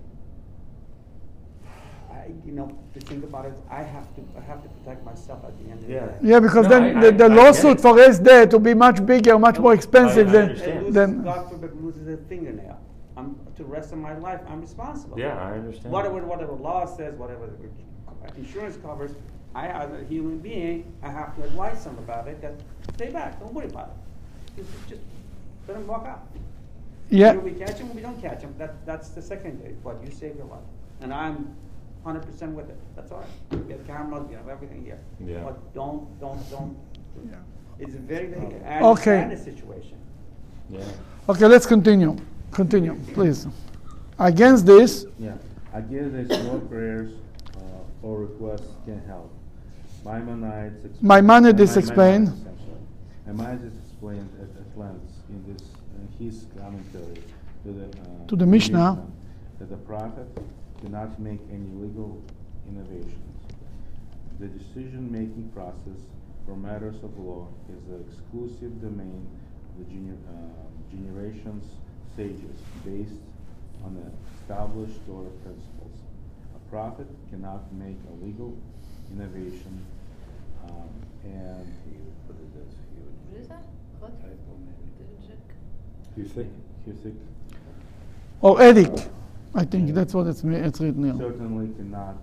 I, 2.10 2.30
you 2.44 2.52
know, 2.52 2.70
to 2.94 3.00
think 3.00 3.24
about 3.24 3.44
it, 3.46 3.54
I 3.70 3.82
have 3.82 4.14
to, 4.16 4.22
I 4.36 4.40
have 4.42 4.62
to 4.62 4.68
protect 4.68 5.04
myself 5.04 5.44
at 5.44 5.56
the 5.58 5.70
end 5.70 5.80
of 5.80 5.86
the 5.86 5.92
Yeah. 5.92 6.06
day. 6.06 6.14
Yeah, 6.22 6.40
because 6.40 6.64
No, 6.64 6.70
then 6.70 6.96
I- 6.96 7.00
the, 7.00 7.08
I- 7.08 7.10
the 7.12 7.24
I 7.26 7.28
get 7.28 7.36
lawsuit 7.36 7.78
it. 7.78 7.80
for 7.82 7.96
his 7.96 8.18
debt 8.18 8.52
will 8.52 8.60
be 8.60 8.74
much 8.74 9.04
bigger, 9.04 9.38
much 9.38 9.58
more 9.58 9.74
expensive 9.74 10.28
I 10.28 10.32
than 10.32 10.42
understand. 10.50 10.72
And 10.72 10.80
loses, 10.80 10.94
than. 10.94 11.22
God 11.22 11.50
forbid, 11.50 11.82
loses 11.82 12.08
a 12.08 12.16
fingernail. 12.16 12.78
I'm, 13.16 13.36
to 13.56 13.62
the 13.62 13.68
rest 13.68 13.92
of 13.92 13.98
my 13.98 14.16
life, 14.18 14.40
I'm 14.48 14.60
responsible. 14.60 15.18
Yeah, 15.18 15.36
I 15.38 15.52
understand. 15.52 15.92
Whatever, 15.92 16.20
whatever 16.26 16.54
the 16.56 16.62
law 16.62 16.84
says, 16.84 17.14
whatever 17.16 17.46
the 17.46 18.38
insurance 18.38 18.76
covers, 18.78 19.12
I, 19.56 19.68
as 19.68 19.90
a 19.90 20.04
human 20.04 20.38
being, 20.38 20.92
I 21.02 21.08
have 21.10 21.34
to 21.36 21.44
advise 21.44 21.82
them 21.84 21.96
about 21.98 22.28
it, 22.28 22.42
that 22.42 22.54
stay 22.94 23.10
back, 23.10 23.40
don't 23.40 23.54
worry 23.54 23.66
about 23.68 23.88
it. 23.88 24.62
Just, 24.62 24.88
just 24.88 25.00
let 25.66 25.78
them 25.78 25.86
walk 25.86 26.04
out. 26.06 26.26
Yeah. 27.08 27.30
Either 27.30 27.40
we 27.40 27.52
catch 27.52 27.78
them 27.78 27.94
we 27.94 28.02
don't 28.02 28.20
catch 28.20 28.42
them, 28.42 28.54
that, 28.58 28.84
that's 28.84 29.08
the 29.10 29.22
secondary, 29.22 29.74
but 29.82 29.96
you 30.04 30.10
save 30.10 30.36
your 30.36 30.44
life. 30.46 30.60
And 31.00 31.12
I'm 31.12 31.56
hundred 32.04 32.24
percent 32.26 32.52
with 32.52 32.68
it, 32.68 32.78
that's 32.94 33.10
all 33.10 33.20
right. 33.20 33.64
We 33.66 33.72
have 33.72 33.86
cameras, 33.86 34.28
we 34.28 34.34
have 34.34 34.48
everything 34.48 34.84
here. 34.84 35.00
Yeah. 35.24 35.42
But 35.42 35.74
don't, 35.74 36.20
don't, 36.20 36.50
don't, 36.50 36.76
Yeah. 37.30 37.36
it's 37.78 37.94
a 37.94 37.98
very, 37.98 38.26
very, 38.26 38.62
I 38.62 38.82
Okay. 38.82 39.22
understand 39.22 39.56
situation. 39.58 39.98
Yeah. 40.68 40.84
Okay, 41.30 41.46
let's 41.46 41.66
continue. 41.66 42.14
Continue, 42.52 42.94
please. 43.14 43.46
Against 44.18 44.66
this, 44.66 45.06
Yeah. 45.18 45.32
Against 45.72 46.12
this, 46.12 46.44
no 46.44 46.58
prayers 46.60 47.12
uh, 47.56 47.60
or 48.06 48.20
requests 48.20 48.72
can 48.84 49.02
help. 49.06 49.30
Maimonides 50.06 50.84
explains. 50.84 51.02
Maimonides 51.02 51.76
explained. 51.76 52.28
Maimonides 53.26 53.74
explained 53.84 54.30
at, 54.40 54.60
at 54.60 54.78
length 54.78 55.12
in 55.30 55.42
this 55.52 55.62
in 55.98 56.24
his 56.24 56.46
commentary 56.56 57.22
to 57.64 57.72
the 57.72 57.86
uh, 57.86 58.26
To 58.28 58.36
the 58.36 58.46
Mishnah. 58.46 59.04
that 59.58 59.68
the 59.68 59.76
prophet 59.78 60.28
cannot 60.80 61.18
make 61.18 61.40
any 61.50 61.66
legal 61.74 62.22
innovations. 62.68 63.34
The 64.38 64.46
decision-making 64.46 65.50
process 65.54 65.98
for 66.46 66.54
matters 66.56 67.02
of 67.02 67.18
law 67.18 67.48
is 67.72 67.82
the 67.90 67.96
exclusive 68.06 68.80
domain 68.80 69.26
of 69.70 69.74
the 69.88 69.92
gener- 69.92 70.22
uh, 70.28 70.94
generations 70.94 71.64
sages 72.14 72.60
based 72.84 73.18
on 73.84 73.94
the 73.96 74.06
established 74.40 75.00
Torah 75.06 75.30
principles. 75.42 75.96
A 76.54 76.70
prophet 76.70 77.08
cannot 77.30 77.72
make 77.72 77.96
a 78.08 78.24
legal 78.24 78.56
innovation, 79.10 79.84
um, 80.68 80.88
and 81.24 81.66
he 81.84 81.96
put 82.26 82.36
it 82.36 82.50
as 82.60 82.72
What 83.30 83.40
is 83.40 83.48
that? 83.48 83.62
What? 84.00 84.12
typo 84.20 84.52
maybe. 84.66 85.36
You 86.16 86.24
think? 86.24 86.48
Husik 86.88 87.14
or 88.42 88.62
edict, 88.62 89.08
I 89.54 89.64
think 89.64 89.92
that's 89.94 90.14
what 90.14 90.26
it's, 90.26 90.44
me- 90.44 90.56
it's 90.56 90.78
written 90.80 91.04
here. 91.04 91.14
certainly 91.18 91.68
cannot 91.74 92.16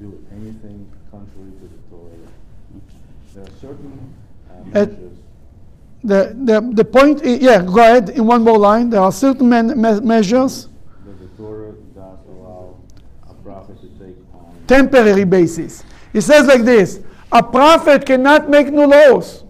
do 0.00 0.24
anything 0.32 0.88
contrary 1.10 1.50
to 1.60 1.66
the 1.68 1.78
Torah. 1.90 2.12
There 3.34 3.42
are 3.42 3.56
certain 3.60 4.14
uh, 4.50 4.78
At- 4.78 4.92
measures. 4.92 5.18
The, 6.04 6.36
the, 6.44 6.70
the 6.72 6.84
point, 6.84 7.22
i- 7.26 7.30
yeah, 7.40 7.62
go 7.62 7.78
ahead, 7.80 8.10
in 8.10 8.24
one 8.26 8.42
more 8.42 8.56
line. 8.58 8.90
There 8.90 9.00
are 9.00 9.10
certain 9.12 9.48
men, 9.48 9.68
me- 9.80 10.00
measures, 10.00 10.68
that 11.04 11.18
the 11.18 11.26
Torah 11.36 11.72
does 11.94 12.18
allow 12.28 12.76
a 13.28 13.34
prophet 13.42 13.76
to 13.80 13.88
take 14.04 14.16
on. 14.32 14.54
temporary 14.68 15.24
basis. 15.24 15.82
He 16.12 16.20
says 16.20 16.46
like 16.46 16.62
this 16.62 17.00
A 17.36 17.42
prophet 17.42 18.06
cannot 18.06 18.48
make 18.48 18.72
new 18.72 18.86
laws. 18.86 19.44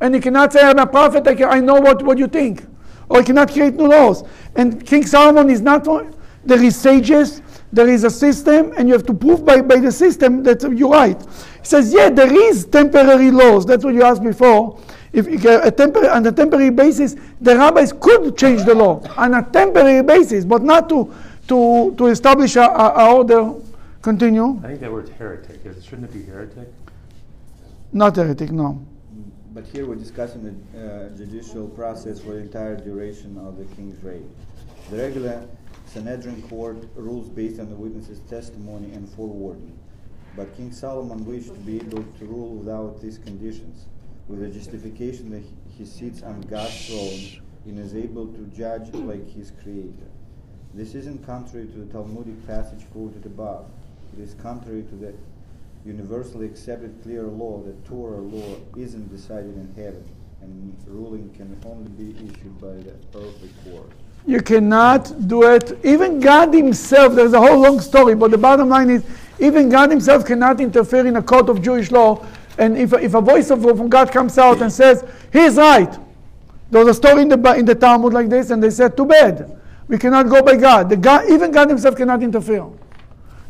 And 0.00 0.14
he 0.14 0.20
cannot 0.20 0.52
say, 0.52 0.60
I'm 0.62 0.78
a 0.78 0.86
prophet, 0.86 1.26
I, 1.26 1.34
can, 1.34 1.48
I 1.48 1.58
know 1.58 1.80
what, 1.80 2.00
what 2.04 2.16
you 2.16 2.28
think. 2.28 2.64
Or 3.08 3.18
he 3.18 3.24
cannot 3.24 3.50
create 3.50 3.74
new 3.74 3.88
laws. 3.88 4.22
And 4.54 4.86
King 4.86 5.04
Solomon 5.04 5.50
is 5.50 5.60
not, 5.60 5.84
there 6.44 6.62
is 6.62 6.76
sages, 6.76 7.42
there 7.72 7.88
is 7.88 8.04
a 8.04 8.10
system, 8.10 8.72
and 8.76 8.86
you 8.86 8.94
have 8.94 9.04
to 9.06 9.14
prove 9.14 9.44
by, 9.44 9.60
by 9.62 9.80
the 9.80 9.90
system 9.90 10.44
that 10.44 10.62
you're 10.62 10.90
right. 10.90 11.20
He 11.20 11.64
says, 11.64 11.92
yeah, 11.92 12.08
there 12.08 12.32
is 12.32 12.66
temporary 12.66 13.32
laws. 13.32 13.66
That's 13.66 13.84
what 13.84 13.94
you 13.94 14.04
asked 14.04 14.22
before. 14.22 14.78
If 15.12 15.26
a 15.26 15.72
tempor- 15.72 16.14
on 16.14 16.24
a 16.24 16.30
temporary 16.30 16.70
basis, 16.70 17.16
the 17.40 17.56
rabbis 17.56 17.92
could 17.98 18.38
change 18.38 18.62
the 18.62 18.76
law 18.76 19.02
on 19.16 19.34
a 19.34 19.42
temporary 19.42 20.04
basis, 20.04 20.44
but 20.44 20.62
not 20.62 20.88
to, 20.90 21.12
to, 21.48 21.96
to 21.98 22.06
establish 22.06 22.54
a, 22.54 22.62
a, 22.62 23.12
order. 23.12 23.54
Continue. 24.02 24.60
I 24.62 24.68
think 24.68 24.80
that 24.80 24.92
word's 24.92 25.10
heretic. 25.10 25.60
Shouldn't 25.82 26.04
it 26.04 26.12
be 26.12 26.22
heretic? 26.22 26.68
Not 27.92 28.16
heretic, 28.16 28.50
no. 28.50 28.86
But 29.54 29.66
here 29.66 29.86
we're 29.86 29.94
discussing 29.94 30.42
the 30.44 30.78
uh, 30.78 31.16
judicial 31.16 31.68
process 31.68 32.20
for 32.20 32.32
the 32.32 32.40
entire 32.40 32.76
duration 32.76 33.38
of 33.38 33.56
the 33.56 33.64
king's 33.74 34.02
reign. 34.04 34.30
The 34.90 34.98
regular 34.98 35.48
Sanhedrin 35.86 36.42
court 36.42 36.86
rules 36.94 37.30
based 37.30 37.58
on 37.58 37.70
the 37.70 37.74
witness's 37.74 38.20
testimony 38.28 38.92
and 38.92 39.08
forewarning. 39.08 39.78
But 40.36 40.54
King 40.54 40.70
Solomon 40.70 41.24
wished 41.24 41.48
to 41.48 41.60
be 41.60 41.76
able 41.76 42.04
to 42.18 42.24
rule 42.26 42.56
without 42.56 43.00
these 43.00 43.16
conditions, 43.16 43.86
with 44.28 44.40
the 44.40 44.48
justification 44.48 45.30
that 45.30 45.42
he 45.78 45.86
sits 45.86 46.22
on 46.22 46.42
God's 46.42 46.86
throne 46.86 47.42
and 47.64 47.78
is 47.78 47.94
able 47.94 48.26
to 48.26 48.42
judge 48.54 48.92
like 48.92 49.26
his 49.32 49.50
creator. 49.62 50.10
This 50.74 50.94
isn't 50.94 51.24
contrary 51.24 51.66
to 51.68 51.78
the 51.78 51.90
Talmudic 51.90 52.46
passage 52.46 52.84
quoted 52.92 53.24
above. 53.24 53.64
It 54.12 54.22
is 54.22 54.34
contrary 54.34 54.82
to 54.82 54.94
the 54.94 55.14
universally 55.88 56.44
accepted 56.44 57.02
clear 57.02 57.22
law 57.22 57.62
that 57.62 57.84
Torah 57.86 58.20
law 58.20 58.56
isn't 58.76 59.10
decided 59.10 59.56
in 59.56 59.72
heaven, 59.74 60.04
and 60.42 60.76
ruling 60.86 61.30
can 61.30 61.58
only 61.64 61.90
be 61.90 62.10
issued 62.26 62.60
by 62.60 62.74
the 62.74 62.92
earthly 63.18 63.50
court. 63.64 63.90
You 64.26 64.42
cannot 64.42 65.26
do 65.26 65.44
it. 65.44 65.78
Even 65.84 66.20
God 66.20 66.52
Himself, 66.52 67.14
there's 67.14 67.32
a 67.32 67.40
whole 67.40 67.58
long 67.58 67.80
story, 67.80 68.14
but 68.14 68.30
the 68.30 68.38
bottom 68.38 68.68
line 68.68 68.90
is 68.90 69.02
even 69.40 69.70
God 69.70 69.90
Himself 69.90 70.26
cannot 70.26 70.60
interfere 70.60 71.06
in 71.06 71.16
a 71.16 71.22
court 71.22 71.48
of 71.48 71.62
Jewish 71.62 71.90
law. 71.90 72.24
And 72.58 72.76
if, 72.76 72.92
if 72.92 73.14
a 73.14 73.20
voice 73.22 73.50
of, 73.50 73.62
from 73.62 73.88
God 73.88 74.12
comes 74.12 74.36
out 74.36 74.60
and 74.60 74.70
says, 74.70 75.04
He's 75.32 75.56
right, 75.56 75.96
there 76.70 76.84
was 76.84 76.96
a 76.96 77.00
story 77.00 77.22
in 77.22 77.28
the, 77.28 77.54
in 77.54 77.64
the 77.64 77.74
Talmud 77.74 78.12
like 78.12 78.28
this, 78.28 78.50
and 78.50 78.62
they 78.62 78.70
said, 78.70 78.94
Too 78.94 79.06
bad. 79.06 79.58
We 79.86 79.96
cannot 79.96 80.28
go 80.28 80.42
by 80.42 80.56
God. 80.56 80.90
The 80.90 80.98
God. 80.98 81.30
Even 81.30 81.50
God 81.50 81.70
Himself 81.70 81.96
cannot 81.96 82.22
interfere. 82.22 82.66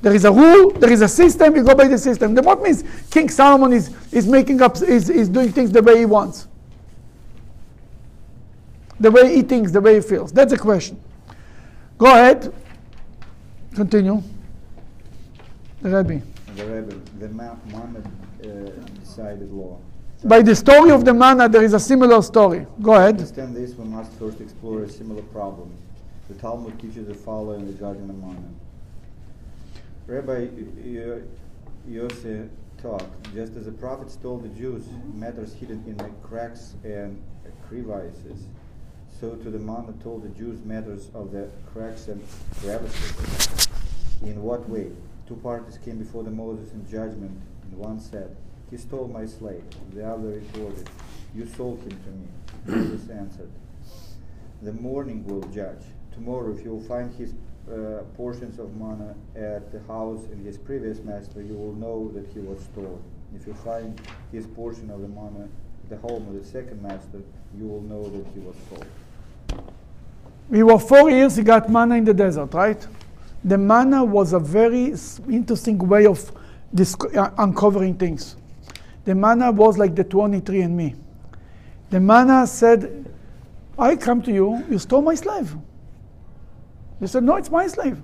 There 0.01 0.14
is 0.14 0.24
a 0.24 0.32
rule, 0.32 0.70
there 0.70 0.92
is 0.92 1.03
a 1.03 1.09
system, 1.09 1.57
you 1.57 1.64
go 1.64 1.74
by 1.74 1.88
the 1.88 1.99
system. 1.99 2.34
The 2.34 2.42
what 2.42 2.62
means 2.62 2.84
King 3.11 3.28
Solomon 3.28 3.72
is, 3.72 3.90
is 4.12 4.26
making 4.28 4.62
up, 4.62 4.76
is, 4.80 5.11
is 5.11 5.28
doing 5.28 5.51
things 5.53 5.72
the 5.72 5.82
way 5.82 5.99
he 5.99 6.05
wants. 6.05 6.46
The 9.01 9.11
way 9.11 9.34
he 9.34 9.42
thinks, 9.42 9.72
the 9.72 9.80
way 9.80 9.96
he 9.96 10.01
feels. 10.01 10.32
That's 10.32 10.53
the 10.53 10.59
question. 10.59 11.01
Go 11.96 12.07
ahead. 12.07 12.53
Continue. 13.74 14.22
The 15.82 15.90
Rebbe. 15.96 16.22
The 16.57 16.64
Rebbe, 16.66 16.94
the 17.18 17.28
Ma- 17.28 17.55
Muhammad 17.66 18.05
uh, 18.44 18.46
decided 19.01 19.51
law. 19.53 19.78
By 20.24 20.42
the 20.42 20.55
story 20.55 20.90
of 20.90 21.05
the 21.05 21.14
manna, 21.14 21.49
there 21.49 21.62
is 21.62 21.74
a 21.74 21.80
similar 21.80 22.20
story. 22.22 22.66
Go 22.82 22.94
To 22.94 22.99
ahead. 22.99 23.14
understand 23.16 23.55
this, 23.55 23.74
we 23.74 23.84
must 23.84 24.12
first 24.14 24.40
explore 24.40 24.82
a 24.82 24.88
similar 24.88 25.22
problem. 25.22 25.70
The 26.28 26.34
Talmud 26.34 26.78
teaches 26.80 27.07
the 27.07 27.14
following 27.14 27.66
regarding 27.68 28.07
the 28.09 28.12
manna. 28.14 28.49
Rabbi 30.09 30.48
Yo- 30.82 31.22
Yosef 31.86 32.48
taught, 32.80 33.04
just 33.34 33.54
as 33.56 33.66
the 33.66 33.72
prophets 33.72 34.16
told 34.16 34.42
the 34.42 34.48
Jews 34.59 34.84
mm-hmm. 34.84 35.20
matters 35.20 35.52
hidden 35.52 35.84
in 35.86 35.98
the 35.98 36.09
cracks 36.22 36.76
and 36.82 37.22
crevices, 37.68 38.46
so 39.20 39.34
to 39.34 39.50
the 39.50 39.59
manna 39.59 39.92
told 40.02 40.22
the 40.22 40.30
Jews 40.30 40.64
matters 40.64 41.11
of 41.12 41.30
the 41.32 41.50
cracks 41.70 42.09
and 42.09 42.24
crevices. 42.59 43.68
In 44.22 44.42
what 44.42 44.66
way? 44.66 44.92
Two 45.26 45.36
parties 45.36 45.76
came 45.84 45.98
before 45.98 46.24
the 46.24 46.30
Moses 46.30 46.72
in 46.72 46.90
judgment, 46.90 47.38
and 47.64 47.78
one 47.78 48.00
said, 48.00 48.34
He 48.70 48.78
stole 48.78 49.09
my 49.09 49.26
slave. 49.26 49.62
The 49.92 50.09
other 50.09 50.40
retorted, 50.40 50.88
You 51.34 51.46
sold 51.46 51.80
him 51.80 51.90
to 51.90 52.72
me. 52.72 52.78
Moses 52.80 53.11
answered, 53.11 53.50
The 54.62 54.72
morning 54.72 55.26
will 55.26 55.42
judge. 55.50 55.82
Tomorrow, 56.14 56.56
if 56.56 56.64
you 56.64 56.70
will 56.70 56.88
find 56.88 57.14
his 57.14 57.34
uh, 57.70 58.02
portions 58.16 58.58
of 58.58 58.74
manna 58.76 59.14
at 59.36 59.70
the 59.72 59.80
house 59.92 60.24
in 60.32 60.44
his 60.44 60.56
previous 60.56 61.00
master, 61.00 61.42
you 61.42 61.54
will 61.54 61.74
know 61.74 62.10
that 62.14 62.26
he 62.32 62.40
was 62.40 62.58
stolen. 62.60 63.02
If 63.34 63.46
you 63.46 63.54
find 63.54 64.00
his 64.32 64.46
portion 64.46 64.90
of 64.90 65.00
the 65.00 65.08
manna 65.08 65.48
at 65.84 65.90
the 65.90 65.96
home 65.98 66.26
of 66.28 66.34
the 66.34 66.44
second 66.44 66.82
master, 66.82 67.20
you 67.58 67.66
will 67.66 67.82
know 67.82 68.02
that 68.04 68.26
he 68.34 68.40
was 68.40 68.56
sold. 68.68 68.86
We 70.48 70.62
were 70.62 70.78
four 70.78 71.10
years, 71.10 71.36
he 71.36 71.42
got 71.42 71.68
manna 71.68 71.96
in 71.96 72.04
the 72.04 72.14
desert, 72.14 72.54
right? 72.54 72.86
The 73.44 73.58
manna 73.58 74.04
was 74.04 74.32
a 74.32 74.38
very 74.38 74.94
interesting 75.28 75.78
way 75.78 76.06
of 76.06 76.32
uh, 76.78 77.30
uncovering 77.38 77.96
things. 77.96 78.36
The 79.04 79.14
manna 79.14 79.50
was 79.52 79.78
like 79.78 79.94
the 79.94 80.04
23andMe. 80.04 80.96
The 81.90 82.00
manna 82.00 82.46
said, 82.46 83.06
I 83.78 83.96
come 83.96 84.22
to 84.22 84.32
you, 84.32 84.64
you 84.70 84.78
stole 84.78 85.02
my 85.02 85.14
slave. 85.14 85.54
They 87.01 87.07
said, 87.07 87.24
No, 87.24 87.36
it's 87.36 87.51
my 87.51 87.66
slave. 87.66 88.01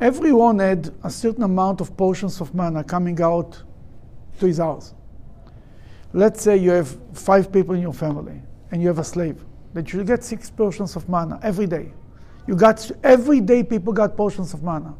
Everyone 0.00 0.60
had 0.60 0.94
a 1.02 1.10
certain 1.10 1.42
amount 1.42 1.80
of 1.80 1.96
portions 1.96 2.40
of 2.40 2.54
manna 2.54 2.84
coming 2.84 3.20
out 3.20 3.62
to 4.38 4.46
his 4.46 4.58
house. 4.58 4.94
Let's 6.12 6.40
say 6.40 6.56
you 6.56 6.70
have 6.70 6.96
five 7.12 7.52
people 7.52 7.74
in 7.74 7.82
your 7.82 7.92
family 7.92 8.40
and 8.70 8.80
you 8.80 8.88
have 8.88 8.98
a 8.98 9.04
slave 9.04 9.44
that 9.74 9.92
you 9.92 10.04
get 10.04 10.24
six 10.24 10.50
portions 10.50 10.96
of 10.96 11.08
manna 11.08 11.38
every 11.42 11.66
day. 11.66 11.92
You 12.46 12.56
got 12.56 12.90
every 13.02 13.40
day 13.40 13.62
people 13.62 13.92
got 13.92 14.16
portions 14.16 14.54
of 14.54 14.62
manna. 14.62 14.94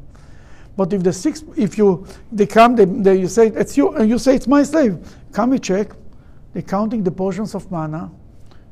But 0.77 0.93
if 0.93 1.03
the 1.03 1.13
six, 1.13 1.43
if 1.57 1.79
you 1.79 2.07
they 2.31 2.47
come, 2.47 2.77
they, 2.77 2.85
they 2.85 3.19
you 3.21 3.29
say 3.29 3.49
it's 3.49 3.77
you, 3.77 3.91
and 3.97 4.09
you 4.09 4.19
say 4.19 4.35
it's 4.35 4.47
my 4.47 4.63
slave. 4.63 4.99
Come 5.33 5.53
and 5.53 5.63
check. 5.63 5.91
They're 6.53 6.63
counting 6.63 7.03
the 7.03 7.11
portions 7.11 7.55
of 7.55 7.71
manna. 7.71 8.11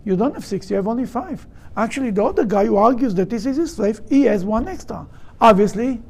You 0.05 0.17
don't 0.17 0.35
have 0.35 0.45
six. 0.45 0.71
You 0.71 0.77
have 0.77 0.87
only 0.87 1.07
five. 1.07 1.47
Actually, 1.77 2.11
the 2.11 2.25
other 2.25 2.45
guy 2.45 2.65
who 2.65 2.77
argues 2.77 3.15
that 3.15 3.29
this 3.29 3.45
is 3.45 3.57
his 3.57 3.75
slave, 3.75 4.01
he 4.09 4.23
has 4.23 4.45
one 4.45 4.67
extra. 4.67 5.07
Obviously, 5.41 6.01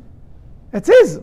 it's 0.72 0.88
his. 0.88 1.20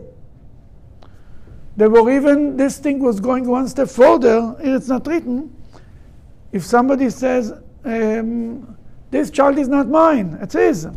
There 1.78 1.90
were 1.90 2.12
even 2.12 2.58
this 2.58 2.78
thing 2.78 3.00
was 3.00 3.20
going 3.20 3.48
one 3.48 3.68
step 3.68 3.90
further. 3.90 4.56
It's 4.60 4.88
not 4.88 5.08
written. 5.08 5.56
If 6.52 6.64
somebody 6.64 7.10
says, 7.10 7.54
um, 7.86 8.78
"This 9.10 9.32
child 9.32 9.58
is 9.58 9.68
not 9.68 9.88
mine," 9.88 10.38
it's 10.42 10.54
his. 10.54 10.88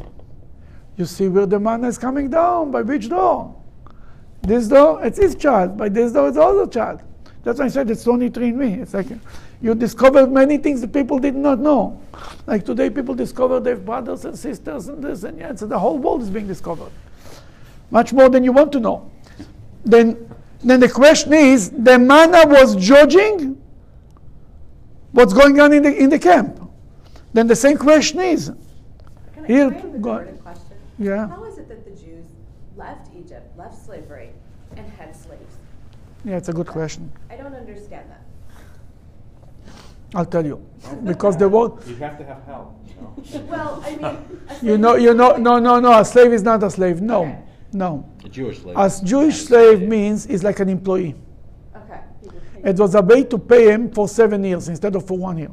You 0.97 1.05
see 1.05 1.29
where 1.29 1.47
the 1.47 1.61
manna 1.61 1.89
is 1.89 1.99
coming 1.99 2.29
down 2.29 2.71
by 2.71 2.83
which 2.83 3.09
door? 3.09 3.55
This 4.43 4.69
door, 4.69 5.05
it's 5.05 5.19
his 5.19 5.35
child. 5.35 5.77
By 5.77 5.89
this 5.89 6.13
door, 6.13 6.29
it's 6.29 6.37
other 6.37 6.67
child. 6.67 7.01
That's 7.43 7.59
why 7.59 7.67
I 7.67 7.69
said 7.69 7.91
it's 7.91 8.05
23andMe. 8.05 8.83
It's 8.83 8.95
like 8.95 9.07
you 9.61 9.75
discover 9.75 10.27
many 10.27 10.59
things 10.59 10.81
that 10.83 10.93
people 10.93 11.19
did 11.19 11.35
not 11.35 11.59
know. 11.59 12.01
Like 12.47 12.65
today, 12.65 12.91
people 12.91 13.15
discover 13.15 13.59
they 13.61 13.71
have 13.71 13.85
brothers 13.85 14.25
and 14.25 14.39
sisters 14.39 14.89
and 14.89 15.03
this 15.03 15.23
and 15.25 15.41
that. 15.41 15.59
So 15.59 15.67
the 15.67 15.79
whole 15.79 15.99
world 15.99 16.23
is 16.23 16.31
being 16.31 16.47
discovered. 16.47 16.91
Much 17.91 18.13
more 18.13 18.29
than 18.29 18.45
you 18.45 18.53
want 18.53 18.73
to 18.73 18.81
know. 18.81 19.11
Then, 19.85 20.29
then 20.63 20.81
the 20.81 20.89
question 20.89 21.33
is, 21.33 21.71
the 21.71 21.99
manna 21.99 22.47
was 22.47 22.77
judging 22.77 23.61
what's 25.13 25.33
going 25.33 25.61
on 25.61 25.73
in 25.73 25.83
the, 25.83 25.97
in 25.97 26.11
the 26.11 26.19
camp. 26.19 26.61
Then 27.33 27.47
the 27.47 27.57
same 27.57 27.77
question 27.79 28.21
is, 28.21 28.53
Can 29.35 29.45
I, 29.45 29.47
Here, 29.47 29.71
go- 30.01 30.25
question? 30.43 30.77
yeah. 30.99 31.29
How 31.29 31.45
is 31.45 31.59
it 31.59 31.69
that 31.69 31.85
the 31.85 31.91
Jews 32.03 32.25
left 32.77 33.09
Egypt, 33.17 33.57
left 33.57 33.85
slavery, 33.85 34.31
and 34.77 34.87
had 34.93 35.15
slaves? 35.15 35.57
Yeah, 36.25 36.37
it's 36.37 36.49
a 36.49 36.53
good 36.53 36.67
question. 36.67 37.13
I 37.31 37.37
don't 37.37 37.55
understand 37.55 38.11
that. 38.11 38.16
I'll 40.17 40.25
tell 40.25 40.47
you. 40.47 40.65
Because 41.05 41.37
the 41.37 41.47
word, 41.49 41.73
You 41.87 41.95
have 41.97 42.17
to 42.19 42.25
have 42.25 42.43
help, 42.47 42.75
you 42.89 42.95
know? 43.03 43.45
Well, 43.51 43.85
I 43.85 43.97
mean, 43.97 44.41
you 44.63 44.79
know, 44.79 44.95
you 44.95 45.13
know, 45.13 45.29
like- 45.33 45.41
no, 45.41 45.59
no, 45.59 45.79
no, 45.79 45.99
a 46.01 46.05
slave 46.07 46.33
is 46.33 46.43
not 46.43 46.63
a 46.63 46.71
slave. 46.71 47.03
No, 47.03 47.21
Okay. 47.25 47.39
no. 47.73 48.09
A 48.25 48.29
Jewish 48.31 48.63
slave. 48.63 48.77
A 48.79 48.91
Jewish 49.05 49.37
slave 49.45 49.83
means 49.83 50.25
is 50.27 50.43
like 50.43 50.59
an 50.61 50.71
employee. 50.71 51.15
Okay, 51.77 52.01
he 52.23 52.29
was 52.29 52.35
paid. 52.55 52.67
It 52.71 52.79
was 52.79 52.95
a 52.95 53.03
way 53.03 53.25
to 53.25 53.39
pay 53.39 53.71
him 53.73 53.91
for 53.91 54.09
seven 54.09 54.43
years 54.43 54.69
instead 54.71 54.97
of 54.97 55.07
for 55.07 55.19
one 55.19 55.37
year. 55.37 55.51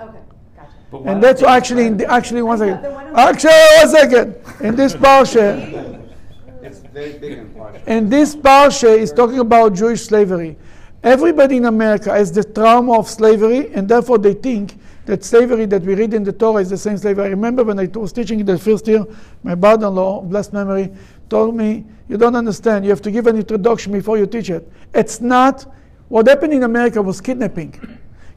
Okay, 0.00 0.18
gotcha. 0.56 1.08
And 1.10 1.20
that's 1.20 1.40
they 1.40 1.46
actually, 1.48 1.86
in 1.86 1.98
try- 1.98 2.06
the, 2.06 2.12
actually, 2.12 2.42
one 2.42 2.62
I 2.62 2.66
know, 2.66 2.72
second. 2.72 2.82
then 2.84 2.94
why 2.94 3.04
don't- 3.04 3.18
Actually, 3.18 3.62
one 3.78 3.88
second. 3.88 4.36
In 4.68 4.76
this 4.76 4.94
parsha, 4.94 5.48
It's 6.62 6.78
very 6.78 7.18
big 7.18 7.32
and 7.38 7.56
partial. 7.56 8.08
this 8.08 8.36
parsha 8.36 8.96
is 8.96 9.12
talking 9.12 9.40
about 9.40 9.74
Jewish 9.74 10.02
slavery. 10.02 10.56
Everybody 11.04 11.58
in 11.58 11.66
America 11.66 12.10
has 12.10 12.32
the 12.32 12.42
trauma 12.42 12.98
of 12.98 13.10
slavery, 13.10 13.70
and 13.74 13.86
therefore 13.86 14.16
they 14.16 14.32
think 14.32 14.78
that 15.04 15.22
slavery 15.22 15.66
that 15.66 15.82
we 15.82 15.94
read 15.94 16.14
in 16.14 16.24
the 16.24 16.32
Torah 16.32 16.62
is 16.62 16.70
the 16.70 16.78
same 16.78 16.96
slavery. 16.96 17.26
I 17.26 17.28
remember 17.28 17.62
when 17.62 17.78
I 17.78 17.84
was 17.92 18.10
teaching 18.10 18.40
in 18.40 18.46
the 18.46 18.56
first 18.56 18.88
year, 18.88 19.04
my 19.42 19.54
brother-in-law, 19.54 20.22
blessed 20.22 20.54
memory, 20.54 20.90
told 21.28 21.54
me, 21.54 21.84
"You 22.08 22.16
don't 22.16 22.34
understand. 22.34 22.86
You 22.86 22.90
have 22.90 23.02
to 23.02 23.10
give 23.10 23.26
an 23.26 23.36
introduction 23.36 23.92
before 23.92 24.16
you 24.16 24.26
teach 24.26 24.48
it. 24.48 24.66
It's 24.94 25.20
not. 25.20 25.66
What 26.08 26.26
happened 26.26 26.54
in 26.54 26.62
America 26.62 27.02
was 27.02 27.20
kidnapping. 27.20 27.74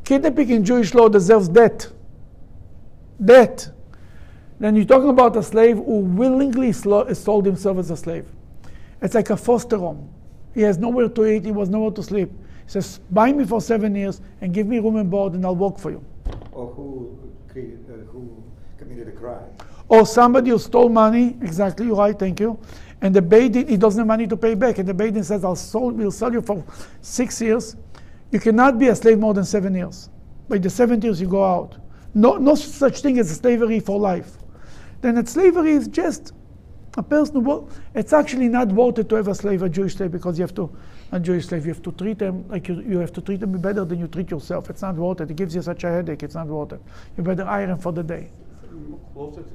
Kidnapping 0.04 0.50
in 0.50 0.66
Jewish 0.66 0.94
law 0.94 1.08
deserves 1.08 1.48
death. 1.48 1.88
Death. 3.24 3.70
Then 4.60 4.76
you're 4.76 4.84
talking 4.84 5.10
about 5.10 5.38
a 5.38 5.44
slave 5.44 5.78
who 5.78 6.00
willingly 6.00 6.74
sold 6.74 7.46
himself 7.46 7.78
as 7.78 7.92
a 7.92 7.96
slave. 7.96 8.26
It's 9.02 9.16
like 9.16 9.30
a 9.30 9.38
foster 9.38 9.78
home. 9.78 10.10
He 10.54 10.64
has 10.64 10.78
nowhere 10.78 11.08
to 11.08 11.26
eat. 11.26 11.46
He 11.46 11.52
was 11.52 11.70
nowhere 11.70 11.92
to 11.92 12.04
sleep. 12.04 12.30
He 12.68 12.72
says, 12.72 13.00
"Buy 13.12 13.32
me 13.32 13.46
for 13.46 13.62
seven 13.62 13.96
years 13.96 14.20
and 14.42 14.54
give 14.54 14.68
me 14.68 14.80
room 14.80 14.98
and 14.98 15.10
board, 15.10 15.34
and 15.34 15.46
I'll 15.46 15.56
work 15.56 15.80
for 15.80 15.90
you." 15.90 16.04
Or 16.52 16.68
who, 16.68 17.18
cre- 17.50 17.80
uh, 17.90 17.96
who 18.12 18.44
committed 18.78 19.08
a 19.08 19.12
crime. 19.12 19.46
Or 19.88 20.06
somebody 20.06 20.50
who 20.50 20.60
stole 20.60 20.90
money, 20.90 21.38
exactly, 21.42 21.86
you're 21.86 21.96
right, 21.96 22.20
thank 22.20 22.42
you. 22.42 22.60
And 23.02 23.16
the 23.16 23.22
Beidin, 23.22 23.70
he 23.70 23.78
doesn't 23.78 24.00
have 24.00 24.08
money 24.08 24.28
to 24.28 24.36
pay 24.36 24.54
back. 24.54 24.80
And 24.80 24.88
the 24.88 24.94
Beidin 24.94 25.24
says, 25.24 25.46
I'll 25.46 25.56
sold, 25.56 25.98
we'll 25.98 26.12
sell 26.12 26.34
you 26.34 26.42
for 26.42 26.62
six 27.00 27.42
years. 27.42 27.78
You 28.32 28.40
cannot 28.40 28.78
be 28.78 28.90
a 28.90 28.96
slave 28.96 29.18
more 29.18 29.34
than 29.34 29.46
seven 29.46 29.74
years. 29.74 30.10
By 30.50 30.58
the 30.58 30.70
seventh 30.70 31.06
years, 31.06 31.22
you 31.22 31.28
go 31.30 31.46
out. 31.46 31.78
No, 32.14 32.36
no 32.36 32.56
such 32.56 33.02
thing 33.02 33.18
as 33.18 33.34
slavery 33.34 33.80
for 33.80 33.98
life. 33.98 34.38
Then 35.00 35.16
that 35.16 35.30
slavery 35.30 35.72
is 35.72 35.88
just 35.88 36.34
a 36.98 37.04
person 37.04 37.46
who, 37.46 37.70
it's 37.94 38.12
actually 38.12 38.50
not 38.50 38.68
worth 38.70 39.00
it 39.00 39.08
to 39.10 39.16
have 39.16 39.30
a 39.30 39.36
slave, 39.36 39.62
a 39.62 39.70
Jewish 39.70 39.96
slave, 39.96 40.12
because 40.12 40.38
you 40.38 40.44
have 40.44 40.56
to, 40.56 40.76
a 41.12 41.20
Jewish 41.20 41.48
slave, 41.48 41.66
you 41.66 41.74
have 41.74 41.82
to 41.84 41.92
treat 41.92 42.20
them 42.20 42.46
like 42.50 42.68
you, 42.68 42.82
you 42.82 43.00
have 43.00 43.14
to 43.14 43.22
treat 43.22 43.40
them 43.40 43.54
better 43.60 43.86
than 43.86 44.00
you 44.00 44.08
treat 44.08 44.30
yourself. 44.32 44.70
It's 44.70 44.82
not 44.82 44.96
worth 44.96 45.22
it. 45.22 45.32
It 45.32 45.38
gives 45.38 45.56
you 45.56 45.62
such 45.62 45.84
a 45.84 45.90
headache. 45.90 46.24
It's 46.24 46.36
not 46.36 46.48
worth 46.48 46.74
it. 46.74 46.82
You 47.18 47.24
better 47.24 47.46
iron 47.46 47.78
for 47.78 47.92
the 47.94 48.04
day. 48.04 48.30
Closer 49.14 49.42
to 49.42 49.50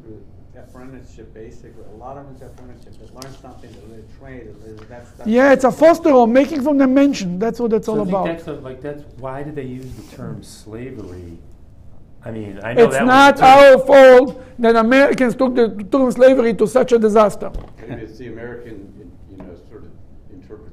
the 0.54 0.60
apprenticeship, 0.60 1.32
basically. 1.34 1.84
A 1.94 1.96
lot 1.96 2.16
of 2.16 2.30
it's 2.32 2.42
apprenticeship. 2.42 2.94
They 2.98 3.06
learn 3.14 3.32
something, 3.40 3.70
they 3.70 4.02
trade. 4.18 4.48
they- 4.64 4.84
That's, 4.86 5.10
that's 5.12 5.28
Yeah, 5.28 5.52
it's 5.52 5.64
a 5.64 5.72
foster 5.72 6.10
home, 6.10 6.32
making 6.32 6.62
from 6.62 6.78
the 6.78 6.86
mention. 6.86 7.38
That's 7.38 7.60
what 7.60 7.72
it's 7.72 7.86
So 7.86 7.92
all 7.92 8.00
I 8.00 8.04
think 8.04 8.12
about. 8.14 8.26
that's 8.26 8.46
a- 8.48 8.52
like 8.54 8.80
that's 8.80 9.02
why 9.18 9.42
did 9.42 9.54
they 9.54 9.64
use 9.64 9.92
the 9.94 10.16
term 10.16 10.42
slavery? 10.42 11.38
I 12.24 12.30
mean, 12.30 12.60
I 12.62 12.72
know 12.72 12.84
It's 12.84 12.94
that 12.94 13.04
not 13.04 13.34
was 13.34 13.42
our 13.42 13.78
fault 13.86 14.42
that 14.60 14.76
Americans 14.76 15.34
took 15.34 15.54
the 15.56 15.68
took 15.90 16.12
slavery 16.12 16.54
to 16.54 16.66
such 16.68 16.92
a 16.92 16.98
disaster. 16.98 17.50
Maybe 17.80 18.02
it's 18.02 18.16
the 18.16 18.28
American, 18.28 18.76
you 19.30 19.36
know, 19.38 19.54
sort 19.68 19.82
of 19.84 19.90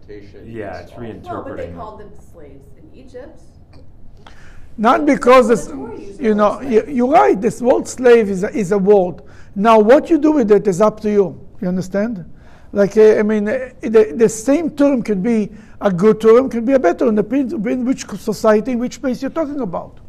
interpretation. 0.09 0.51
Yeah, 0.51 0.79
it's 0.79 0.91
reinterpreting. 0.91 1.23
No, 1.23 1.43
but 1.43 1.57
they 1.57 1.71
called 1.71 1.99
them 1.99 2.11
slaves 2.33 2.65
in 2.77 2.99
Egypt. 2.99 3.41
Not 4.77 5.05
because 5.05 5.49
this, 5.49 5.67
Well, 5.67 5.77
the 5.77 5.83
Torah 5.87 5.99
uses 5.99 6.19
you 6.19 6.35
know, 6.35 6.61
you- 6.61 6.85
you're 6.87 7.09
right. 7.11 7.39
This 7.39 7.61
word 7.61 7.87
slave 7.87 8.29
is 8.29 8.43
a, 8.43 8.49
is 8.55 8.71
a 8.71 8.77
word. 8.77 9.21
Now, 9.55 9.79
what 9.79 10.09
you 10.09 10.17
do 10.17 10.31
with 10.31 10.51
it 10.51 10.67
is 10.67 10.79
up 10.79 10.99
to 11.01 11.11
you. 11.11 11.39
You 11.61 11.67
understand? 11.67 12.25
Like 12.71 12.95
uh, 12.97 13.15
I 13.19 13.23
mean, 13.23 13.49
uh, 13.49 13.71
the, 13.81 14.13
the 14.15 14.29
same 14.29 14.69
term 14.69 15.01
could 15.01 15.21
be 15.23 15.49
a 15.81 15.91
good 15.91 16.21
term, 16.21 16.49
could 16.49 16.65
be 16.65 16.73
a 16.73 16.79
better 16.79 17.05
term, 17.05 17.15
depends 17.15 17.51
in 17.51 17.83
which 17.83 18.05
society, 18.05 18.73
in 18.73 18.79
which 18.79 19.01
place 19.01 19.21
you're 19.21 19.31
talking 19.31 19.59
about. 19.59 19.99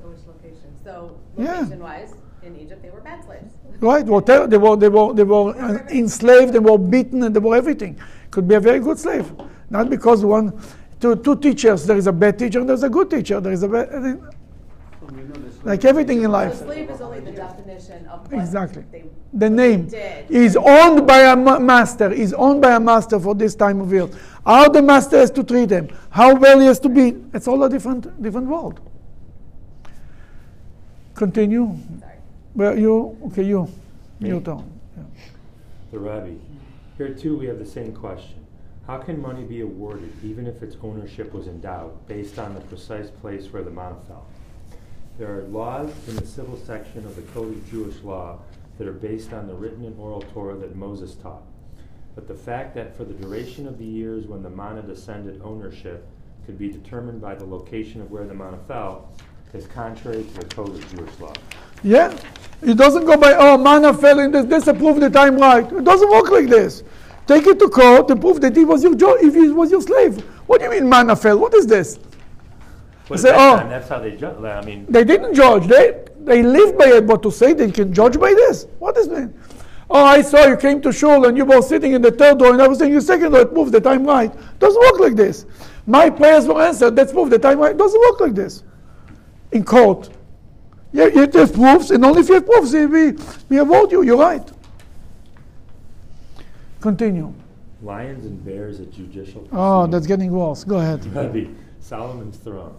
So 0.00 0.08
which 0.08 0.18
location? 0.26 0.70
So 0.82 1.16
Yeah. 1.36 1.52
location-wise, 1.60 2.14
in 2.42 2.56
Egypt, 2.56 2.82
they 2.82 2.90
were 2.90 3.00
bad 3.02 3.22
slaves. 3.24 3.52
Right? 3.80 4.04
Whatever 4.06 4.46
they 4.48 4.58
were, 4.58 4.74
they 4.76 4.88
were, 4.88 5.12
they 5.12 5.22
were 5.22 5.50
uh, 5.50 5.86
enslaved, 5.90 6.52
they 6.54 6.58
were 6.58 6.78
beaten, 6.78 7.22
and 7.22 7.36
they 7.36 7.40
were 7.40 7.54
everything. 7.54 7.96
Could 8.30 8.46
be 8.48 8.54
a 8.54 8.60
very 8.60 8.80
good 8.80 8.98
slave, 8.98 9.32
not 9.70 9.88
because 9.90 10.24
one, 10.24 10.52
two, 11.00 11.16
two 11.16 11.36
teachers. 11.36 11.86
There 11.86 11.96
is 11.96 12.06
a 12.06 12.12
bad 12.12 12.38
teacher, 12.38 12.60
and 12.60 12.68
there's 12.68 12.82
a 12.82 12.90
good 12.90 13.10
teacher. 13.10 13.40
There 13.40 13.52
is 13.52 13.62
a 13.62 13.68
bad, 13.68 14.20
like 15.64 15.84
everything 15.84 16.18
in 16.18 16.24
So 16.24 16.30
life. 16.30 16.54
slave 16.58 16.90
is 16.90 17.00
only 17.00 17.20
the 17.20 17.32
definition 17.32 18.06
of 18.06 18.30
what 18.30 18.40
Exactly. 18.40 18.84
they 18.92 19.04
The 19.32 19.50
name 19.50 19.88
did. 19.88 20.30
is 20.30 20.56
owned 20.56 21.06
by 21.06 21.20
a 21.32 21.36
ma- 21.36 21.58
master. 21.58 22.12
Is 22.12 22.32
owned 22.34 22.60
by 22.62 22.76
a 22.76 22.80
master 22.80 23.18
for 23.18 23.34
this 23.34 23.54
time 23.54 23.80
of 23.80 23.92
year. 23.92 24.08
How 24.46 24.68
the 24.68 24.80
master 24.82 25.18
has 25.18 25.30
to 25.32 25.42
treat 25.42 25.70
him, 25.70 25.88
how 26.10 26.34
well 26.34 26.60
he 26.60 26.66
has 26.66 26.78
to 26.80 26.88
be. 26.88 27.16
It's 27.34 27.48
all 27.48 27.62
a 27.64 27.68
different, 27.70 28.22
different 28.22 28.46
world. 28.46 28.80
Continue. 31.14 31.76
Sorry. 32.00 32.12
Well, 32.54 32.78
you 32.78 33.16
okay? 33.26 33.42
You, 33.42 33.68
Me? 34.20 34.28
your 34.28 34.40
turn. 34.40 34.64
Yeah. 34.96 35.02
The 35.92 35.98
Rebbe. 35.98 36.36
Here 36.98 37.14
too, 37.14 37.38
we 37.38 37.46
have 37.46 37.60
the 37.60 37.64
same 37.64 37.94
question. 37.94 38.44
How 38.88 38.98
can 38.98 39.22
money 39.22 39.44
be 39.44 39.60
awarded 39.60 40.12
even 40.24 40.48
if 40.48 40.64
its 40.64 40.76
ownership 40.82 41.32
was 41.32 41.46
in 41.46 41.60
doubt, 41.60 42.08
based 42.08 42.40
on 42.40 42.54
the 42.54 42.60
precise 42.62 43.08
place 43.08 43.52
where 43.52 43.62
the 43.62 43.70
manna 43.70 43.94
fell? 44.08 44.26
There 45.16 45.32
are 45.32 45.44
laws 45.44 45.92
in 46.08 46.16
the 46.16 46.26
civil 46.26 46.56
section 46.56 47.06
of 47.06 47.14
the 47.14 47.22
Code 47.22 47.52
of 47.52 47.70
Jewish 47.70 48.02
Law 48.02 48.40
that 48.78 48.88
are 48.88 48.92
based 48.92 49.32
on 49.32 49.46
the 49.46 49.54
written 49.54 49.84
and 49.84 49.96
oral 49.96 50.22
Torah 50.34 50.56
that 50.56 50.74
Moses 50.74 51.14
taught. 51.14 51.44
But 52.16 52.26
the 52.26 52.34
fact 52.34 52.74
that 52.74 52.96
for 52.96 53.04
the 53.04 53.14
duration 53.14 53.68
of 53.68 53.78
the 53.78 53.84
years 53.84 54.26
when 54.26 54.42
the 54.42 54.50
manna 54.50 54.82
descended, 54.82 55.40
ownership 55.44 56.04
could 56.46 56.58
be 56.58 56.68
determined 56.68 57.20
by 57.20 57.36
the 57.36 57.44
location 57.44 58.00
of 58.00 58.10
where 58.10 58.26
the 58.26 58.34
manna 58.34 58.58
fell 58.66 59.12
is 59.54 59.68
contrary 59.68 60.24
to 60.24 60.34
the 60.34 60.46
Code 60.46 60.70
of 60.70 60.96
Jewish 60.96 61.20
Law. 61.20 61.34
Yeah, 61.84 62.18
it 62.62 62.76
doesn't 62.76 63.04
go 63.04 63.16
by 63.16 63.34
oh 63.34 63.56
manna 63.56 63.94
fell 63.94 64.18
in 64.18 64.32
this. 64.32 64.46
This 64.46 64.66
approved 64.66 65.00
that 65.02 65.16
I'm 65.16 65.36
right. 65.36 65.64
It 65.70 65.84
doesn't 65.84 66.10
work 66.10 66.30
like 66.30 66.48
this. 66.48 66.82
Take 67.26 67.46
it 67.46 67.58
to 67.58 67.68
court 67.68 68.10
and 68.10 68.20
prove 68.20 68.40
that 68.40 68.56
he 68.56 68.64
was 68.64 68.82
your 68.82 68.94
jo- 68.94 69.16
if 69.20 69.34
he 69.34 69.48
was 69.50 69.70
your 69.70 69.82
slave. 69.82 70.20
What 70.46 70.58
do 70.60 70.64
you 70.64 70.70
mean 70.70 70.88
manna 70.88 71.14
fell? 71.14 71.38
What 71.38 71.54
is 71.54 71.66
this? 71.66 71.98
But 73.08 73.20
Say, 73.20 73.30
oh. 73.32 73.56
time, 73.56 73.68
that's 73.68 73.88
how 73.88 73.98
they 74.00 74.16
judge. 74.16 74.42
I 74.42 74.60
mean, 74.64 74.86
They 74.88 75.04
didn't 75.04 75.34
judge. 75.34 75.66
They 75.66 76.04
they 76.20 76.42
live 76.42 76.76
by 76.76 76.86
it. 76.86 77.06
But 77.06 77.22
to 77.22 77.30
say 77.30 77.52
they 77.52 77.70
can 77.70 77.92
judge 77.92 78.18
by 78.18 78.34
this, 78.34 78.66
what 78.78 78.96
is 78.96 79.06
it? 79.06 79.12
Mean? 79.12 79.34
Oh, 79.90 80.04
I 80.04 80.20
saw 80.20 80.46
you 80.46 80.56
came 80.56 80.82
to 80.82 80.92
shul 80.92 81.26
and 81.26 81.36
you 81.36 81.46
were 81.46 81.62
sitting 81.62 81.92
in 81.92 82.02
the 82.02 82.10
third 82.10 82.40
row 82.40 82.52
and 82.52 82.60
I 82.60 82.68
was 82.68 82.80
in 82.82 82.92
the 82.94 83.00
second 83.00 83.32
row. 83.32 83.40
It 83.40 83.52
proved 83.54 83.72
that 83.72 83.86
I'm 83.86 84.04
right. 84.04 84.30
Doesn't 84.58 84.80
work 84.80 85.00
like 85.00 85.16
this. 85.16 85.46
My 85.86 86.10
prayers 86.10 86.46
were 86.46 86.60
answered. 86.60 86.94
That's 86.94 87.12
proof 87.12 87.30
that 87.30 87.44
I'm 87.46 87.58
right. 87.58 87.74
Doesn't 87.76 87.98
work 87.98 88.20
like 88.20 88.34
this. 88.34 88.62
In 89.52 89.64
court, 89.64 90.10
yeah, 90.98 91.06
you 91.14 91.20
have 91.40 91.52
proofs, 91.52 91.90
and 91.90 92.04
only 92.04 92.20
if 92.22 92.28
you 92.28 92.34
have 92.34 92.46
proofs, 92.46 92.72
we 92.72 93.12
we 93.48 93.58
award 93.58 93.92
you. 93.92 94.02
You're 94.02 94.18
right. 94.18 94.46
Continue. 96.80 97.32
lions 97.82 98.24
and 98.24 98.44
bears 98.44 98.80
at 98.80 98.90
judicial. 98.90 99.46
Oh, 99.52 99.86
that's 99.86 100.06
getting 100.06 100.32
worse. 100.32 100.64
Go 100.64 100.78
ahead. 100.78 101.04
Rebbe, 101.14 101.52
Solomon's 101.80 102.36
throne. 102.36 102.74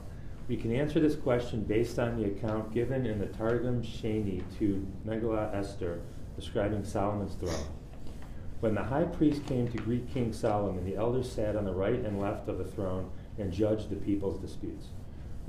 We 0.49 0.57
can 0.57 0.76
answer 0.76 0.99
this 0.99 1.15
question 1.15 1.63
based 1.63 1.99
on 1.99 2.17
the 2.17 2.26
account 2.26 2.74
given 2.74 3.05
in 3.05 3.20
the 3.20 3.28
Targum 3.28 3.82
Sheni 3.84 4.43
to 4.57 4.86
Megillah 5.07 5.53
Esther 5.53 6.01
describing 6.36 6.84
Solomon's 6.84 7.36
throne. 7.36 7.67
When 8.59 8.76
the 8.76 8.84
high 8.84 9.03
priest 9.03 9.45
came 9.45 9.70
to 9.70 9.78
greet 9.78 10.11
King 10.13 10.34
Solomon, 10.34 10.84
the 10.86 10.97
elders 10.97 11.32
sat 11.32 11.55
on 11.55 11.65
the 11.65 11.74
right 11.74 11.99
and 12.03 12.20
left 12.20 12.49
of 12.49 12.57
the 12.57 12.65
throne 12.65 13.09
and 13.38 13.53
judged 13.53 13.89
the 13.89 13.95
people's 13.95 14.39
disputes. 14.39 14.88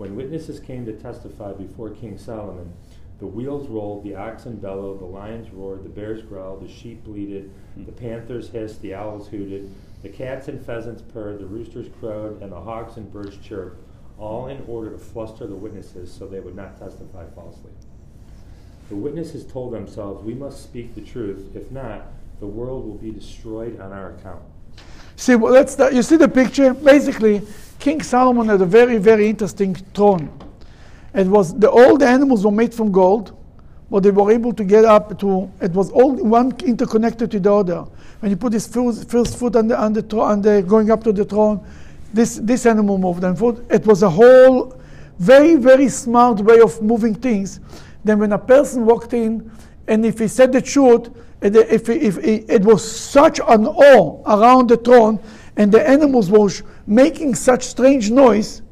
When 0.00 0.16
witnesses 0.16 0.60
came 0.60 0.86
to 0.86 0.94
testify 0.94 1.52
before 1.52 1.90
King 1.90 2.16
Solomon, 2.16 2.72
the 3.18 3.26
wheels 3.26 3.68
rolled, 3.68 4.02
the 4.02 4.14
oxen 4.14 4.56
bellowed, 4.56 4.98
the 4.98 5.04
lions 5.04 5.50
roared, 5.50 5.84
the 5.84 5.90
bears 5.90 6.22
growled, 6.22 6.64
the 6.64 6.72
sheep 6.72 7.04
bleated, 7.04 7.50
hmm. 7.74 7.84
the 7.84 7.92
panthers 7.92 8.48
hissed, 8.48 8.80
the 8.80 8.94
owls 8.94 9.28
hooted, 9.28 9.70
the 10.00 10.08
cats 10.08 10.48
and 10.48 10.64
pheasants 10.64 11.02
purred, 11.02 11.38
the 11.38 11.44
roosters 11.44 11.90
crowed, 12.00 12.40
and 12.40 12.50
the 12.50 12.62
hawks 12.62 12.96
and 12.96 13.12
birds 13.12 13.36
chirped, 13.46 13.86
all 14.18 14.46
in 14.46 14.64
order 14.66 14.90
to 14.90 14.96
fluster 14.96 15.46
the 15.46 15.54
witnesses 15.54 16.10
so 16.10 16.26
they 16.26 16.40
would 16.40 16.56
not 16.56 16.78
testify 16.78 17.26
falsely. 17.34 17.72
The 18.88 18.96
witnesses 18.96 19.44
told 19.44 19.74
themselves, 19.74 20.24
We 20.24 20.32
must 20.32 20.62
speak 20.62 20.94
the 20.94 21.02
truth. 21.02 21.54
If 21.54 21.70
not, 21.70 22.06
the 22.38 22.46
world 22.46 22.86
will 22.86 22.96
be 22.96 23.10
destroyed 23.10 23.78
on 23.78 23.92
our 23.92 24.14
account. 24.14 24.44
See, 25.20 25.34
well. 25.36 25.54
You 25.92 26.02
see 26.02 26.16
the 26.16 26.28
picture? 26.28 26.72
Basically, 26.72 27.42
King 27.78 28.02
Solomon 28.02 28.48
had 28.48 28.62
a 28.62 28.64
very, 28.64 28.96
very 28.96 29.28
interesting 29.28 29.74
throne. 29.74 30.30
It 31.12 31.26
was 31.26 31.52
the 31.58 31.70
animals 32.06 32.42
were 32.42 32.50
made 32.50 32.72
from 32.72 32.90
gold, 32.90 33.36
but 33.90 34.02
they 34.02 34.12
were 34.12 34.32
able 34.32 34.54
to 34.54 34.64
get 34.64 34.86
up 34.86 35.18
to. 35.18 35.50
It 35.60 35.72
was 35.72 35.90
all 35.90 36.14
one 36.14 36.54
interconnected 36.64 37.30
to 37.32 37.38
the 37.38 37.52
other. 37.52 37.84
When 38.20 38.30
you 38.30 38.36
put 38.38 38.54
his 38.54 38.66
first, 38.66 39.10
first 39.10 39.38
foot 39.38 39.56
on 39.56 39.68
the 39.68 39.78
on 39.78 39.92
the, 39.92 40.00
thro- 40.00 40.22
on 40.22 40.40
going 40.40 40.90
up 40.90 41.04
to 41.04 41.12
the 41.12 41.26
throne, 41.26 41.66
this 42.14 42.36
this 42.36 42.64
animal 42.64 42.96
moved 42.96 43.22
and 43.22 43.38
foot. 43.38 43.62
It 43.68 43.84
was 43.84 44.02
a 44.02 44.08
whole 44.08 44.80
very 45.18 45.56
very 45.56 45.90
smart 45.90 46.40
way 46.40 46.62
of 46.62 46.80
moving 46.80 47.14
things. 47.14 47.60
Then 48.04 48.20
when 48.20 48.32
a 48.32 48.38
person 48.38 48.86
walked 48.86 49.12
in, 49.12 49.50
and 49.86 50.06
if 50.06 50.18
he 50.18 50.28
said 50.28 50.50
the 50.50 50.62
truth, 50.62 51.10
and 51.42 51.56
if, 51.56 51.88
if, 51.88 52.18
it 52.18 52.62
was 52.62 52.84
such 52.84 53.40
an 53.40 53.66
awe 53.66 54.22
around 54.26 54.68
the 54.68 54.76
throne, 54.76 55.18
and 55.56 55.72
the 55.72 55.86
animals 55.88 56.30
were 56.30 56.50
making 56.86 57.34
such 57.34 57.64
strange 57.64 58.10
noise, 58.10 58.62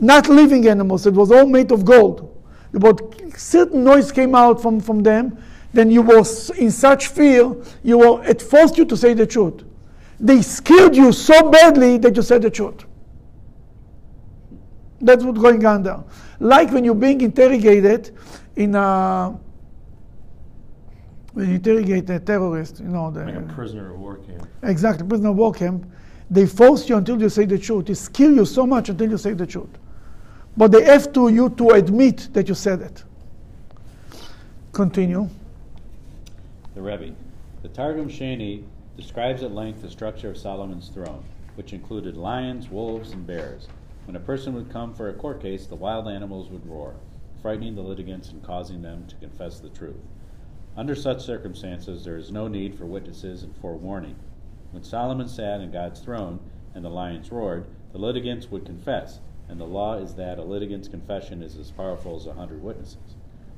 not 0.00 0.28
living 0.28 0.66
animals, 0.68 1.06
it 1.06 1.14
was 1.14 1.30
all 1.30 1.46
made 1.46 1.70
of 1.72 1.84
gold. 1.84 2.26
But 2.72 3.00
certain 3.36 3.84
noise 3.84 4.10
came 4.10 4.34
out 4.34 4.60
from, 4.60 4.80
from 4.80 5.02
them, 5.02 5.38
then 5.72 5.90
you 5.90 6.02
were 6.02 6.24
in 6.58 6.70
such 6.70 7.08
fear, 7.08 7.54
you 7.82 7.98
were, 7.98 8.24
it 8.24 8.42
forced 8.42 8.76
you 8.76 8.84
to 8.86 8.96
say 8.96 9.14
the 9.14 9.26
truth. 9.26 9.62
They 10.18 10.42
scared 10.42 10.96
you 10.96 11.12
so 11.12 11.50
badly 11.50 11.98
that 11.98 12.16
you 12.16 12.22
said 12.22 12.42
the 12.42 12.50
truth. 12.50 12.84
That's 15.00 15.24
what's 15.24 15.40
going 15.40 15.64
on 15.64 15.82
there. 15.82 16.02
Like 16.40 16.70
when 16.72 16.84
you're 16.84 16.94
being 16.94 17.20
interrogated 17.20 18.16
in 18.56 18.74
a 18.74 19.38
when 21.40 21.48
you 21.48 21.54
interrogate 21.56 22.08
a 22.10 22.20
terrorist, 22.20 22.80
you 22.80 22.88
know, 22.88 23.10
the, 23.10 23.24
Like 23.24 23.36
a 23.36 23.40
prisoner 23.54 23.92
of 23.94 23.98
war 23.98 24.16
camp. 24.18 24.46
exactly, 24.62 25.06
prisoner 25.06 25.30
of 25.30 25.36
war 25.36 25.52
camp, 25.52 25.90
they 26.30 26.46
force 26.46 26.88
you 26.88 26.96
until 26.96 27.20
you 27.20 27.28
say 27.28 27.46
the 27.46 27.58
truth. 27.58 27.86
They 27.86 27.94
scare 27.94 28.30
you 28.30 28.44
so 28.44 28.66
much 28.66 28.88
until 28.90 29.10
you 29.10 29.18
say 29.18 29.32
the 29.32 29.46
truth. 29.46 29.70
But 30.56 30.70
they 30.70 30.84
have 30.84 31.12
to 31.14 31.28
you 31.28 31.48
to 31.50 31.70
admit 31.70 32.28
that 32.34 32.48
you 32.48 32.54
said 32.54 32.82
it. 32.82 33.02
Continue. 34.72 35.28
The 36.74 36.82
Rebbe. 36.82 37.14
The 37.62 37.68
Targum 37.68 38.08
Sheni 38.08 38.62
describes 38.96 39.42
at 39.42 39.52
length 39.52 39.82
the 39.82 39.90
structure 39.90 40.30
of 40.30 40.36
Solomon's 40.36 40.88
throne, 40.88 41.24
which 41.54 41.72
included 41.72 42.16
lions, 42.16 42.68
wolves, 42.68 43.12
and 43.12 43.26
bears. 43.26 43.66
When 44.06 44.14
a 44.16 44.20
person 44.20 44.54
would 44.54 44.70
come 44.70 44.94
for 44.94 45.08
a 45.08 45.14
court 45.14 45.40
case, 45.40 45.66
the 45.66 45.74
wild 45.74 46.06
animals 46.06 46.48
would 46.50 46.66
roar, 46.68 46.94
frightening 47.42 47.74
the 47.74 47.82
litigants 47.82 48.30
and 48.30 48.42
causing 48.42 48.82
them 48.82 49.06
to 49.08 49.16
confess 49.16 49.58
the 49.58 49.68
truth. 49.70 49.96
Under 50.80 50.94
such 50.94 51.22
circumstances, 51.22 52.06
there 52.06 52.16
is 52.16 52.32
no 52.32 52.48
need 52.48 52.74
for 52.74 52.86
witnesses 52.86 53.42
and 53.42 53.54
forewarning. 53.54 54.16
When 54.70 54.82
Solomon 54.82 55.28
sat 55.28 55.60
in 55.60 55.70
God's 55.70 56.00
throne 56.00 56.40
and 56.74 56.82
the 56.82 56.88
lions 56.88 57.30
roared, 57.30 57.66
the 57.92 57.98
litigants 57.98 58.50
would 58.50 58.64
confess, 58.64 59.20
and 59.46 59.60
the 59.60 59.66
law 59.66 59.96
is 59.98 60.14
that 60.14 60.38
a 60.38 60.42
litigant's 60.42 60.88
confession 60.88 61.42
is 61.42 61.58
as 61.58 61.70
powerful 61.70 62.16
as 62.16 62.24
a 62.24 62.32
hundred 62.32 62.62
witnesses. 62.62 62.96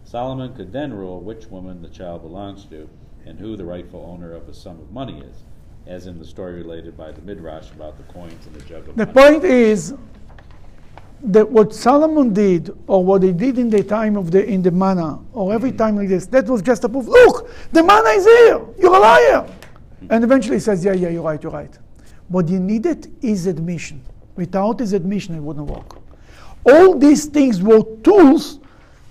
Solomon 0.02 0.52
could 0.56 0.72
then 0.72 0.92
rule 0.92 1.20
which 1.20 1.46
woman 1.46 1.80
the 1.80 1.88
child 1.88 2.22
belongs 2.22 2.64
to 2.64 2.88
and 3.24 3.38
who 3.38 3.56
the 3.56 3.64
rightful 3.66 4.04
owner 4.04 4.32
of 4.32 4.48
a 4.48 4.52
sum 4.52 4.80
of 4.80 4.90
money 4.90 5.20
is, 5.20 5.44
as 5.86 6.08
in 6.08 6.18
the 6.18 6.24
story 6.24 6.54
related 6.54 6.96
by 6.96 7.12
the 7.12 7.22
Midrash 7.22 7.70
about 7.70 7.98
the 7.98 8.12
coins 8.12 8.44
and 8.46 8.56
the 8.56 8.64
jug 8.64 8.88
of 8.88 8.96
The 8.96 9.06
money. 9.06 9.12
point 9.12 9.44
is 9.44 9.94
that 11.24 11.48
what 11.48 11.74
Solomon 11.74 12.32
did, 12.32 12.76
or 12.86 13.04
what 13.04 13.20
they 13.20 13.32
did 13.32 13.58
in 13.58 13.70
the 13.70 13.82
time 13.82 14.16
of 14.16 14.30
the 14.30 14.44
in 14.44 14.62
the 14.62 14.70
manna, 14.70 15.20
or 15.32 15.52
every 15.52 15.70
mm-hmm. 15.70 15.78
time 15.78 15.96
like 15.96 16.08
this, 16.08 16.26
that 16.26 16.46
was 16.46 16.62
just 16.62 16.84
a 16.84 16.88
proof. 16.88 17.06
Look, 17.06 17.50
the 17.70 17.82
manna 17.82 18.08
is 18.10 18.24
here. 18.24 18.60
You're 18.78 18.96
a 18.96 18.98
liar. 18.98 19.46
Mm-hmm. 20.02 20.06
And 20.10 20.24
eventually 20.24 20.56
he 20.56 20.60
says, 20.60 20.84
Yeah, 20.84 20.92
yeah, 20.92 21.08
you're 21.08 21.22
right, 21.22 21.42
you're 21.42 21.52
right. 21.52 21.76
What 22.28 22.48
you 22.48 22.58
needed 22.58 23.14
is 23.22 23.46
admission. 23.46 24.02
Without 24.36 24.80
his 24.80 24.94
admission, 24.94 25.34
it 25.34 25.40
wouldn't 25.40 25.66
work. 25.66 25.98
All 26.64 26.98
these 26.98 27.26
things 27.26 27.62
were 27.62 27.82
tools 28.02 28.58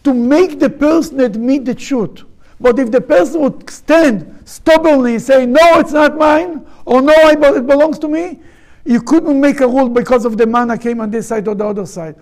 to 0.04 0.14
make 0.14 0.60
the 0.60 0.70
person 0.70 1.20
admit 1.20 1.66
the 1.66 1.76
truth. 1.76 2.24
But 2.60 2.80
if 2.80 2.92
the 2.92 3.02
person 3.02 3.42
would 3.42 3.70
stand 3.70 4.42
stubbornly 4.46 5.14
and 5.14 5.22
say, 5.22 5.46
No, 5.46 5.80
it's 5.80 5.94
not 5.94 6.18
mine, 6.18 6.66
or 6.86 7.02
No, 7.02 7.14
I, 7.14 7.32
it 7.34 7.68
belongs 7.68 8.00
to 8.00 8.08
me, 8.08 8.40
you 8.86 9.02
couldn't 9.02 9.40
make 9.40 9.60
a 9.60 9.68
rule 9.68 9.90
because 9.90 10.26
of 10.26 10.38
the 10.38 10.46
manna 10.46 10.78
came 10.78 11.02
on 11.02 11.12
this 11.12 11.28
side 11.28 11.48
or 11.48 11.56
the 11.56 11.66
other 11.66 11.86
side. 11.86 12.16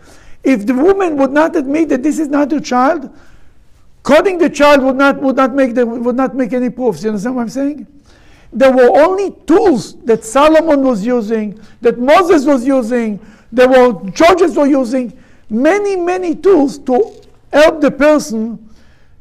If 0.44 0.66
the 0.66 0.74
woman 0.74 1.18
would 1.18 1.32
not 1.32 1.56
admit 1.56 1.90
that 1.90 2.04
this 2.04 2.20
is 2.20 2.28
not 2.28 2.52
her 2.52 2.60
child, 2.60 3.14
cutting 4.04 4.38
the 4.38 4.50
child 4.50 4.84
would 4.84 4.96
not, 4.96 5.22
would 5.22 5.36
not, 5.36 5.54
make, 5.54 5.76
the, 5.76 5.86
would 5.86 6.16
not 6.16 6.36
make 6.36 6.54
any 6.54 6.70
proofs. 6.70 7.04
You 7.04 7.10
understand 7.10 7.36
what 7.36 7.44
I'm 7.44 7.50
saying? 7.50 7.88
There 8.52 8.72
were 8.72 8.90
only 9.00 9.32
tools 9.46 9.96
that 10.06 10.24
Solomon 10.24 10.84
was 10.84 11.06
using, 11.06 11.60
that 11.82 12.00
Moses 12.00 12.46
was 12.46 12.66
using, 12.66 13.20
there 13.52 13.68
were 13.68 14.10
judges 14.12 14.56
were 14.56 14.66
using, 14.66 15.18
many, 15.50 15.96
many 15.96 16.36
tools 16.36 16.78
to 16.80 17.22
help 17.54 17.82
the 17.82 17.92
person. 17.92 18.70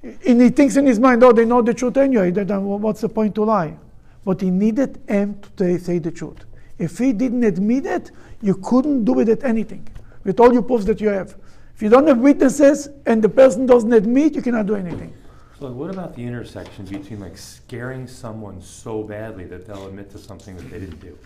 And 0.02 0.40
he 0.40 0.48
thinks 0.48 0.76
in 0.76 0.86
his 0.86 0.98
mind, 0.98 1.22
oh, 1.24 1.32
they 1.32 1.44
know 1.44 1.60
the 1.60 1.74
truth 1.74 1.96
anyway, 1.96 2.30
what's 2.30 3.00
the 3.00 3.08
point 3.08 3.34
to 3.34 3.44
lie? 3.44 3.76
But 4.24 4.40
he 4.40 4.50
needed 4.50 5.00
him 5.08 5.40
to 5.56 5.78
say 5.78 5.98
the 5.98 6.10
truth. 6.10 6.44
If 6.78 6.98
he 6.98 7.12
didn't 7.12 7.44
admit 7.44 7.86
it, 7.86 8.10
you 8.40 8.54
couldn't 8.54 9.04
do 9.04 9.12
with 9.12 9.28
it 9.28 9.42
anything, 9.44 9.86
with 10.24 10.38
all 10.40 10.52
your 10.52 10.62
proofs 10.62 10.84
that 10.86 11.00
you 11.00 11.08
have. 11.08 11.36
If 11.74 11.82
you 11.82 11.88
don't 11.88 12.06
have 12.06 12.18
witnesses 12.18 12.88
and 13.06 13.22
the 13.22 13.28
person 13.28 13.66
doesn't 13.66 13.92
admit, 13.92 14.34
you 14.34 14.42
cannot 14.42 14.66
do 14.66 14.74
anything. 14.74 15.12
So 15.58 15.70
what 15.72 15.90
about 15.90 16.14
the 16.14 16.24
intersection 16.24 16.84
between 16.84 17.18
like 17.20 17.36
scaring 17.36 18.06
someone 18.06 18.62
so 18.62 19.02
badly 19.02 19.44
that 19.46 19.66
they'll 19.66 19.88
admit 19.88 20.10
to 20.12 20.18
something 20.18 20.56
that 20.56 20.70
they 20.70 20.78
didn't 20.78 21.00
do 21.00 21.18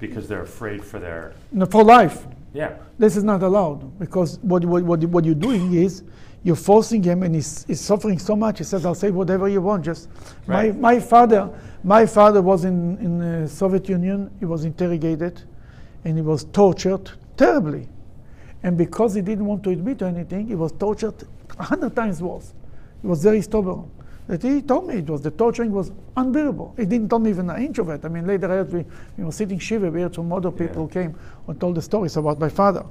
because 0.00 0.28
they're 0.28 0.42
afraid 0.42 0.84
for 0.84 0.98
their 0.98 1.32
No, 1.52 1.64
For 1.66 1.84
life, 1.84 2.26
yeah 2.52 2.74
this 2.98 3.16
is 3.16 3.22
not 3.24 3.42
allowed 3.42 3.98
because 3.98 4.38
what, 4.40 4.64
what, 4.64 4.82
what, 4.82 5.04
what 5.04 5.24
you're 5.24 5.34
doing 5.34 5.74
is 5.74 6.02
you're 6.42 6.56
forcing 6.56 7.02
him 7.02 7.22
and 7.22 7.34
he's, 7.34 7.64
he's 7.64 7.80
suffering 7.80 8.18
so 8.18 8.36
much. 8.36 8.58
He 8.58 8.64
says, 8.64 8.86
I'll 8.86 8.94
say 8.94 9.10
whatever 9.10 9.48
you 9.48 9.60
want. 9.60 9.84
Just 9.84 10.08
Right. 10.46 10.72
my, 10.76 10.94
my 10.94 11.00
father, 11.00 11.50
my 11.86 12.04
father 12.04 12.42
was 12.42 12.64
in, 12.64 12.98
in 12.98 13.18
the 13.18 13.48
Soviet 13.48 13.88
Union. 13.88 14.28
He 14.40 14.44
was 14.44 14.64
interrogated 14.64 15.40
and 16.04 16.16
he 16.16 16.22
was 16.22 16.42
tortured 16.42 17.12
terribly. 17.36 17.88
And 18.64 18.76
because 18.76 19.14
he 19.14 19.20
didn't 19.20 19.46
want 19.46 19.62
to 19.62 19.70
admit 19.70 20.00
to 20.00 20.06
anything, 20.06 20.48
he 20.48 20.56
was 20.56 20.72
tortured 20.72 21.14
a 21.56 21.62
hundred 21.62 21.94
times 21.94 22.20
worse. 22.20 22.52
He 23.02 23.06
was 23.06 23.22
very 23.22 23.40
stubborn. 23.40 23.88
That 24.26 24.42
he 24.42 24.62
told 24.62 24.88
me 24.88 24.96
it 24.96 25.08
was 25.08 25.22
the 25.22 25.30
torturing 25.30 25.70
was 25.70 25.92
unbearable. 26.16 26.74
He 26.76 26.86
didn't 26.86 27.08
tell 27.08 27.20
me 27.20 27.30
even 27.30 27.48
an 27.50 27.62
inch 27.62 27.78
of 27.78 27.88
it. 27.90 28.04
I 28.04 28.08
mean, 28.08 28.26
later 28.26 28.46
I 28.46 28.56
heard 28.56 28.72
we, 28.72 28.84
we 29.16 29.24
were 29.24 29.30
sitting 29.30 29.60
shiva, 29.60 29.88
we 29.88 30.00
heard 30.00 30.16
some 30.16 30.32
other 30.32 30.50
people 30.50 30.82
who 30.82 30.88
came 30.88 31.16
and 31.46 31.60
told 31.60 31.76
the 31.76 31.82
stories 31.82 32.16
about 32.16 32.40
my 32.40 32.48
father. 32.48 32.84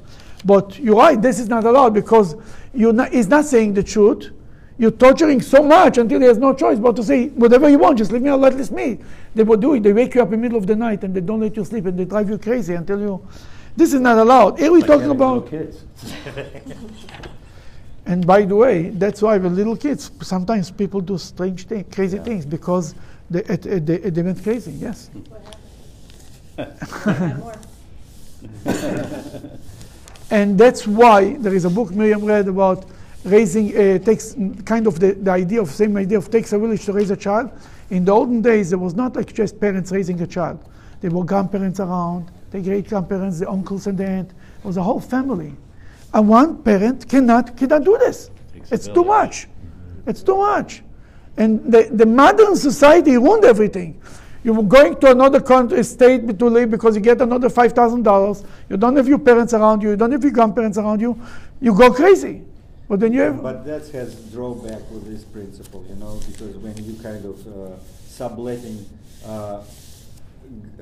But 0.46 0.80
you're 0.80 0.96
right, 0.96 1.22
this 1.22 1.40
is 1.40 1.50
not 1.50 1.66
allowed 1.66 1.94
because 1.94 2.38
you're 2.74 2.94
not, 2.94 3.12
he's 3.12 3.28
not 3.28 3.44
saying 3.44 3.74
the 3.74 3.84
truth. 3.84 4.32
You're 4.78 4.92
torturing 4.92 5.42
so 5.42 5.64
much 5.64 5.98
until 5.98 6.20
he 6.20 6.26
has 6.26 6.38
no 6.38 6.54
choice 6.54 6.80
but 6.80 6.96
to 6.98 7.04
say 7.04 7.30
whatever 7.30 7.70
you 7.70 7.80
want, 7.80 7.98
just 7.98 8.12
leave 8.12 8.22
me 8.22 8.30
alone, 8.30 8.58
let 8.58 8.72
me. 8.72 9.00
They 9.34 9.44
will 9.44 9.58
do 9.58 9.76
it. 9.76 9.84
They 9.84 9.94
wake 9.94 10.16
you 10.16 10.22
up 10.22 10.28
in 10.28 10.32
the 10.32 10.38
middle 10.38 10.58
of 10.58 10.68
the 10.68 10.76
night 10.76 11.04
and 11.04 11.14
they 11.14 11.22
don't 11.22 11.40
let 11.40 11.56
you 11.56 11.64
sleep 11.64 11.86
and 11.86 11.98
they 11.98 12.06
drive 12.06 12.30
you 12.30 12.38
crazy 12.38 12.74
until 12.74 13.00
you. 13.00 13.28
This 13.78 13.94
is 13.94 14.02
not 14.02 14.18
allowed. 14.18 14.60
Here 14.60 14.72
we're 14.72 14.80
like 14.80 14.88
talking 14.88 15.12
about. 15.12 15.50
kids. 15.50 15.84
And 18.08 18.26
by 18.26 18.46
the 18.46 18.56
way, 18.56 18.90
that's 18.90 19.22
why 19.22 19.38
with 19.38 19.54
little 19.54 19.76
kids, 19.76 20.12
sometimes 20.22 20.70
people 20.70 21.02
do 21.02 21.18
strange 21.18 21.66
things, 21.66 21.94
crazy 21.94 22.20
things, 22.20 22.46
because 22.46 22.94
they, 23.32 23.44
it, 23.46 23.66
it, 23.66 23.86
they, 23.86 23.98
they 23.98 24.22
went 24.22 24.44
crazy, 24.44 24.72
yes. 24.74 25.10
And 30.32 30.58
that's 30.58 30.88
why 30.88 31.36
there 31.38 31.54
is 31.54 31.66
a 31.66 31.70
book 31.70 31.92
Miriam 31.92 32.26
read 32.26 32.48
about 32.48 32.86
raising, 33.26 33.76
uh, 33.76 34.00
takes 34.00 34.36
kind 34.66 34.88
of 34.88 35.00
the, 35.00 35.14
the 35.14 35.32
idea 35.32 35.62
of, 35.62 35.70
same 35.70 35.98
idea 35.98 36.18
of 36.18 36.30
takes 36.30 36.54
a 36.54 36.60
village 36.60 36.86
to 36.86 36.94
raise 36.94 37.10
a 37.10 37.18
child. 37.18 37.52
In 37.90 38.06
the 38.06 38.12
olden 38.12 38.42
days, 38.42 38.70
there 38.70 38.80
was 38.80 38.94
not 38.94 39.16
like 39.16 39.34
just 39.34 39.60
parents 39.60 39.92
raising 39.92 40.22
a 40.22 40.28
child. 40.28 40.64
There 41.02 41.12
were 41.12 41.24
grandparents 41.24 41.80
around, 41.80 42.32
the 42.52 42.62
great 42.62 42.88
grandparents, 42.88 43.40
the 43.40 43.50
uncles 43.50 43.88
and 43.88 43.98
the 43.98 44.06
aunt. 44.06 44.32
It 44.32 44.66
was 44.66 44.78
a 44.78 44.84
whole 44.84 45.00
family. 45.00 45.54
And 46.14 46.30
one 46.30 46.64
parent 46.64 47.10
cannot, 47.10 47.58
cannot 47.58 47.84
do 47.84 47.98
this. 47.98 48.30
Takes 48.54 48.72
It's 48.72 48.88
too 48.88 49.04
much. 49.04 49.48
It's 50.08 50.24
too 50.24 50.38
much. 50.38 50.82
And 51.38 51.72
the, 51.72 51.90
the 51.92 52.06
modern 52.06 52.56
society 52.56 53.18
ruined 53.18 53.44
everything. 53.44 54.02
You're 54.44 54.64
going 54.64 55.00
to 55.00 55.12
another 55.12 55.42
country, 55.42 55.84
state 55.84 56.40
to 56.40 56.46
live 56.46 56.70
because 56.70 56.96
you 56.96 57.02
get 57.02 57.20
another 57.20 57.50
$5,000. 57.50 58.46
You 58.70 58.78
don't 58.78 58.96
have 58.96 59.08
your 59.08 59.18
parents 59.18 59.54
around 59.54 59.82
you. 59.82 59.90
You 59.90 59.96
don't 59.96 60.12
have 60.12 60.24
your 60.24 60.32
grandparents 60.32 60.78
around 60.78 61.02
you. 61.02 61.20
You 61.60 61.76
go 61.76 61.92
crazy. 61.92 62.44
But 62.88 63.00
then 63.00 63.14
you 63.14 63.22
have. 63.22 63.42
But 63.42 63.66
that 63.66 63.88
has 63.90 64.16
drawback 64.32 64.90
with 64.92 65.08
this 65.08 65.24
principle, 65.24 65.84
you 65.90 65.96
know, 65.96 66.20
because 66.28 66.56
when 66.58 66.78
you 66.84 66.94
kind 67.02 67.26
of 67.26 67.48
uh, 67.48 67.76
subletting 68.08 68.86
uh, 69.26 69.62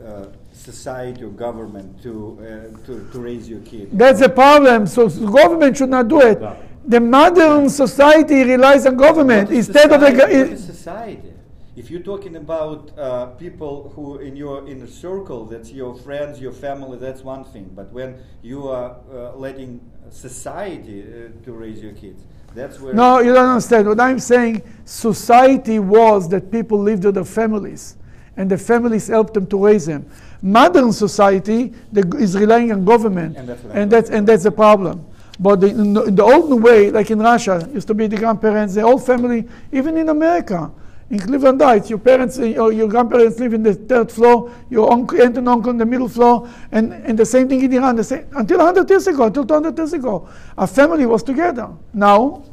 uh, 0.05 0.25
society 0.51 1.23
or 1.23 1.29
government 1.29 2.01
to, 2.03 2.37
uh, 2.41 2.85
to 2.85 3.09
to 3.11 3.19
raise 3.19 3.47
your 3.47 3.61
kid. 3.61 3.89
That's 3.93 4.19
the 4.19 4.29
problem. 4.29 4.87
So 4.87 5.07
the 5.07 5.31
government 5.31 5.77
should 5.77 5.89
not 5.89 6.09
do 6.09 6.19
it. 6.21 6.41
The 6.85 6.99
modern 6.99 7.69
society 7.69 8.43
relies 8.43 8.85
on 8.85 8.97
government 8.97 9.51
instead 9.51 9.91
of 9.91 10.01
the. 10.01 10.11
society? 10.11 10.37
What 10.37 10.51
is 10.51 10.65
society? 10.65 11.33
If 11.75 11.89
you're 11.89 12.01
talking 12.01 12.35
about 12.35 12.91
uh, 12.99 13.27
people 13.27 13.91
who 13.95 14.19
in 14.19 14.35
your 14.35 14.67
inner 14.67 14.87
circle, 14.87 15.45
that's 15.45 15.71
your 15.71 15.95
friends, 15.95 16.39
your 16.39 16.51
family, 16.51 16.97
that's 16.97 17.21
one 17.21 17.45
thing. 17.45 17.71
But 17.73 17.91
when 17.91 18.17
you 18.43 18.67
are 18.67 18.97
uh, 19.11 19.35
letting 19.35 19.79
society 20.13 21.03
uh, 21.03 21.45
to 21.45 21.51
raise 21.51 21.81
your 21.81 21.93
kids, 21.93 22.21
that's 22.55 22.79
where. 22.79 22.93
No, 22.93 23.19
you 23.19 23.33
don't 23.33 23.49
understand. 23.49 23.87
What 23.87 23.99
I'm 23.99 24.19
saying, 24.19 24.61
society 24.85 25.79
was 25.79 26.29
that 26.29 26.51
people 26.51 26.79
lived 26.79 27.03
with 27.03 27.15
their 27.15 27.25
families, 27.25 27.97
and 28.37 28.49
the 28.49 28.57
families 28.57 29.07
helped 29.07 29.33
them 29.33 29.47
to 29.47 29.65
raise 29.65 29.85
them. 29.85 30.09
Modern 30.41 30.91
society 30.91 31.73
the, 31.91 32.17
is 32.17 32.37
relying 32.37 32.71
on 32.71 32.85
government, 32.85 33.37
And 33.37 33.49
that's 33.49 33.63
and 33.63 33.91
that's 33.91 34.09
and 34.09 34.27
that's 34.27 34.43
the 34.43 34.51
problem. 34.51 35.05
But 35.39 35.61
the, 35.61 35.67
in, 35.67 35.93
the, 35.93 36.03
in 36.03 36.15
the 36.15 36.23
olden 36.23 36.61
way, 36.61 36.91
like 36.91 37.09
in 37.09 37.19
Russia, 37.19 37.67
used 37.73 37.87
to 37.87 37.93
be 37.93 38.05
the 38.07 38.17
grandparents, 38.17 38.75
the 38.75 38.81
whole 38.81 38.99
family, 38.99 39.47
even 39.71 39.97
in 39.97 40.09
America. 40.09 40.71
In 41.09 41.19
Cleveland 41.19 41.61
Heights, 41.61 41.89
your 41.89 41.99
parents 41.99 42.39
uh, 42.39 42.43
or 42.57 42.71
your 42.71 42.87
grandparents 42.87 43.39
live 43.39 43.53
in 43.53 43.61
the 43.61 43.73
third 43.73 44.11
floor, 44.11 44.51
your 44.69 44.91
uncle, 44.91 45.21
aunt 45.21 45.37
and 45.37 45.47
uncle 45.47 45.69
in 45.69 45.77
the 45.77 45.85
middle 45.85 46.07
floor, 46.09 46.49
and, 46.71 46.93
and 46.93 47.19
the 47.19 47.25
same 47.25 47.47
thing 47.47 47.61
in 47.61 47.71
Iran. 47.73 47.95
The 47.97 48.03
same, 48.03 48.25
until 48.35 48.57
100 48.59 48.89
years 48.89 49.05
ago, 49.07 49.23
until 49.25 49.45
200 49.45 49.77
years 49.77 49.93
ago, 49.93 50.27
a 50.57 50.65
family 50.65 51.05
was 51.05 51.21
together. 51.21 51.69
Now, 51.93 52.43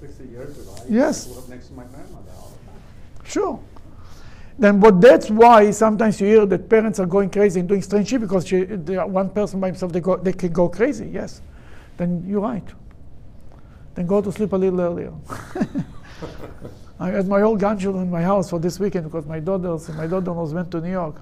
Sixty 0.00 0.24
years 0.26 0.58
ago, 0.58 0.74
I 0.76 0.84
Yes. 0.88 1.48
next 1.48 1.68
to 1.68 1.74
my 1.74 1.84
grandmother. 1.84 2.32
Sure. 3.24 3.60
Then, 4.58 4.80
but 4.80 5.00
that's 5.00 5.30
why 5.30 5.70
sometimes 5.70 6.20
you 6.20 6.26
hear 6.26 6.46
that 6.46 6.68
parents 6.68 6.98
are 6.98 7.06
going 7.06 7.30
crazy 7.30 7.60
and 7.60 7.68
doing 7.68 7.82
strange 7.82 8.08
shit 8.08 8.20
because 8.20 8.46
she, 8.46 8.62
one 8.62 9.30
person 9.30 9.60
by 9.60 9.68
himself, 9.68 9.92
they, 9.92 10.00
go, 10.00 10.16
they 10.16 10.32
can 10.32 10.52
go 10.52 10.68
crazy, 10.68 11.08
yes. 11.12 11.40
Then 11.96 12.24
you're 12.26 12.40
right. 12.40 12.64
Then 13.94 14.06
go 14.06 14.20
to 14.20 14.32
sleep 14.32 14.52
a 14.52 14.56
little 14.56 14.80
earlier. 14.80 15.12
I 16.98 17.08
had 17.10 17.28
my 17.28 17.42
old 17.42 17.58
grandchildren 17.58 18.04
in 18.04 18.10
my 18.10 18.22
house 18.22 18.48
for 18.50 18.58
this 18.58 18.80
weekend 18.80 19.04
because 19.04 19.26
my 19.26 19.38
daughters 19.38 19.88
and 19.88 19.98
my 19.98 20.06
daughter-in-laws 20.06 20.54
went 20.54 20.70
to 20.70 20.80
New 20.80 20.90
York. 20.90 21.16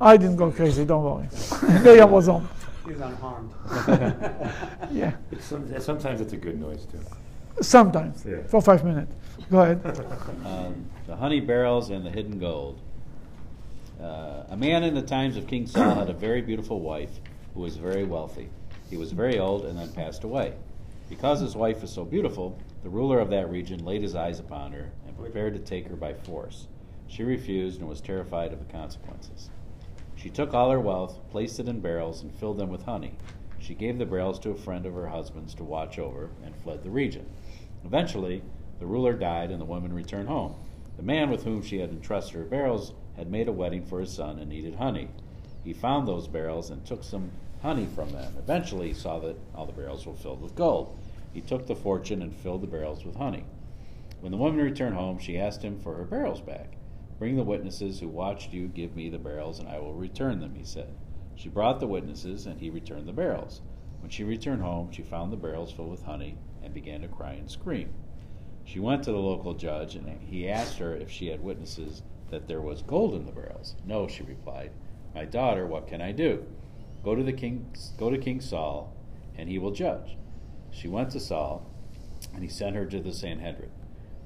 I 0.00 0.16
didn't 0.16 0.36
go 0.36 0.50
crazy, 0.50 0.84
don't 0.84 1.04
worry. 1.04 1.28
they 1.82 2.04
was 2.04 2.26
home. 2.26 2.48
He's 2.86 3.00
unharmed. 3.00 3.52
Yeah, 4.92 5.12
It's 5.30 5.44
some, 5.46 5.80
sometimes 5.80 6.20
it's 6.20 6.32
a 6.32 6.36
good 6.36 6.60
noise 6.60 6.84
too. 6.86 6.98
sometimes, 7.62 8.24
Yeah. 8.28 8.42
for 8.48 8.60
five 8.60 8.84
minutes. 8.84 9.12
Go 9.50 9.60
ahead. 9.60 9.80
Um, 10.44 10.86
the 11.06 11.16
honey 11.16 11.40
barrels 11.40 11.90
and 11.90 12.04
the 12.04 12.10
hidden 12.10 12.38
gold. 12.38 12.78
Uh, 14.02 14.42
a 14.50 14.56
man 14.56 14.82
in 14.82 14.94
the 14.94 15.02
times 15.02 15.36
of 15.36 15.46
King 15.46 15.66
Saul 15.66 15.94
had 15.94 16.10
a 16.10 16.12
very 16.12 16.42
beautiful 16.42 16.80
wife 16.80 17.10
who 17.54 17.60
was 17.60 17.76
very 17.76 18.04
wealthy. 18.04 18.48
He 18.90 18.96
was 18.96 19.12
very 19.12 19.38
old 19.38 19.64
and 19.64 19.78
then 19.78 19.90
passed 19.92 20.24
away. 20.24 20.54
Because 21.08 21.40
his 21.40 21.54
wife 21.54 21.80
was 21.82 21.90
so 21.92 22.04
beautiful, 22.04 22.58
the 22.82 22.90
ruler 22.90 23.20
of 23.20 23.30
that 23.30 23.50
region 23.50 23.84
laid 23.84 24.02
his 24.02 24.14
eyes 24.14 24.40
upon 24.40 24.72
her 24.72 24.90
and 25.06 25.16
prepared 25.16 25.54
to 25.54 25.60
take 25.60 25.88
her 25.88 25.96
by 25.96 26.12
force. 26.12 26.66
She 27.06 27.22
refused 27.22 27.80
and 27.80 27.88
was 27.88 28.00
terrified 28.00 28.52
of 28.52 28.58
the 28.58 28.72
consequences. 28.72 29.50
She 30.16 30.30
took 30.30 30.54
all 30.54 30.70
her 30.70 30.80
wealth, 30.80 31.18
placed 31.30 31.60
it 31.60 31.68
in 31.68 31.80
barrels, 31.80 32.22
and 32.22 32.34
filled 32.34 32.58
them 32.58 32.70
with 32.70 32.84
honey. 32.84 33.14
She 33.58 33.74
gave 33.74 33.98
the 33.98 34.06
barrels 34.06 34.38
to 34.40 34.50
a 34.50 34.56
friend 34.56 34.86
of 34.86 34.94
her 34.94 35.08
husband's 35.08 35.54
to 35.54 35.64
watch 35.64 35.98
over 35.98 36.30
and 36.44 36.56
fled 36.56 36.82
the 36.82 36.90
region. 36.90 37.26
Eventually, 37.84 38.42
the 38.80 38.86
ruler 38.86 39.12
died 39.12 39.50
and 39.50 39.60
the 39.60 39.66
woman 39.66 39.92
returned 39.92 40.28
home. 40.28 40.54
The 40.96 41.02
man 41.02 41.30
with 41.30 41.44
whom 41.44 41.62
she 41.62 41.78
had 41.78 41.90
entrusted 41.90 42.34
her 42.36 42.44
barrels 42.44 42.92
had 43.16 43.30
made 43.30 43.48
a 43.48 43.52
wedding 43.52 43.84
for 43.84 44.00
his 44.00 44.12
son 44.12 44.38
and 44.38 44.48
needed 44.48 44.74
honey. 44.74 45.08
He 45.62 45.72
found 45.72 46.08
those 46.08 46.26
barrels 46.26 46.70
and 46.70 46.84
took 46.84 47.04
some 47.04 47.30
honey 47.62 47.86
from 47.94 48.10
them. 48.10 48.34
Eventually, 48.38 48.88
he 48.88 48.94
saw 48.94 49.20
that 49.20 49.36
all 49.54 49.66
the 49.66 49.72
barrels 49.72 50.06
were 50.06 50.14
filled 50.14 50.42
with 50.42 50.56
gold. 50.56 50.98
He 51.32 51.40
took 51.40 51.66
the 51.66 51.74
fortune 51.74 52.22
and 52.22 52.34
filled 52.34 52.62
the 52.62 52.66
barrels 52.66 53.04
with 53.04 53.16
honey. 53.16 53.44
When 54.20 54.32
the 54.32 54.38
woman 54.38 54.60
returned 54.60 54.94
home, 54.94 55.18
she 55.18 55.38
asked 55.38 55.62
him 55.62 55.78
for 55.78 55.94
her 55.94 56.04
barrels 56.04 56.40
back. 56.40 56.76
Bring 57.18 57.36
the 57.36 57.42
witnesses 57.42 58.00
who 58.00 58.08
watched 58.08 58.52
you 58.52 58.68
give 58.68 58.94
me 58.94 59.08
the 59.08 59.18
barrels, 59.18 59.58
and 59.58 59.68
I 59.68 59.78
will 59.78 59.94
return 59.94 60.40
them, 60.40 60.54
he 60.54 60.64
said. 60.64 60.94
She 61.34 61.48
brought 61.48 61.80
the 61.80 61.86
witnesses, 61.86 62.46
and 62.46 62.60
he 62.60 62.70
returned 62.70 63.08
the 63.08 63.12
barrels. 63.12 63.62
When 64.00 64.10
she 64.10 64.24
returned 64.24 64.62
home, 64.62 64.90
she 64.90 65.02
found 65.02 65.32
the 65.32 65.36
barrels 65.36 65.72
filled 65.72 65.90
with 65.90 66.02
honey 66.02 66.36
and 66.62 66.74
began 66.74 67.00
to 67.00 67.08
cry 67.08 67.32
and 67.32 67.50
scream. 67.50 67.94
She 68.64 68.80
went 68.80 69.02
to 69.04 69.12
the 69.12 69.18
local 69.18 69.54
judge, 69.54 69.96
and 69.96 70.20
he 70.20 70.48
asked 70.48 70.78
her 70.78 70.94
if 70.94 71.10
she 71.10 71.28
had 71.28 71.42
witnesses 71.42 72.02
that 72.30 72.46
there 72.46 72.60
was 72.60 72.82
gold 72.82 73.14
in 73.14 73.26
the 73.26 73.32
barrels. 73.32 73.76
No, 73.84 74.06
she 74.06 74.22
replied. 74.22 74.70
My 75.14 75.24
daughter, 75.24 75.66
what 75.66 75.86
can 75.86 76.00
I 76.00 76.12
do? 76.12 76.46
Go 77.04 77.14
to 77.14 77.22
the 77.22 77.32
king, 77.32 77.74
go 77.98 78.10
to 78.10 78.18
King 78.18 78.40
Saul, 78.40 78.92
and 79.36 79.48
he 79.48 79.58
will 79.58 79.72
judge. 79.72 80.16
She 80.72 80.88
went 80.88 81.10
to 81.10 81.20
Saul, 81.20 81.70
and 82.34 82.42
he 82.42 82.48
sent 82.48 82.74
her 82.74 82.86
to 82.86 83.00
the 83.00 83.12
Sanhedrin. 83.12 83.70